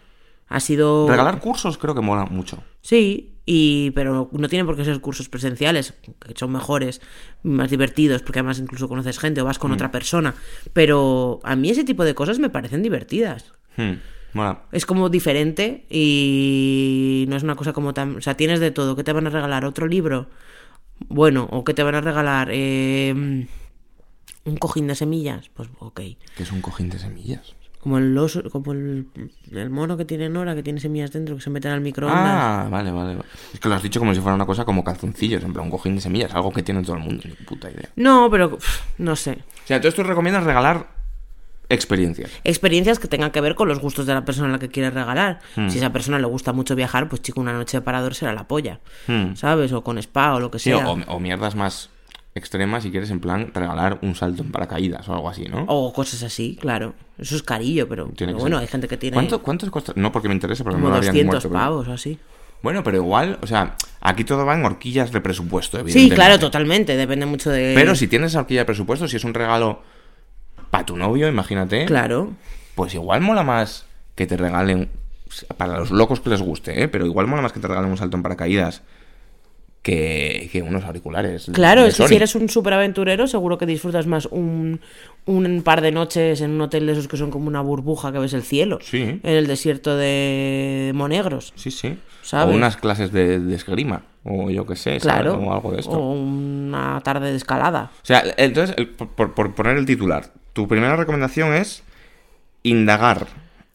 [0.48, 1.08] Ha sido...
[1.10, 2.62] Regalar cursos creo que mola mucho.
[2.82, 7.02] Sí, y pero no tienen por qué ser cursos presenciales, que son mejores,
[7.42, 10.36] más divertidos, porque además incluso conoces gente o vas con otra persona.
[10.74, 13.54] Pero a mí ese tipo de cosas me parecen divertidas.
[13.78, 13.94] Hmm,
[14.34, 14.64] mola.
[14.72, 18.16] Es como diferente y no es una cosa como tan...
[18.18, 18.96] O sea, tienes de todo.
[18.96, 19.66] ¿Qué te van a regalar?
[19.66, 20.28] ¿Otro libro?
[21.08, 22.50] Bueno, o que te van a regalar...
[22.52, 23.48] eh,
[24.44, 25.50] un cojín de semillas.
[25.54, 26.02] Pues ok.
[26.36, 27.56] Que es un cojín de semillas.
[27.80, 29.08] Como el oso, como el,
[29.52, 32.20] el mono que tiene Nora, que tiene semillas dentro, que se meten al microondas.
[32.24, 33.28] Ah, vale, vale, vale.
[33.54, 35.72] Es que lo has dicho como si fuera una cosa como calzoncillos, en plan un
[35.72, 37.90] cojín de semillas, algo que tiene todo el mundo, ni puta idea.
[37.96, 39.32] No, pero pff, no sé.
[39.32, 40.90] O sea, entonces tú recomiendas regalar
[41.74, 42.30] experiencias.
[42.44, 44.94] Experiencias que tengan que ver con los gustos de la persona a la que quieres
[44.94, 45.40] regalar.
[45.56, 48.34] Si a esa persona le gusta mucho viajar, pues chico, una noche de parador será
[48.34, 48.80] la polla.
[49.08, 49.36] Hmm.
[49.36, 49.72] ¿Sabes?
[49.74, 50.88] O con spa o lo que Sí, sea.
[50.88, 51.90] o, o mierdas más
[52.34, 55.66] extremas si quieres en plan regalar un salto en paracaídas o algo así, ¿no?
[55.68, 56.94] O cosas así, claro.
[57.18, 58.06] Eso es carillo, pero,
[58.40, 58.62] bueno, ser.
[58.62, 59.92] hay gente que tiene ¿Cuánto, ¿Cuántos cuesta?
[59.98, 61.50] No porque me interesa, porque como no lo haría ni 200 muerto.
[61.50, 62.18] pero- pavos o así.
[62.64, 66.16] Bueno, pero igual, o sea, aquí todo va en horquillas de presupuesto, Sí, evidentemente.
[66.16, 66.96] claro, totalmente.
[66.96, 67.74] Depende mucho de.
[67.76, 69.82] Pero si tienes horquilla de presupuesto, si es un regalo
[70.72, 72.32] para tu novio, imagínate, Claro.
[72.76, 74.90] pues igual mola más que te regalen,
[75.58, 76.88] para los locos que les guste, ¿eh?
[76.88, 78.82] pero igual mola más que te regalen un salto en paracaídas
[79.82, 81.50] que, que unos auriculares.
[81.54, 84.80] Claro, es que si eres un superaventurero, seguro que disfrutas más un,
[85.26, 88.20] un par de noches en un hotel de esos que son como una burbuja que
[88.20, 88.78] ves el cielo.
[88.82, 89.02] Sí.
[89.02, 91.52] En el desierto de Monegros.
[91.56, 91.98] Sí, sí.
[92.22, 92.54] ¿Sabes?
[92.54, 95.04] O unas clases de, de esgrima, o yo qué sé, ¿sabes?
[95.04, 95.34] Claro.
[95.40, 95.92] o algo de esto.
[95.94, 97.90] O una tarde de escalada.
[98.04, 101.84] O sea, entonces, el- por, por- por poner el titular, tu primera recomendación es
[102.64, 103.28] indagar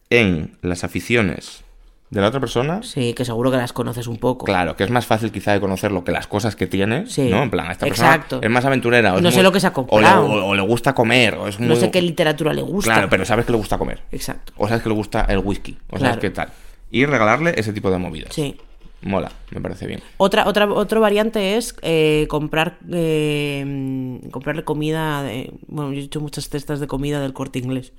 [0.09, 1.63] en las aficiones
[2.09, 2.81] de la otra persona.
[2.83, 4.45] Sí, que seguro que las conoces un poco.
[4.45, 7.29] Claro, que es más fácil quizá de conocerlo que las cosas que tiene, Sí.
[7.29, 7.43] ¿no?
[7.43, 8.39] En plan, esta persona Exacto.
[8.41, 9.13] es más aventurera.
[9.13, 10.25] o es No sé muy- lo que se ha o le, comprado.
[10.25, 11.67] o- o le gusta comer, o es muy...
[11.67, 12.93] No sé qué literatura le gusta.
[12.93, 14.03] Claro, pero sabes que le gusta comer.
[14.13, 14.53] Exacto.
[14.55, 16.19] O sabes que le gusta el whisky, o sabes Claro.
[16.21, 16.49] qué tal.
[16.89, 18.33] Y regalarle ese tipo de movidas.
[18.33, 18.55] Sí.
[19.01, 20.01] Mola, me parece bien.
[20.17, 25.21] Otra, otra, otra variante es eh, comprar eh, comprarle comida.
[25.23, 27.93] de- bueno, yo he hecho muchas cestas de comida del corte inglés.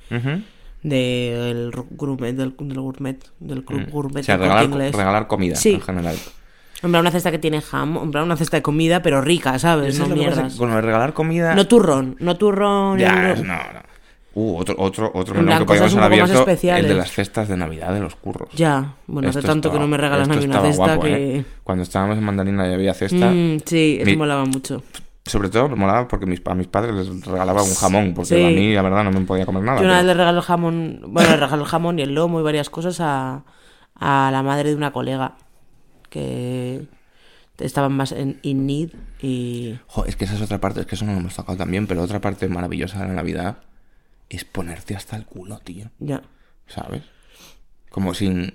[0.82, 4.20] Del gourmet, del, del gourmet, del club gourmet Mm.
[4.20, 4.94] O sea, del corte regalar, inglés.
[4.94, 5.74] regalar comida Sí.
[5.74, 6.16] en general.
[6.80, 9.98] En plan, una cesta que tiene jamón, plan, una cesta de comida, pero rica, ¿sabes?
[9.98, 10.56] No mierdas.
[10.56, 11.54] De regalar comida...
[11.56, 12.98] No turrón, no turrón.
[13.00, 13.87] Ya, no, no.
[14.40, 17.56] Uh, otro, otro, otro plan, que podríamos cosas haber abierto, el de las cestas de
[17.56, 18.50] Navidad de los curros.
[18.54, 20.84] Ya, bueno, hace Esto tanto que no me regalan a esto mí una estaba cesta
[20.96, 21.36] guapo, que...
[21.38, 21.44] ¿eh?
[21.64, 24.82] Cuando estábamos en Mandarina y había cesta, Mm, sí, eso Mi- molaba mucho.
[25.26, 28.44] sobre todo me molaba porque mis, a mis padres les regalaba un jamón, porque Sí.
[28.44, 29.80] a mí la verdad no me podía comer nada.
[29.80, 32.38] Yo una vez le regalé el jamón, bueno, le regalé el jamón y el lomo
[32.38, 33.42] y varias cosas a,
[33.96, 35.34] a la madre de una colega
[36.10, 36.86] que
[37.58, 40.94] estaban más en in need y Jo, es que esa es otra parte, es que
[40.94, 43.56] eso no lo hemos tocado también, pero otra parte maravillosa de la Navidad
[44.28, 45.90] es ponerte hasta el culo, tío.
[45.98, 46.22] ya.
[46.66, 47.02] ¿Sabes?
[47.90, 48.52] Como sin...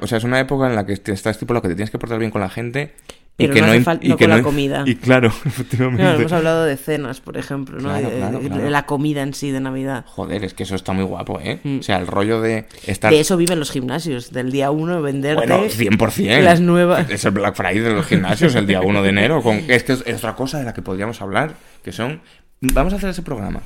[0.00, 1.98] O sea, es una época en la que estás tipo lo que te tienes que
[1.98, 2.94] portar bien con la gente.
[3.36, 4.82] Pero y que no hace im- fal- y no que con la comida.
[4.86, 6.02] Y claro, efectivamente.
[6.02, 7.88] Claro, hemos hablado de cenas, por ejemplo, ¿no?
[7.88, 8.08] Claro,
[8.40, 10.04] de, claro, la comida en sí de Navidad.
[10.06, 11.60] Joder, es que eso está muy guapo, ¿eh?
[11.80, 13.10] O sea, el rollo de estar...
[13.10, 13.14] Mm.
[13.14, 16.42] De eso viven los gimnasios, del día uno venderte Bueno, 100%.
[16.42, 17.10] las nuevas.
[17.10, 19.42] Es el Black Friday de los gimnasios el día 1 de enero.
[19.42, 19.56] Con...
[19.68, 22.20] Es que es otra cosa de la que podríamos hablar, que son...
[22.60, 23.60] Vamos a hacer ese programa.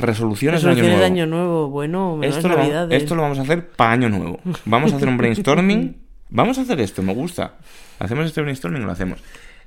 [0.00, 3.42] Resoluciones, resoluciones de de Año año nuevo, bueno, menos Esto lo, esto lo vamos a
[3.42, 4.40] hacer para Año Nuevo.
[4.64, 5.96] Vamos a hacer un brainstorming.
[6.32, 7.54] Vamos a hacer esto, me gusta.
[7.98, 9.20] ¿Hacemos este brainstorming o lo hacemos?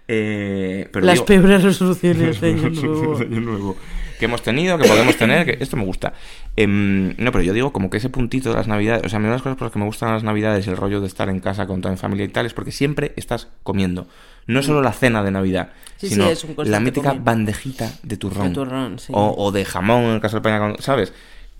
[0.07, 3.17] Eh, pero Las digo- peores resoluciones de año nuevo.
[3.19, 3.75] de año nuevo
[4.19, 6.13] que hemos tenido, que podemos tener, que esto me gusta.
[6.55, 9.19] Em, no, pero yo digo como que ese puntito de las navidades, o sea, a
[9.19, 11.07] mí una de las cosas por las que me gustan las navidades, el rollo de
[11.07, 14.07] estar en casa con toda mi familia y tal, es porque siempre estás comiendo.
[14.45, 17.89] No solo la cena de Navidad, Sí, sí, sino es un constante la mítica bandejita
[18.03, 18.49] de turrón.
[18.49, 19.13] De turrón, sí.
[19.15, 21.13] o, o de jamón en el caso de Peña, ¿sabes?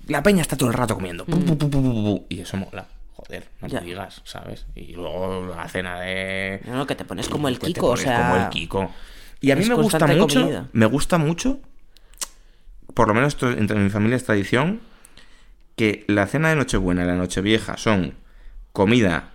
[0.07, 1.23] La peña está todo el rato comiendo.
[1.25, 2.85] Pu, pu, pu, pu, y eso mola.
[3.15, 3.71] Joder, no Mm.
[3.71, 3.79] Ya.
[3.79, 4.65] te digas, ¿sabes?
[4.75, 6.59] Y luego la cena de...
[6.67, 8.17] No, no, que te pones como el Kiko, o sea...
[8.29, 8.91] como el Kiko.
[9.39, 10.67] Y a mí me gusta mucho, comida.
[10.73, 11.59] me gusta mucho,
[12.93, 14.81] por lo menos entre mi familia es tradición,
[15.75, 18.13] que la cena de Nochebuena y la Nochevieja son
[18.71, 19.29] comida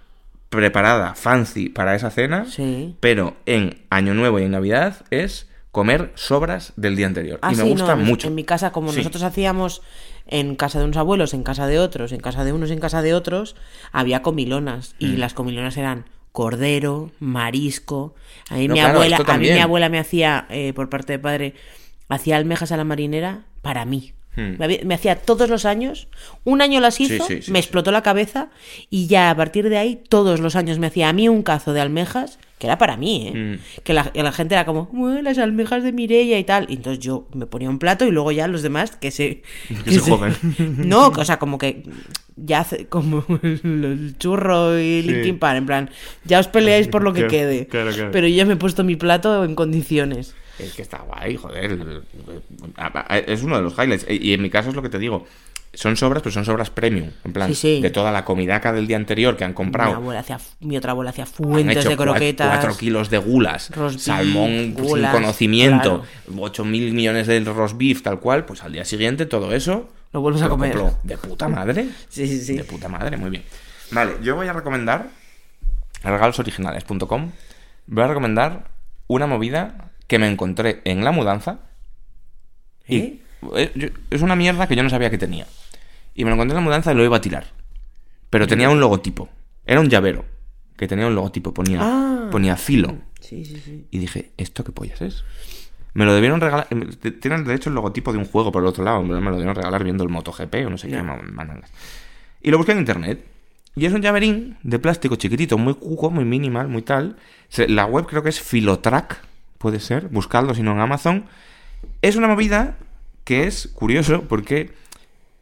[0.51, 2.97] preparada, fancy para esa cena, Sí.
[3.01, 7.39] pero en Año Nuevo y en Navidad es comer sobras del día anterior.
[7.43, 8.29] Ah, y me sí, gusta no, mucho.
[8.29, 8.99] En mi casa, como Sí.
[8.99, 9.83] nosotros hacíamos
[10.27, 13.03] en casa de unos abuelos, en casa de otros, en casa de unos, en casa
[13.03, 13.57] de otros,
[13.93, 14.95] había comilonas.
[14.99, 15.19] Y Mm.
[15.19, 18.15] las comilonas eran cordero, marisco.
[18.49, 21.15] A mí, No, mi, claro, abuela, a mí mi abuela me hacía, eh, por parte
[21.15, 21.55] de padre,
[22.09, 24.13] hacía almejas a la marinera para mí.
[24.37, 24.57] Hmm.
[24.59, 26.09] Me, había- me hacía todos los años.
[26.45, 27.65] Un año las hizo, sí, sí, me sí.
[27.65, 28.49] explotó la cabeza
[28.89, 31.73] y ya a partir de ahí, todos los años me hacía a mí un cazo
[31.73, 33.33] de almejas, que era para mí, ¿eh?
[33.35, 33.83] Hmm.
[33.85, 36.67] Que, la, la gente era como, "Ué, las almejas de Mireia y tal.
[36.69, 39.43] Y entonces yo me ponía un plato y luego ya los demás que se...
[39.85, 40.35] Que se joden.
[40.89, 41.83] No, o sea, como que
[42.37, 45.91] ya hace como el churro y Linkin Park, en plan,
[46.25, 47.67] ya os peleáis por lo que Claro, quede.
[47.67, 48.11] claro, claro.
[48.13, 50.35] Pero yo ya me he puesto mi plato en condiciones.
[50.59, 52.03] Es que está guay, joder.
[53.27, 54.07] Es uno de los highlights.
[54.09, 55.27] Y en mi caso es lo que te digo.
[55.75, 57.11] Son sobras, pero son sobras premium.
[57.25, 57.81] En plan, Sí, sí.
[57.83, 59.97] de toda la comidaca del día anterior que han Mi, comprado.
[59.97, 62.49] abuela hacía, mi otra abuela hacía fuentes de croquetas.
[62.49, 66.43] cuatro kilos de gulas, Roast salmón gulas, sin conocimiento, claro.
[66.43, 68.47] 8 mil millones de roast beef, tal cual.
[68.47, 69.89] Pues al día siguiente todo eso.
[70.13, 70.73] Lo vuelves a comer.
[70.73, 71.87] compro De puta madre.
[72.09, 72.57] Sí, sí, sí.
[72.57, 73.45] De puta madre, muy bien.
[73.91, 75.11] Vale, yo voy a recomendar
[76.03, 77.31] regalosoriginales.com.
[77.87, 78.65] Voy a recomendar
[79.07, 81.61] una movida que me encontré en la mudanza.
[82.89, 83.23] Y ¿Eh?
[83.57, 85.47] eh, yo- es una mierda que yo no sabía que tenía.
[86.15, 87.47] Y me lo encontré en la mudanza y lo iba a tirar.
[88.31, 89.29] Pero tenía un logotipo.
[89.65, 90.25] Era un llavero
[90.77, 91.55] que tenía un logotipo.
[91.55, 92.29] Ponía, Ah.
[92.33, 92.97] ponía filo.
[93.21, 93.87] Sí, sí, sí.
[93.91, 95.25] Y dije, ¿esto qué pollas es?
[95.95, 96.67] Me lo debieron regalar.
[96.71, 99.03] eh, Tienen de hecho el logotipo de un juego por el otro lado.
[99.03, 100.99] Me lo debieron regalar viendo el MotoGP o no sé Ya.
[100.99, 101.71] qué ma- mandangas.
[102.43, 103.25] Y lo busqué en internet.
[103.77, 107.17] Y es un llaverín de plástico chiquitito, muy cuco, muy minimal, muy tal.
[107.69, 109.23] La web creo que es Filotrack,
[109.59, 110.09] puede ser.
[110.09, 111.27] Buscadlo si no en Amazon.
[112.03, 112.79] Es una movida
[113.25, 114.73] que es curioso porque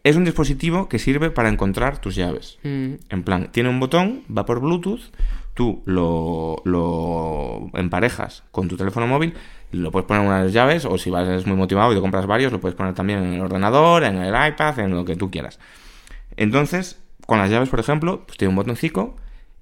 [0.02, 2.58] es un dispositivo que sirve para encontrar tus llaves.
[2.62, 2.94] Mm.
[3.08, 5.00] En plan, tiene un botón, va por Bluetooth,
[5.54, 9.34] tú lo, lo emparejas con tu teléfono móvil,
[9.72, 12.52] lo puedes poner en unas llaves, o si vas muy motivado y te compras varios,
[12.52, 15.58] lo puedes poner también en el ordenador, en el iPad, en lo que tú quieras.
[16.36, 19.16] Entonces, con las llaves, por ejemplo, pues tiene un botoncito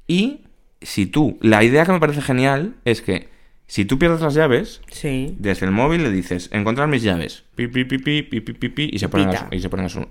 [0.06, 0.44] y
[0.82, 3.28] si tú, la idea que me parece genial es que
[3.66, 7.84] si tú pierdes las llaves, desde el móvil le dices, encontrar mis llaves, pi, pi,
[7.84, 9.30] pi, pi, pi, y se ponen,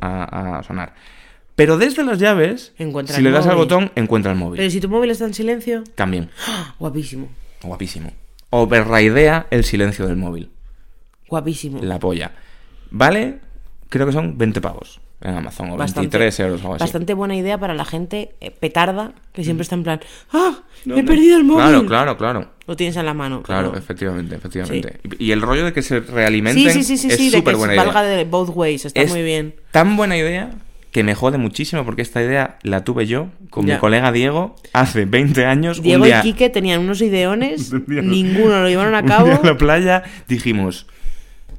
[0.02, 0.96] a, sonar.
[1.56, 2.74] Pero desde las llaves,
[3.06, 4.58] si le das al botón, encuentra el móvil.
[4.58, 5.84] Pero si tu móvil está en silencio.
[5.96, 6.30] También.
[6.48, 6.76] ¡Ah!
[6.80, 7.30] Guapísimo.
[7.62, 8.12] Guapísimo.
[8.50, 10.50] Overraidea el silencio del móvil.
[11.28, 11.80] Guapísimo.
[11.84, 12.32] La polla.
[12.90, 13.40] Vale,
[13.90, 16.82] creo que son 20 pavos en Amazon, o 23 euros o algo así.
[16.84, 20.00] Bastante buena idea para la gente eh, petarda que siempre está en plan,
[20.34, 20.60] ¡ah!
[20.86, 21.64] ¡Me he perdido el móvil!
[21.64, 22.50] Claro, claro, claro.
[22.68, 23.42] Lo tienes en la mano.
[23.42, 25.00] Claro, efectivamente, efectivamente.
[25.20, 27.32] Y y el rollo de que se realimenten Sí, sí, sí, sí, es sí, de
[27.32, 27.84] que súper buena idea.
[27.86, 29.56] valga de both ways, está Es muy bien.
[29.72, 30.52] Tan buena idea
[30.92, 33.76] que me jode muchísimo porque esta idea la tuve yo con Ya.
[33.76, 35.82] mi colega Diego hace 20 años.
[35.82, 39.26] Diego un día, y Quique tenían unos ideones, ninguno lo llevaron a un cabo.
[39.28, 40.86] día en la playa dijimos,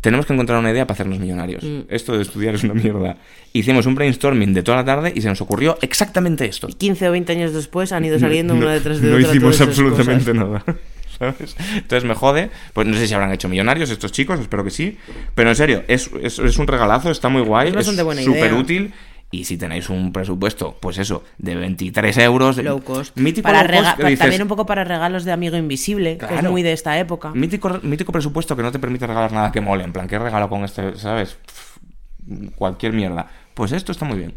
[0.04, 1.64] tenemos que encontrar una idea para hacernos millonarios.
[1.64, 1.80] Mm.
[1.88, 3.16] Esto de estudiar es una mierda.
[3.54, 6.68] Hicimos un brainstorming de toda la tarde y se nos ocurrió exactamente esto.
[6.68, 9.28] 15 o 20 años después han ido saliendo No- una detrás de no otra.
[9.30, 10.34] hicimos todas esas absolutamente cosas.
[10.34, 10.64] nada.
[11.18, 11.56] ¿Sabes?
[11.74, 12.50] Entonces me jode.
[12.74, 14.98] Pues no sé si habrán hecho millonarios estos chicos, espero que sí.
[15.34, 17.72] Pero en serio, es, es, es un regalazo, está muy guay.
[17.74, 18.92] Es súper útil.
[19.34, 22.56] Y si tenéis un presupuesto, pues eso, de 23 euros.
[22.58, 23.16] Low cost.
[23.16, 26.42] Mítico Para low cost dices, También un poco para regalos de amigo invisible, que es
[26.44, 27.32] muy de esta época.
[27.32, 29.82] mítico, mítico presupuesto que no te permite regalar nada que mole.
[29.82, 30.96] En plan, ¿qué regalo con este?
[30.96, 31.36] ¿Sabes?
[31.46, 33.28] Pff, Cualquier mierda.
[33.54, 34.34] Pues esto está muy bien.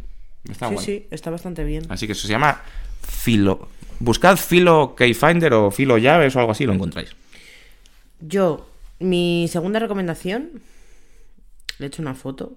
[0.49, 0.86] Está Sí, guay.
[0.86, 1.84] sí, está bastante bien.
[1.90, 2.61] Así que eso se llama
[3.02, 3.68] Filo.
[3.99, 7.15] Buscad Filo Keyfinder o Filo Llaves o algo así, lo encontráis.
[8.19, 8.68] Yo,
[8.99, 10.49] mi segunda recomendación,
[11.78, 12.53] le he hecho una foto.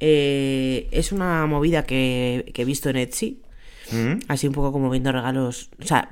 [0.00, 3.42] Eh, es una movida que, que he visto en Etsy.
[3.92, 4.20] Mm.
[4.28, 5.70] Así un poco como viendo regalos.
[5.82, 6.08] O sea,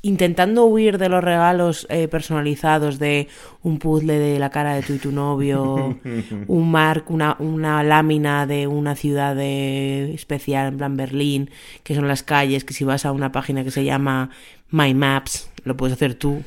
[0.00, 3.26] intentando huir de los regalos eh, personalizados de
[3.62, 5.98] un puzzle de la cara de tú y tu novio,
[6.46, 11.50] un mark, una, una lámina de una ciudad de- especial, en plan Berlín,
[11.82, 14.30] que son las calles, que si vas a una página que se llama
[14.70, 16.42] My Maps, lo puedes hacer tú.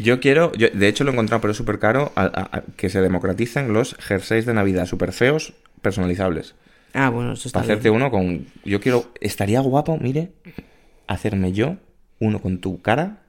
[0.00, 2.62] Yo quiero, yo, de hecho lo he encontrado, pero es súper caro, a- a- a-
[2.76, 6.54] que se democraticen los jerseys de Navidad súper feos, personalizables.
[6.94, 8.02] Ah, bueno, eso está Para hacerte bien.
[8.02, 8.46] uno con...
[8.64, 9.12] Yo quiero...
[9.20, 10.32] Estaría guapo, mire,
[11.06, 11.76] hacerme yo
[12.18, 13.22] uno con tu cara,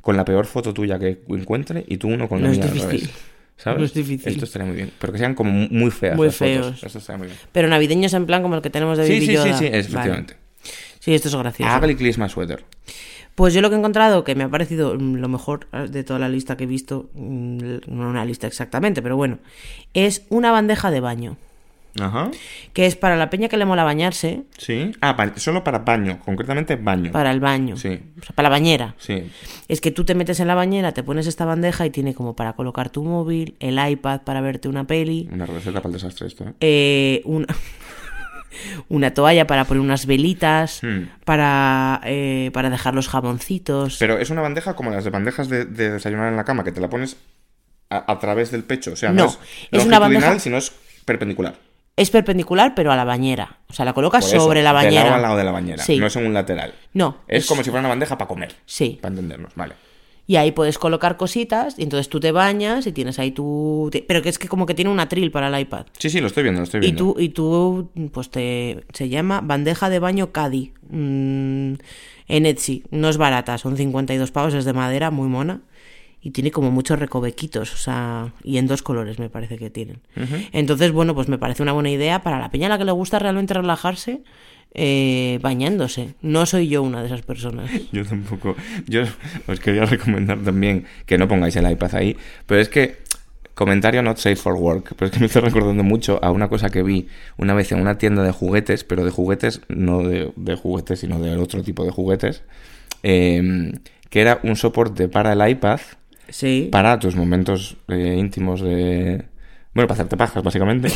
[0.00, 2.68] con la peor foto tuya que encuentre, y tú uno con la No es mía
[2.70, 3.10] al revés.
[3.56, 3.78] ¿Sabes?
[3.78, 4.32] No es difícil.
[4.32, 4.90] Esto estaría muy bien.
[4.98, 6.52] Pero que sean como muy feas Muy las fotos.
[6.52, 6.82] feos.
[6.84, 7.38] Esto estaría muy bien.
[7.52, 9.58] Pero navideños en plan como el que tenemos de Sí, Baby sí, sí, Yoda.
[9.58, 10.36] sí, efectivamente.
[10.98, 11.78] Sí, esto es gracioso.
[11.78, 12.64] Ugly Christmas Sweater.
[13.34, 16.18] Pues yo lo que he encontrado, que me ha parecido mm, lo mejor de toda
[16.18, 19.38] la lista que he visto, mm, no una lista exactamente, pero bueno,
[19.94, 21.36] es una bandeja de baño,
[22.00, 22.30] Ajá.
[22.72, 24.92] que es para la peña que le mola bañarse, Sí.
[25.02, 27.12] Ah, solo para baño, concretamente baño.
[27.12, 28.00] para el baño, Sí.
[28.18, 28.94] o sea, para la bañera.
[28.98, 29.30] Sí.
[29.68, 32.34] Es que tú te metes en la bañera, te pones esta bandeja y tiene como
[32.34, 36.26] para colocar tu móvil, el iPad para verte una peli, Una receta para el desastre
[36.28, 36.52] esto, ¿eh?
[36.60, 37.46] eh, una,
[38.88, 41.08] una toalla para poner unas velitas, Hmm.
[41.24, 43.96] para, eh, para dejar los jaboncitos.
[43.98, 46.72] Pero es una bandeja como las de bandejas de, de desayunar en la cama, que
[46.72, 47.16] te la pones
[47.90, 48.92] a, a través del pecho.
[48.92, 49.38] O sea, No, no, es,
[49.72, 50.72] es una bandeja- sino es
[51.04, 51.54] perpendicular.
[52.02, 53.58] Es perpendicular, pero a la bañera.
[53.68, 55.04] O sea, la colocas eso, sobre la De bañera.
[55.04, 55.82] lado al lado de la bañera.
[55.84, 55.98] Sí.
[55.98, 56.74] No es en un lateral.
[56.94, 57.18] No.
[57.28, 58.54] Es como si fuera una bandeja para comer.
[58.66, 58.98] Sí.
[59.00, 59.74] Para entendernos, vale.
[60.26, 63.90] Y ahí puedes colocar cositas y entonces tú te bañas y tienes ahí tu...
[64.06, 65.86] Pero que es que como que tiene un atril para el iPad.
[65.98, 67.12] Sí, sí, lo estoy viendo, lo estoy Y viendo.
[67.14, 68.84] tú, y tú, pues te...
[68.92, 70.72] Se llama bandeja de baño Caddy.
[70.90, 71.72] mm,
[72.28, 72.84] en Etsy.
[72.90, 75.60] No es barata, son 52 pavos, es de madera, muy mona.
[76.24, 78.32] Y tiene como muchos recovequitos, o sea...
[78.44, 80.00] Y en dos colores me parece que tienen.
[80.52, 82.92] Entonces, bueno, pues me parece una buena idea para la peña a la que le
[82.92, 84.22] gusta realmente relajarse
[84.74, 86.14] eh, bañándose.
[86.22, 87.68] No soy yo una de esas personas.
[87.92, 88.56] Yo tampoco.
[88.86, 89.02] Yo
[89.48, 92.16] os quería recomendar también que no pongáis el iPad ahí.
[92.46, 93.02] Pero es que.
[93.54, 94.94] Comentario not safe for work.
[94.96, 97.80] Pero es que me estoy recordando mucho a una cosa que vi una vez en
[97.80, 98.82] una tienda de juguetes.
[98.84, 102.42] Pero de juguetes, no de, de juguetes, sino de otro tipo de juguetes.
[103.02, 103.72] eh,
[104.08, 105.80] que era un soporte para el iPad.
[106.32, 106.68] Sí.
[106.72, 109.24] Para tus momentos eh, íntimos de.
[109.74, 110.88] Bueno, para hacerte pajas, básicamente.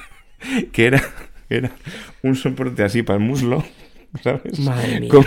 [0.72, 1.02] que era,
[1.48, 1.70] era
[2.22, 3.64] un soporte así para el muslo.
[4.22, 4.60] ¿Sabes?
[4.60, 5.10] Madre mía.
[5.10, 5.24] Con,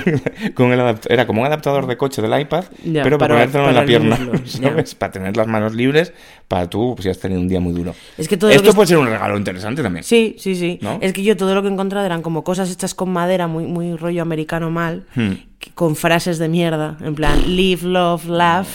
[0.55, 3.45] con el adapt- era como un adaptador de coche del iPad, Ya, pero para, para-
[3.51, 4.69] ponértelo en la pierna, muslo, ya.
[4.69, 4.95] ¿sabes?
[4.95, 6.11] Para tener las manos libres,
[6.47, 7.93] para tú, pues, si has tenido un día muy duro.
[8.17, 10.03] Es que todo Esto que- puede ser un regalo interesante también.
[10.03, 10.79] Sí, sí, sí.
[10.81, 10.97] ¿No?
[11.01, 13.65] Es que yo todo lo que he encontrado eran como cosas hechas con madera, muy,
[13.65, 15.33] muy rollo americano mal, Hmm.
[15.75, 18.67] con frases de mierda, en plan, live, love, laugh.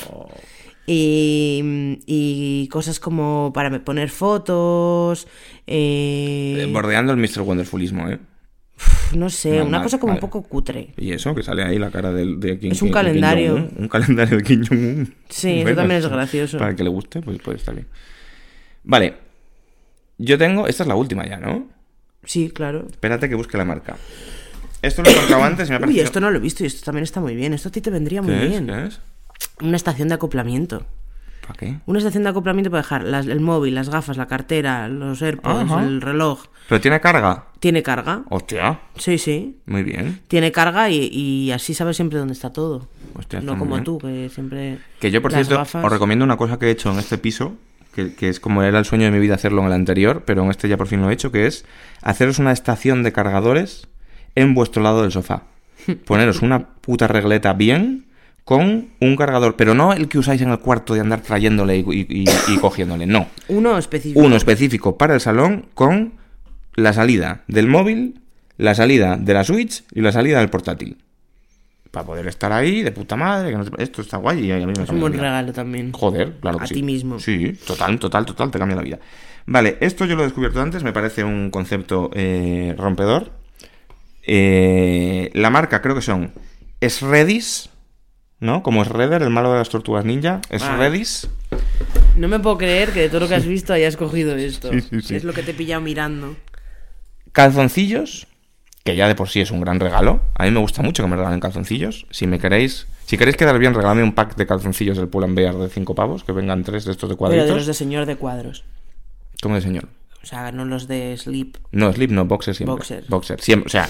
[0.86, 5.26] Y, y cosas como para poner fotos,
[5.66, 7.40] eh, Eh, Bordeando el Mr.
[7.42, 8.18] Wonderfulismo, ¿eh?
[9.14, 10.92] no sé, una mal, cosa como un poco cutre.
[10.96, 13.68] Y eso, que sale ahí la cara del, de Kim Es un Kim- calendario.
[13.78, 15.14] Un calendario de Kim Jong-un.
[15.28, 16.58] Sí, eso también es gracioso.
[16.58, 17.86] Para el que le guste, pues puede estar bien.
[18.82, 19.14] Vale.
[20.18, 20.66] Yo tengo...
[20.66, 21.68] Esta es la última ya, ¿no?
[22.24, 22.86] Sí, claro.
[22.90, 23.96] Espérate que busque la marca.
[24.82, 26.04] Esto lo he antes y me ha Uy, parecido...
[26.04, 27.54] esto no lo he visto y esto también está muy bien.
[27.54, 28.50] Esto a ti te vendría muy ¿Qué es?
[28.50, 28.66] bien.
[28.66, 29.00] ¿Qué es?
[29.62, 30.84] Una estación de acoplamiento.
[31.46, 31.78] ¿Para qué?
[31.86, 35.70] Una estación de acoplamiento para dejar las- el móvil, las gafas, la cartera, los AirPods,
[35.70, 35.82] Ajá.
[35.84, 36.44] el reloj.
[36.68, 37.44] ¿Pero tiene carga?
[37.60, 38.22] Tiene carga.
[38.30, 39.58] Hostia, Sí, sí.
[39.66, 40.20] muy bien.
[40.28, 42.88] Tiene carga y, y así sabes siempre dónde está todo.
[43.16, 43.84] Hostia, no como bien.
[43.84, 44.78] tú, que siempre.
[45.00, 47.52] Que yo, por cierto, gafas- os recomiendo una cosa que he hecho en este piso,
[47.94, 50.42] que, que es como era el sueño de mi vida hacerlo en el anterior, pero
[50.42, 51.66] en este ya por fin lo he hecho, que es
[52.02, 53.86] haceros una estación de cargadores
[54.34, 55.42] en vuestro lado del sofá.
[56.06, 58.06] Poneros una puta regleta bien
[58.44, 61.80] con un cargador, pero no el que usáis en el cuarto de andar trayéndole y,
[61.90, 63.28] y- y- y cogiéndole, no.
[63.48, 64.20] Uno específico.
[64.20, 66.12] Uno específico para el salón con
[66.74, 68.20] la salida del móvil,
[68.58, 70.98] la salida de la Switch y la salida del portátil.
[71.90, 74.56] Para poder estar ahí de puta madre, que no te- esto está guay y a
[74.58, 75.92] mí me Es un buen regalo también.
[75.92, 76.74] Joder, claro que A sí.
[76.74, 77.18] ti mismo.
[77.20, 78.98] Sí, total, total, total, te cambia la vida.
[79.46, 83.30] Vale, esto yo lo he descubierto antes, me parece un concepto eh, rompedor.
[84.26, 86.32] Eh, la marca creo que son
[86.80, 87.70] Shredis,
[88.44, 88.62] ¿no?
[88.62, 90.40] Como Shredder, el malo de las tortugas ninja.
[90.50, 91.28] Shredis.
[92.16, 94.70] No me puedo creer que de todo lo que has visto hayas cogido esto.
[94.70, 95.16] Sí, sí, sí.
[95.16, 96.36] Es lo que te he pillado mirando.
[97.32, 98.28] Calzoncillos,
[98.84, 100.20] que ya de por sí es un gran regalo.
[100.34, 102.06] A mí me gusta mucho que me regalen calzoncillos.
[102.10, 105.36] Si me queréis, si queréis quedar bien, regalame un pack de calzoncillos del Pull and
[105.36, 107.48] Bear de 5 pavos, que vengan tres de estos de Pero cuadritos.
[107.48, 108.64] de los de señor de cuadros.
[109.42, 109.88] ¿Cómo de señor?
[110.22, 111.56] O sea, no los de sleep.
[111.72, 112.74] No, slip no, boxer siempre.
[112.74, 113.04] Boxer.
[113.08, 113.66] Boxer, siempre.
[113.66, 113.88] O sea,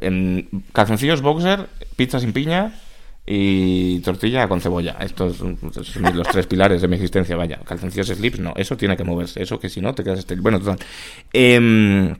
[0.00, 1.66] en calzoncillos boxer,
[1.96, 2.72] pizza sin piña
[3.32, 4.96] y tortilla con cebolla.
[5.00, 5.56] Estos son
[6.14, 7.60] los tres pilares de mi existencia, vaya.
[7.64, 8.52] Calzoncillos slips, no.
[8.56, 9.40] Eso tiene que moverse.
[9.40, 10.42] Eso que si no te quedas estéril.
[10.42, 10.78] Bueno, total.
[11.32, 12.16] Em,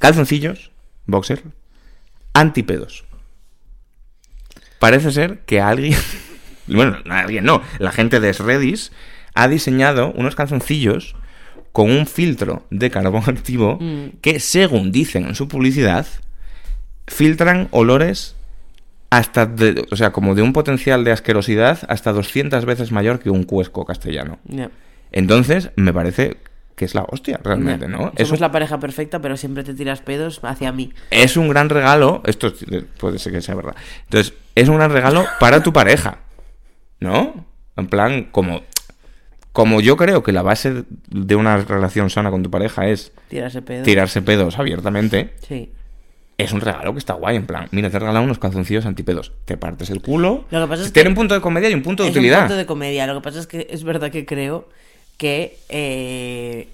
[0.00, 0.72] calzoncillos,
[1.06, 1.44] boxer,
[2.34, 3.04] antipedos.
[4.80, 5.94] Parece ser que alguien...
[6.66, 7.62] Bueno, no, alguien no.
[7.78, 8.92] La gente de Redis
[9.34, 11.14] ha diseñado unos calzoncillos
[11.72, 14.18] con un filtro de carbón activo Mm.
[14.20, 16.06] que, según dicen en su publicidad,
[17.06, 18.34] filtran olores
[19.10, 23.30] hasta, de- o sea, como de un potencial de asquerosidad hasta 200 veces mayor que
[23.30, 24.38] un cuesco castellano.
[25.12, 26.36] Entonces, me parece
[26.76, 27.88] que es la hostia, realmente.
[27.88, 28.12] ¿no?
[28.16, 30.92] Es Somos un, la pareja perfecta, pero siempre te tiras pedos hacia mí.
[31.10, 32.64] es un gran regalo, esto es-
[32.98, 33.74] puede ser que sea verdad.
[34.04, 36.18] Entonces, es un gran regalo para tu pareja,
[37.00, 37.46] ¿no?
[37.76, 38.62] En plan, como,
[39.52, 43.62] como yo creo que la base de una relación sana con tu pareja es Tirarse
[43.62, 43.84] pedos.
[43.84, 45.72] tirarse pedos abiertamente, Sí.
[46.38, 49.32] Es un regalo que está guay, en plan, mira, te he regalado unos calzoncillos antipedos,
[49.44, 50.44] te partes el culo.
[50.50, 52.14] Lo que pasa es Tiene que un punto de comedia y un punto de es
[52.14, 52.40] un utilidad.
[52.42, 53.06] punto de comedia.
[53.08, 54.68] Lo que pasa es que es verdad que creo
[55.16, 56.68] que eh,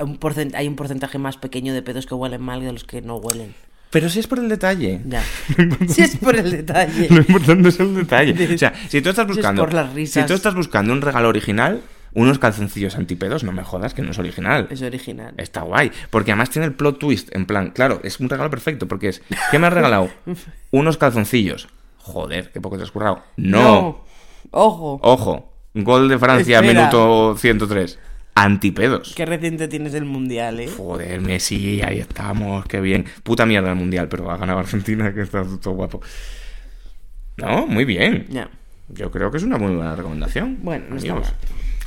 [0.00, 0.18] un
[0.54, 3.16] hay un porcentaje más pequeño de pedos que huelen mal que de los que no
[3.16, 3.54] huelen.
[3.90, 5.00] Pero si es por el detalle.
[5.06, 5.24] Ya.
[5.88, 7.08] Si es por el detalle.
[7.10, 8.34] Lo importante es el detalle.
[8.54, 9.62] O sea, si tú estás Si es buscando.
[9.62, 10.22] por las risas.
[10.22, 11.80] Si tú estás buscando un regalo original,
[12.14, 14.66] unos calzoncillos antipedos, no me jodas que no es original.
[14.70, 15.34] Es original.
[15.36, 15.92] Está guay.
[16.10, 17.34] Porque además tiene el plot twist.
[17.34, 18.88] En plan, claro, es un regalo perfecto.
[18.88, 19.22] Porque es.
[19.50, 20.08] ¿Qué me has regalado?
[20.70, 21.68] unos calzoncillos.
[21.98, 23.22] Joder, qué poco te has currado.
[23.36, 24.04] No.
[24.50, 24.98] Ojo.
[25.02, 25.52] Ojo.
[25.74, 26.80] Gol de Francia, Espera.
[26.80, 27.98] minuto 103.
[28.34, 29.12] antipedos.
[29.14, 30.68] Qué reciente tienes el mundial, ¿eh?
[30.74, 33.04] Joder, Messi, ahí estamos, qué bien.
[33.22, 36.00] Puta mierda el mundial, pero ha ganado Argentina, que está todo guapo.
[37.36, 38.26] No, muy bien.
[38.30, 38.48] Ya.
[38.88, 40.58] Yo creo que es una muy buena recomendación.
[40.62, 41.24] Bueno, no está mal.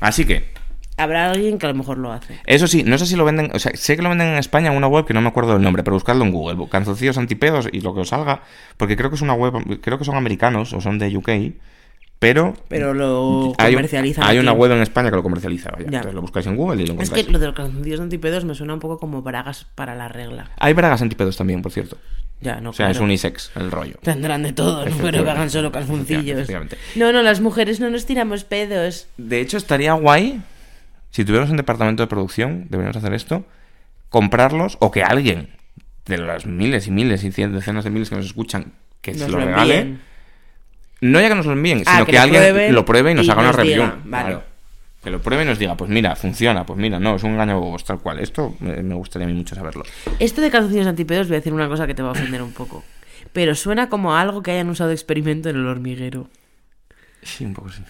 [0.01, 0.51] Así que,
[0.97, 2.39] Habrá alguien que a lo mejor lo hace.
[2.45, 4.69] eso sí, no sé si lo venden, o sea, sé que lo venden en España
[4.69, 7.69] en una web que no me acuerdo del nombre, pero buscadlo en Google, canzoncillos antipedos
[7.71, 8.41] y lo que os salga,
[8.77, 11.29] porque creo que es una web, creo que son americanos o son de UK,
[12.19, 14.25] pero Pero lo comercializan.
[14.25, 15.85] hay una web en España que lo comercializa, vaya.
[15.89, 15.97] Ya.
[15.99, 17.25] Entonces lo buscáis en Google y lo Es encontráis.
[17.25, 20.51] que lo de los calzoncillos antipedos me suena un poco como bragas para la regla.
[20.59, 21.97] Hay bragas antipedos también, por cierto.
[22.41, 23.05] Ya, no O sea, es claro.
[23.05, 23.97] unisex el rollo.
[24.01, 26.49] Tendrán de todo, no pero que hagan solo calzoncillos.
[26.95, 29.07] No, no, las mujeres no nos tiramos pedos.
[29.17, 30.41] De hecho, estaría guay
[31.11, 33.45] si tuviéramos un departamento de producción, deberíamos hacer esto,
[34.09, 35.49] comprarlos o que alguien
[36.05, 39.27] de las miles y miles y cien, decenas de miles que nos escuchan que se
[39.27, 39.97] lo lo regale.
[41.01, 43.29] No ya que nos lo envíen, Ah, sino que alguien lo pruebe y nos y
[43.31, 43.73] haga una review.
[43.83, 44.25] diga, vale.
[44.25, 44.43] Claro.
[45.03, 47.59] Que lo pruebe y nos diga, pues mira, funciona, pues mira, no, es un engaño
[47.59, 48.19] bobos, tal cual.
[48.19, 49.83] Esto me, me gustaría a mí mucho saberlo.
[50.19, 52.51] Esto de calzoncillos antipedos voy a decir una cosa que te va a ofender un
[52.53, 52.83] poco.
[53.33, 56.27] Pero suena como a algo que hayan usado de experimento en el hormiguero.
[57.23, 57.81] Sí, un poco sí.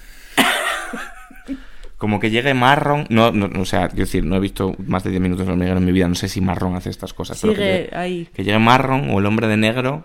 [1.97, 5.11] Como que llegue Marron, no, no, o sea, quiero decir, no he visto más de
[5.11, 7.39] 10 minutos de hormiguero en mi vida, no sé si Marron hace estas cosas.
[7.39, 8.27] pero que Sigue llegue- ahí.
[8.33, 10.03] que llegue Marron o el hombre de negro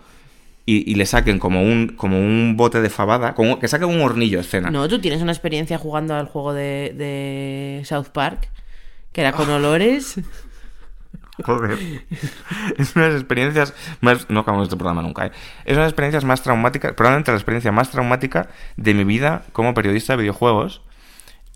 [0.69, 4.01] y, y le saquen como un, como un bote de fabada, como que saquen un
[4.01, 4.69] hornillo escena.
[4.69, 8.49] No, tú tienes una experiencia jugando al juego de, de South Park,
[9.13, 10.19] que era con olores.
[11.43, 11.77] Joder.
[12.77, 14.29] Es una de las experiencias más.
[14.29, 15.31] No acabamos este programa nunca, ¿eh?
[15.63, 19.43] Es una de las experiencias más traumáticas, probablemente la experiencia más traumática de mi vida
[19.53, 20.81] como periodista de videojuegos.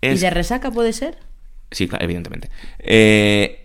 [0.00, 1.18] ¿Y de resaca puede ser?
[1.70, 2.48] Sí, claro, evidentemente.
[2.78, 3.61] Eh,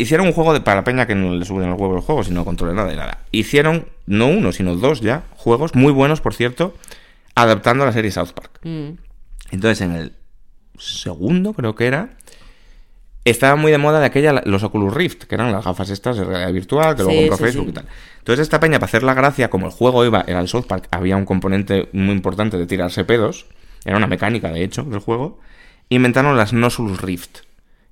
[0.00, 2.28] hicieron un juego de, para la peña que no le suben el huevo los juegos
[2.28, 3.18] y no controle nada de nada.
[3.32, 6.74] Hicieron, no uno, sino dos ya, juegos muy buenos, por cierto,
[7.34, 8.60] adaptando a la serie South Park.
[8.62, 8.90] Mm.
[9.50, 10.12] Entonces, en el
[10.78, 12.10] segundo, creo que era,
[13.24, 16.24] estaba muy de moda de aquella los Oculus Rift, que eran las gafas estas de
[16.24, 17.70] realidad virtual, que luego compró sí, Facebook sí.
[17.70, 17.86] y tal.
[18.18, 20.88] Entonces, esta peña, para hacer la gracia, como el juego iba, era el South Park,
[20.90, 23.46] había un componente muy importante de tirarse pedos,
[23.84, 25.38] era una mecánica, de hecho, del juego,
[25.88, 27.45] inventaron las Nosulus Rift.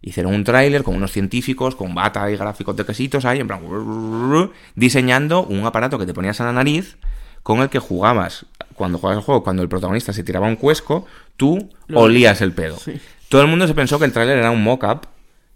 [0.07, 3.61] Hicieron un tráiler con unos científicos, con bata y gráficos de quesitos ahí, en plan,
[4.75, 6.99] diseñando un aparato que te ponías a la nariz
[7.43, 8.45] con el que jugabas,
[8.75, 11.07] cuando jugabas el juego, cuando el protagonista se tiraba un cuesco,
[11.39, 12.77] tú Lo- olías el pedo.
[12.77, 13.01] Sí.
[13.31, 15.07] Todo el mundo se pensó que el tráiler era un mock-up,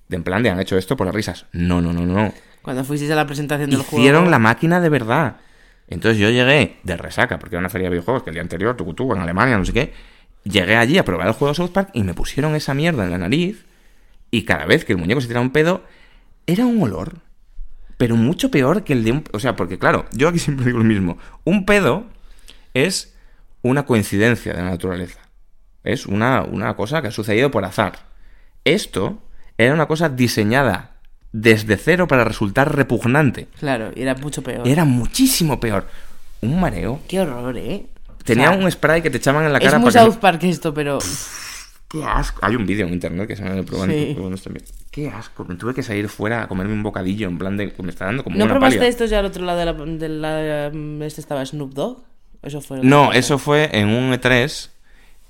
[0.09, 1.45] de en plan de han hecho esto por las risas.
[1.53, 2.33] No, no, no, no.
[2.63, 3.99] Cuando fuisteis a la presentación del juego.
[3.99, 5.37] Hicieron la máquina de verdad.
[5.89, 8.77] Entonces yo llegué de resaca, porque era una feria de videojuegos que el día anterior,
[8.77, 9.93] tucutú, en Alemania, no sé qué.
[10.45, 13.19] Llegué allí a probar el juego South Park y me pusieron esa mierda en la
[13.19, 13.65] nariz.
[14.31, 15.83] Y cada vez que el muñeco se tiraba un pedo,
[16.47, 17.17] era un olor.
[17.97, 19.25] Pero mucho peor que el de un...
[19.33, 21.19] O sea, porque claro, yo aquí siempre digo lo mismo.
[21.45, 22.05] Un pedo
[22.75, 23.15] es
[23.63, 25.21] una coincidencia de la naturaleza.
[25.83, 27.99] Es una, una cosa que ha sucedido por azar.
[28.65, 29.19] Esto
[29.57, 30.93] era una cosa diseñada
[31.33, 33.49] desde cero para resultar repugnante.
[33.59, 34.67] Claro, y era mucho peor.
[34.67, 35.87] Era muchísimo peor.
[36.41, 37.01] Un mareo.
[37.09, 37.87] Qué horror, ¿eh?
[38.25, 40.17] Tenía O sea, un spray que te echaban en la Es cara muy para que
[40.19, 40.99] Park esto, pero.
[41.89, 42.41] Qué asco.
[42.45, 43.95] Hay un vídeo en internet que se me probando.
[43.95, 44.15] Sí.
[44.91, 45.45] Qué asco.
[45.47, 47.73] Me tuve que salir fuera a comerme un bocadillo en plan de.
[47.83, 49.73] Me está dando como ¿No una probaste esto ya al otro lado de la.
[49.73, 52.03] De la mm, este estaba Snoop Dogg?
[52.43, 52.81] Eso fue.
[52.83, 54.69] No, eso fue en un E3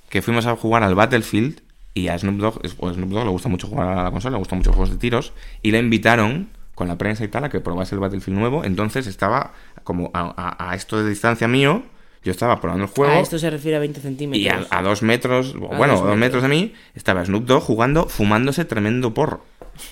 [0.09, 1.61] que fuimos a jugar al Battlefield
[1.95, 4.39] y a Snoop Dogg, a Snoop Dogg le gusta mucho jugar a la consola, le
[4.39, 5.33] gustan mucho juegos de tiros
[5.63, 8.65] y le invitaron con la prensa y tal a que probase el Battlefield nuevo.
[8.65, 9.53] Entonces estaba
[9.85, 11.83] como a, a- a esto de distancia mío,
[12.25, 13.13] yo estaba probando el juego.
[13.13, 14.43] A esto se refiere a 20 centímetros.
[14.43, 16.43] Y a, a dos metros, A bueno, dos a dos metros metros.
[16.43, 19.45] de mí, estaba Snoop Dogg jugando, fumándose tremendo porro.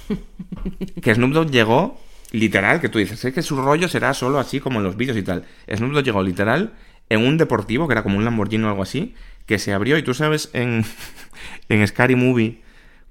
[1.03, 1.99] que Snoop Dogg llegó,
[2.33, 5.17] literal, que tú dices, es que su rollo será solo así como en los vídeos
[5.17, 5.45] y tal.
[5.73, 6.75] Snoop Dogg llegó literal
[7.09, 9.15] en un deportivo, que era como un Lamborghini o algo así,
[9.47, 10.85] que se abrió, y tú sabes, en,
[11.69, 12.61] en Scary Movie,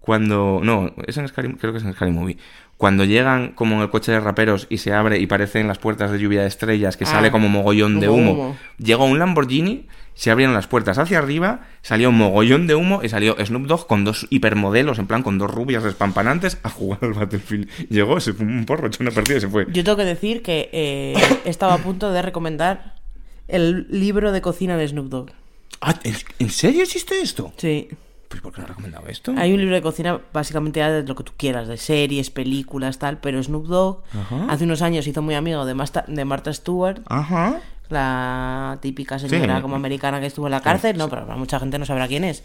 [0.01, 0.59] cuando...
[0.63, 2.37] No, es en Scary, creo que es en Scary Movie.
[2.77, 6.11] Cuando llegan como en el coche de raperos y se abre y parecen las puertas
[6.11, 8.31] de lluvia de estrellas, que Ah, sale como mogollón de humo.
[8.33, 8.57] humo.
[8.77, 13.07] Llegó un Lamborghini, se abrieron las puertas hacia arriba, salió un mogollón de humo y
[13.09, 17.13] salió Snoop Dogg con dos hipermodelos, en plan con dos rubias despampanantes, a jugar al
[17.13, 17.69] Battlefield.
[17.89, 19.65] Llegó, se fumó un porro, echó una partida y se fue.
[19.71, 21.13] Yo tengo que decir que eh,
[21.45, 22.95] estaba a punto de recomendar
[23.47, 25.31] el libro de cocina de Snoop Dogg.
[25.79, 27.53] Ah, ¿en, en serio existe esto?
[27.57, 27.87] Sí.
[28.35, 29.33] Pues ¿por qué no he recomendado esto?
[29.37, 33.17] Hay un libro de cocina básicamente de lo que tú quieras, de series, películas, tal,
[33.19, 34.47] pero Snoop Dogg Ajá.
[34.49, 37.61] hace unos años hizo muy amigo de, Masta- de Martha Stewart, Ajá.
[37.87, 39.61] la típica señora Sí.
[39.61, 42.43] como americana que estuvo en la cárcel, no, pero mucha gente no sabrá quién es.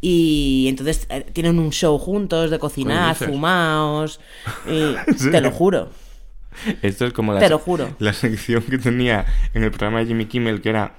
[0.00, 3.12] Y entonces eh, tienen un show juntos de cocinar, ¿En
[5.32, 5.88] te lo juro.
[6.82, 7.88] Esto es como la, Te lo juro.
[7.98, 9.24] la sección que tenía
[9.54, 10.94] en el programa de Jimmy Kimmel, que era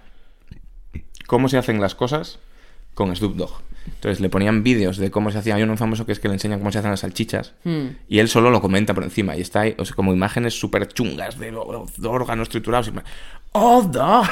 [1.28, 2.40] cómo se hacen las cosas
[2.96, 3.52] con Snoop Dogg.
[3.86, 5.56] Entonces le ponían vídeos de cómo se hacía.
[5.56, 7.54] Hay uno famoso que es que le enseñan cómo se hacen las salchichas.
[7.64, 7.88] Hmm.
[8.10, 9.36] Y él solo lo comenta por encima.
[9.38, 12.88] Y está ahí, o sea, como imágenes súper chungas de, de órganos triturados.
[12.90, 12.92] Y
[13.54, 14.30] oh, the-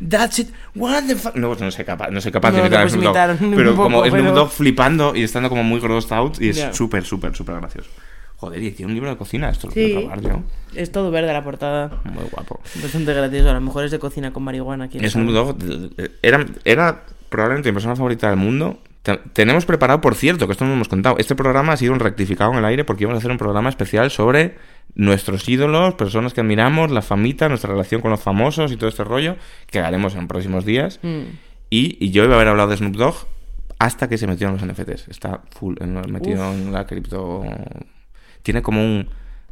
[0.10, 0.48] That's it.
[0.74, 1.34] What the fuck.
[1.36, 3.54] No, pues no soy capaz, no soy capaz No, de no imitar a Snoop Dogg,
[3.56, 6.40] Pero poco, como Snoop pero- Dogg flipando y estando como muy grossed out.
[6.40, 7.88] Y es súper, súper, súper gracioso.
[8.36, 9.50] Joder, y tiene un libro de cocina.
[9.50, 9.80] Esto lo Sí.
[9.84, 10.42] quiero probar yo.
[10.74, 12.00] Es todo verde la portada.
[12.04, 12.60] Muy guapo.
[12.82, 13.50] Bastante gracioso.
[13.50, 14.88] A lo mejor es de cocina con marihuana.
[14.88, 15.30] quién Snoop.
[15.32, 15.56] Dogg
[16.22, 18.80] era, era probablemente mi persona favorita del mundo.
[19.02, 21.16] Te- Tenemos preparado, por cierto, que esto no lo hemos contado.
[21.18, 23.70] Este programa ha sido un rectificado en el aire porque íbamos a hacer un programa
[23.70, 24.56] especial sobre
[24.94, 29.04] nuestros ídolos, personas que admiramos, la famita, nuestra relación con los famosos y todo este
[29.04, 29.36] rollo,
[29.68, 30.98] que haremos en próximos días.
[31.02, 31.22] Mm.
[31.70, 33.14] Y, y yo iba a haber hablado de Snoop Dogg
[33.78, 35.08] hasta que se metió en los NFTs.
[35.08, 35.76] Está full
[36.08, 37.42] metido en la cripto.
[38.42, 39.08] Tiene como un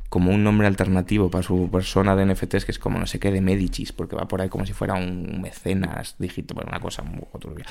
[0.08, 3.30] como un nombre alternativo para su persona de NFTs que es como no sé qué
[3.30, 7.02] de Medicis, porque va por ahí como si fuera un mecenas digital, bueno, una cosa
[7.02, 7.66] un poco turbia.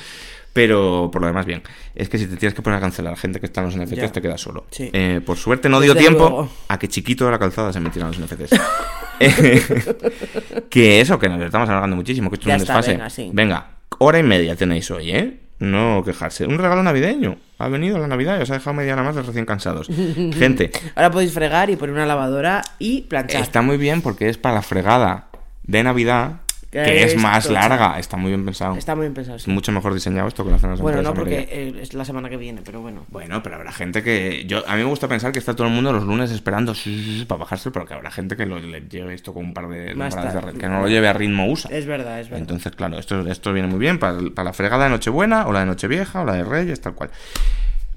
[0.53, 1.64] Pero por lo demás, bien.
[1.95, 3.76] Es que si te tienes que poner a cancelar a gente que está en los
[3.76, 4.11] NFTs, Ya.
[4.11, 4.65] te quedas solo.
[4.72, 4.89] Sí.
[4.93, 6.49] Eh, por suerte no dio Desde tiempo luego.
[6.68, 8.59] a que chiquito de la calzada se metiera en los NFTs.
[9.19, 9.59] Eh,
[10.69, 12.91] que eso, que nos estamos alargando muchísimo, que esto es un desfase.
[12.91, 13.31] venga, sí.
[13.34, 15.39] Venga, hora y media tenéis hoy, ¿eh?
[15.60, 16.46] No quejarse.
[16.46, 17.38] Un regalo navideño.
[17.60, 19.88] Ha venido la Navidad y os ha dejado media hora más de recién cansados.
[20.38, 23.42] Gente, Ahora podéis fregar y poner una lavadora y planchar.
[23.42, 25.30] está muy bien porque es para la fregada
[25.64, 27.68] de Navidad, Que que es es más tocha.
[27.68, 27.98] larga.
[27.98, 28.76] Está muy bien pensado.
[28.76, 29.38] Está muy bien pensado.
[29.38, 32.03] Es mucho mejor diseñado esto que las cenas de Bueno, no, porque eh, es la
[32.03, 33.06] semana que viene, pero bueno.
[33.10, 34.44] Bueno, pero habrá gente que...
[34.48, 36.73] yo A mí me gusta pensar que está todo el mundo los lunes esperando
[37.27, 39.95] para bajarse, pero que habrá gente que lo, le lleve esto con un par de
[40.60, 41.69] que no lo lleve a ritmo USA.
[41.69, 42.41] Es verdad, es verdad.
[42.41, 45.61] Entonces, claro, esto, esto viene muy bien para, para la fregada de Nochebuena, o la
[45.61, 47.11] de Nochevieja, o la de Reyes, tal cual.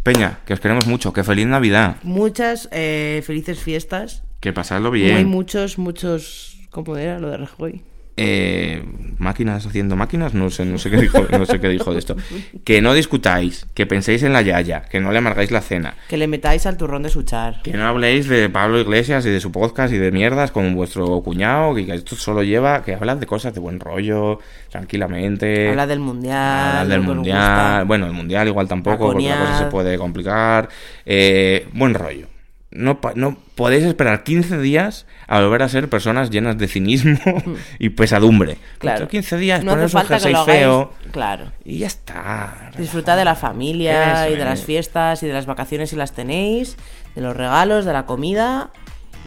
[0.03, 4.23] Peña, que os queremos mucho, que feliz Navidad, Muchas eh, felices fiestas.
[4.41, 5.27] que pasadlo Muy bien.
[5.27, 6.59] muchos, muchos.
[6.71, 7.83] ¿Cómo era lo de Rajoy?
[8.23, 8.83] Eh,
[9.17, 12.17] máquinas haciendo máquinas, no sé, no sé qué dijo, no sé qué dijo de esto.
[12.65, 16.17] Que no discutáis, que penséis en la yaya, que no le amargáis la cena, Que
[16.17, 17.63] le metáis al turrón de su char.
[17.63, 21.07] que no habléis de Pablo Iglesias y de su podcast y de mierdas con vuestro
[21.23, 24.39] cuñado, que esto solo lleva, que hablan de cosas de buen rollo,
[24.71, 25.69] tranquilamente.
[25.71, 26.79] Habla del mundial.
[26.79, 27.85] Hablar del mundial.
[27.87, 30.69] Bueno, el mundial igual tampoco, porque la cosa se puede complicar.
[31.07, 32.27] Eh, buen rollo.
[32.73, 37.19] No, no podéis esperar 15 días a volver a ser personas llenas de cinismo
[37.81, 38.59] y pesadumbre.
[38.79, 39.01] Claro.
[39.01, 41.51] Dentro de 15 días, no poneros un jersey feo Claro.
[41.65, 42.71] y ya está.
[42.79, 44.67] Disfrutad de la familia y de las es.
[44.67, 46.77] fiestas y de las vacaciones si las tenéis,
[47.17, 48.71] de los regalos, de la comida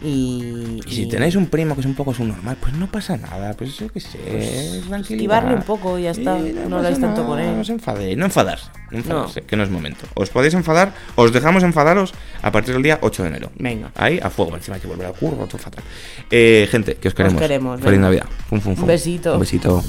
[0.02, 0.80] y...
[0.86, 3.76] Y si tenéis un primo que es un poco subnormal, pues no pasa nada, pues
[3.78, 4.98] yo qué sé, tranquilidad.
[5.00, 7.54] esquivarle un poco y ya está, no habláis tanto nada, con él.
[7.54, 10.06] No os enfadéis, no enfadarse, no enfadarse, que no es momento.
[10.14, 12.12] Os podéis enfadar, os dejamos enfadaros
[12.42, 13.50] a partir del día 8 de enero.
[13.58, 13.90] Venga.
[13.94, 15.84] Ahí, a fuego, encima hay que volver al curro, todo fatal.
[16.30, 17.40] Eh, gente, que os queremos.
[17.40, 18.06] queremos, Feliz venga.
[18.08, 18.26] Navidad.
[18.48, 19.34] Fum, fum, Un besito.
[19.34, 19.82] Un besito.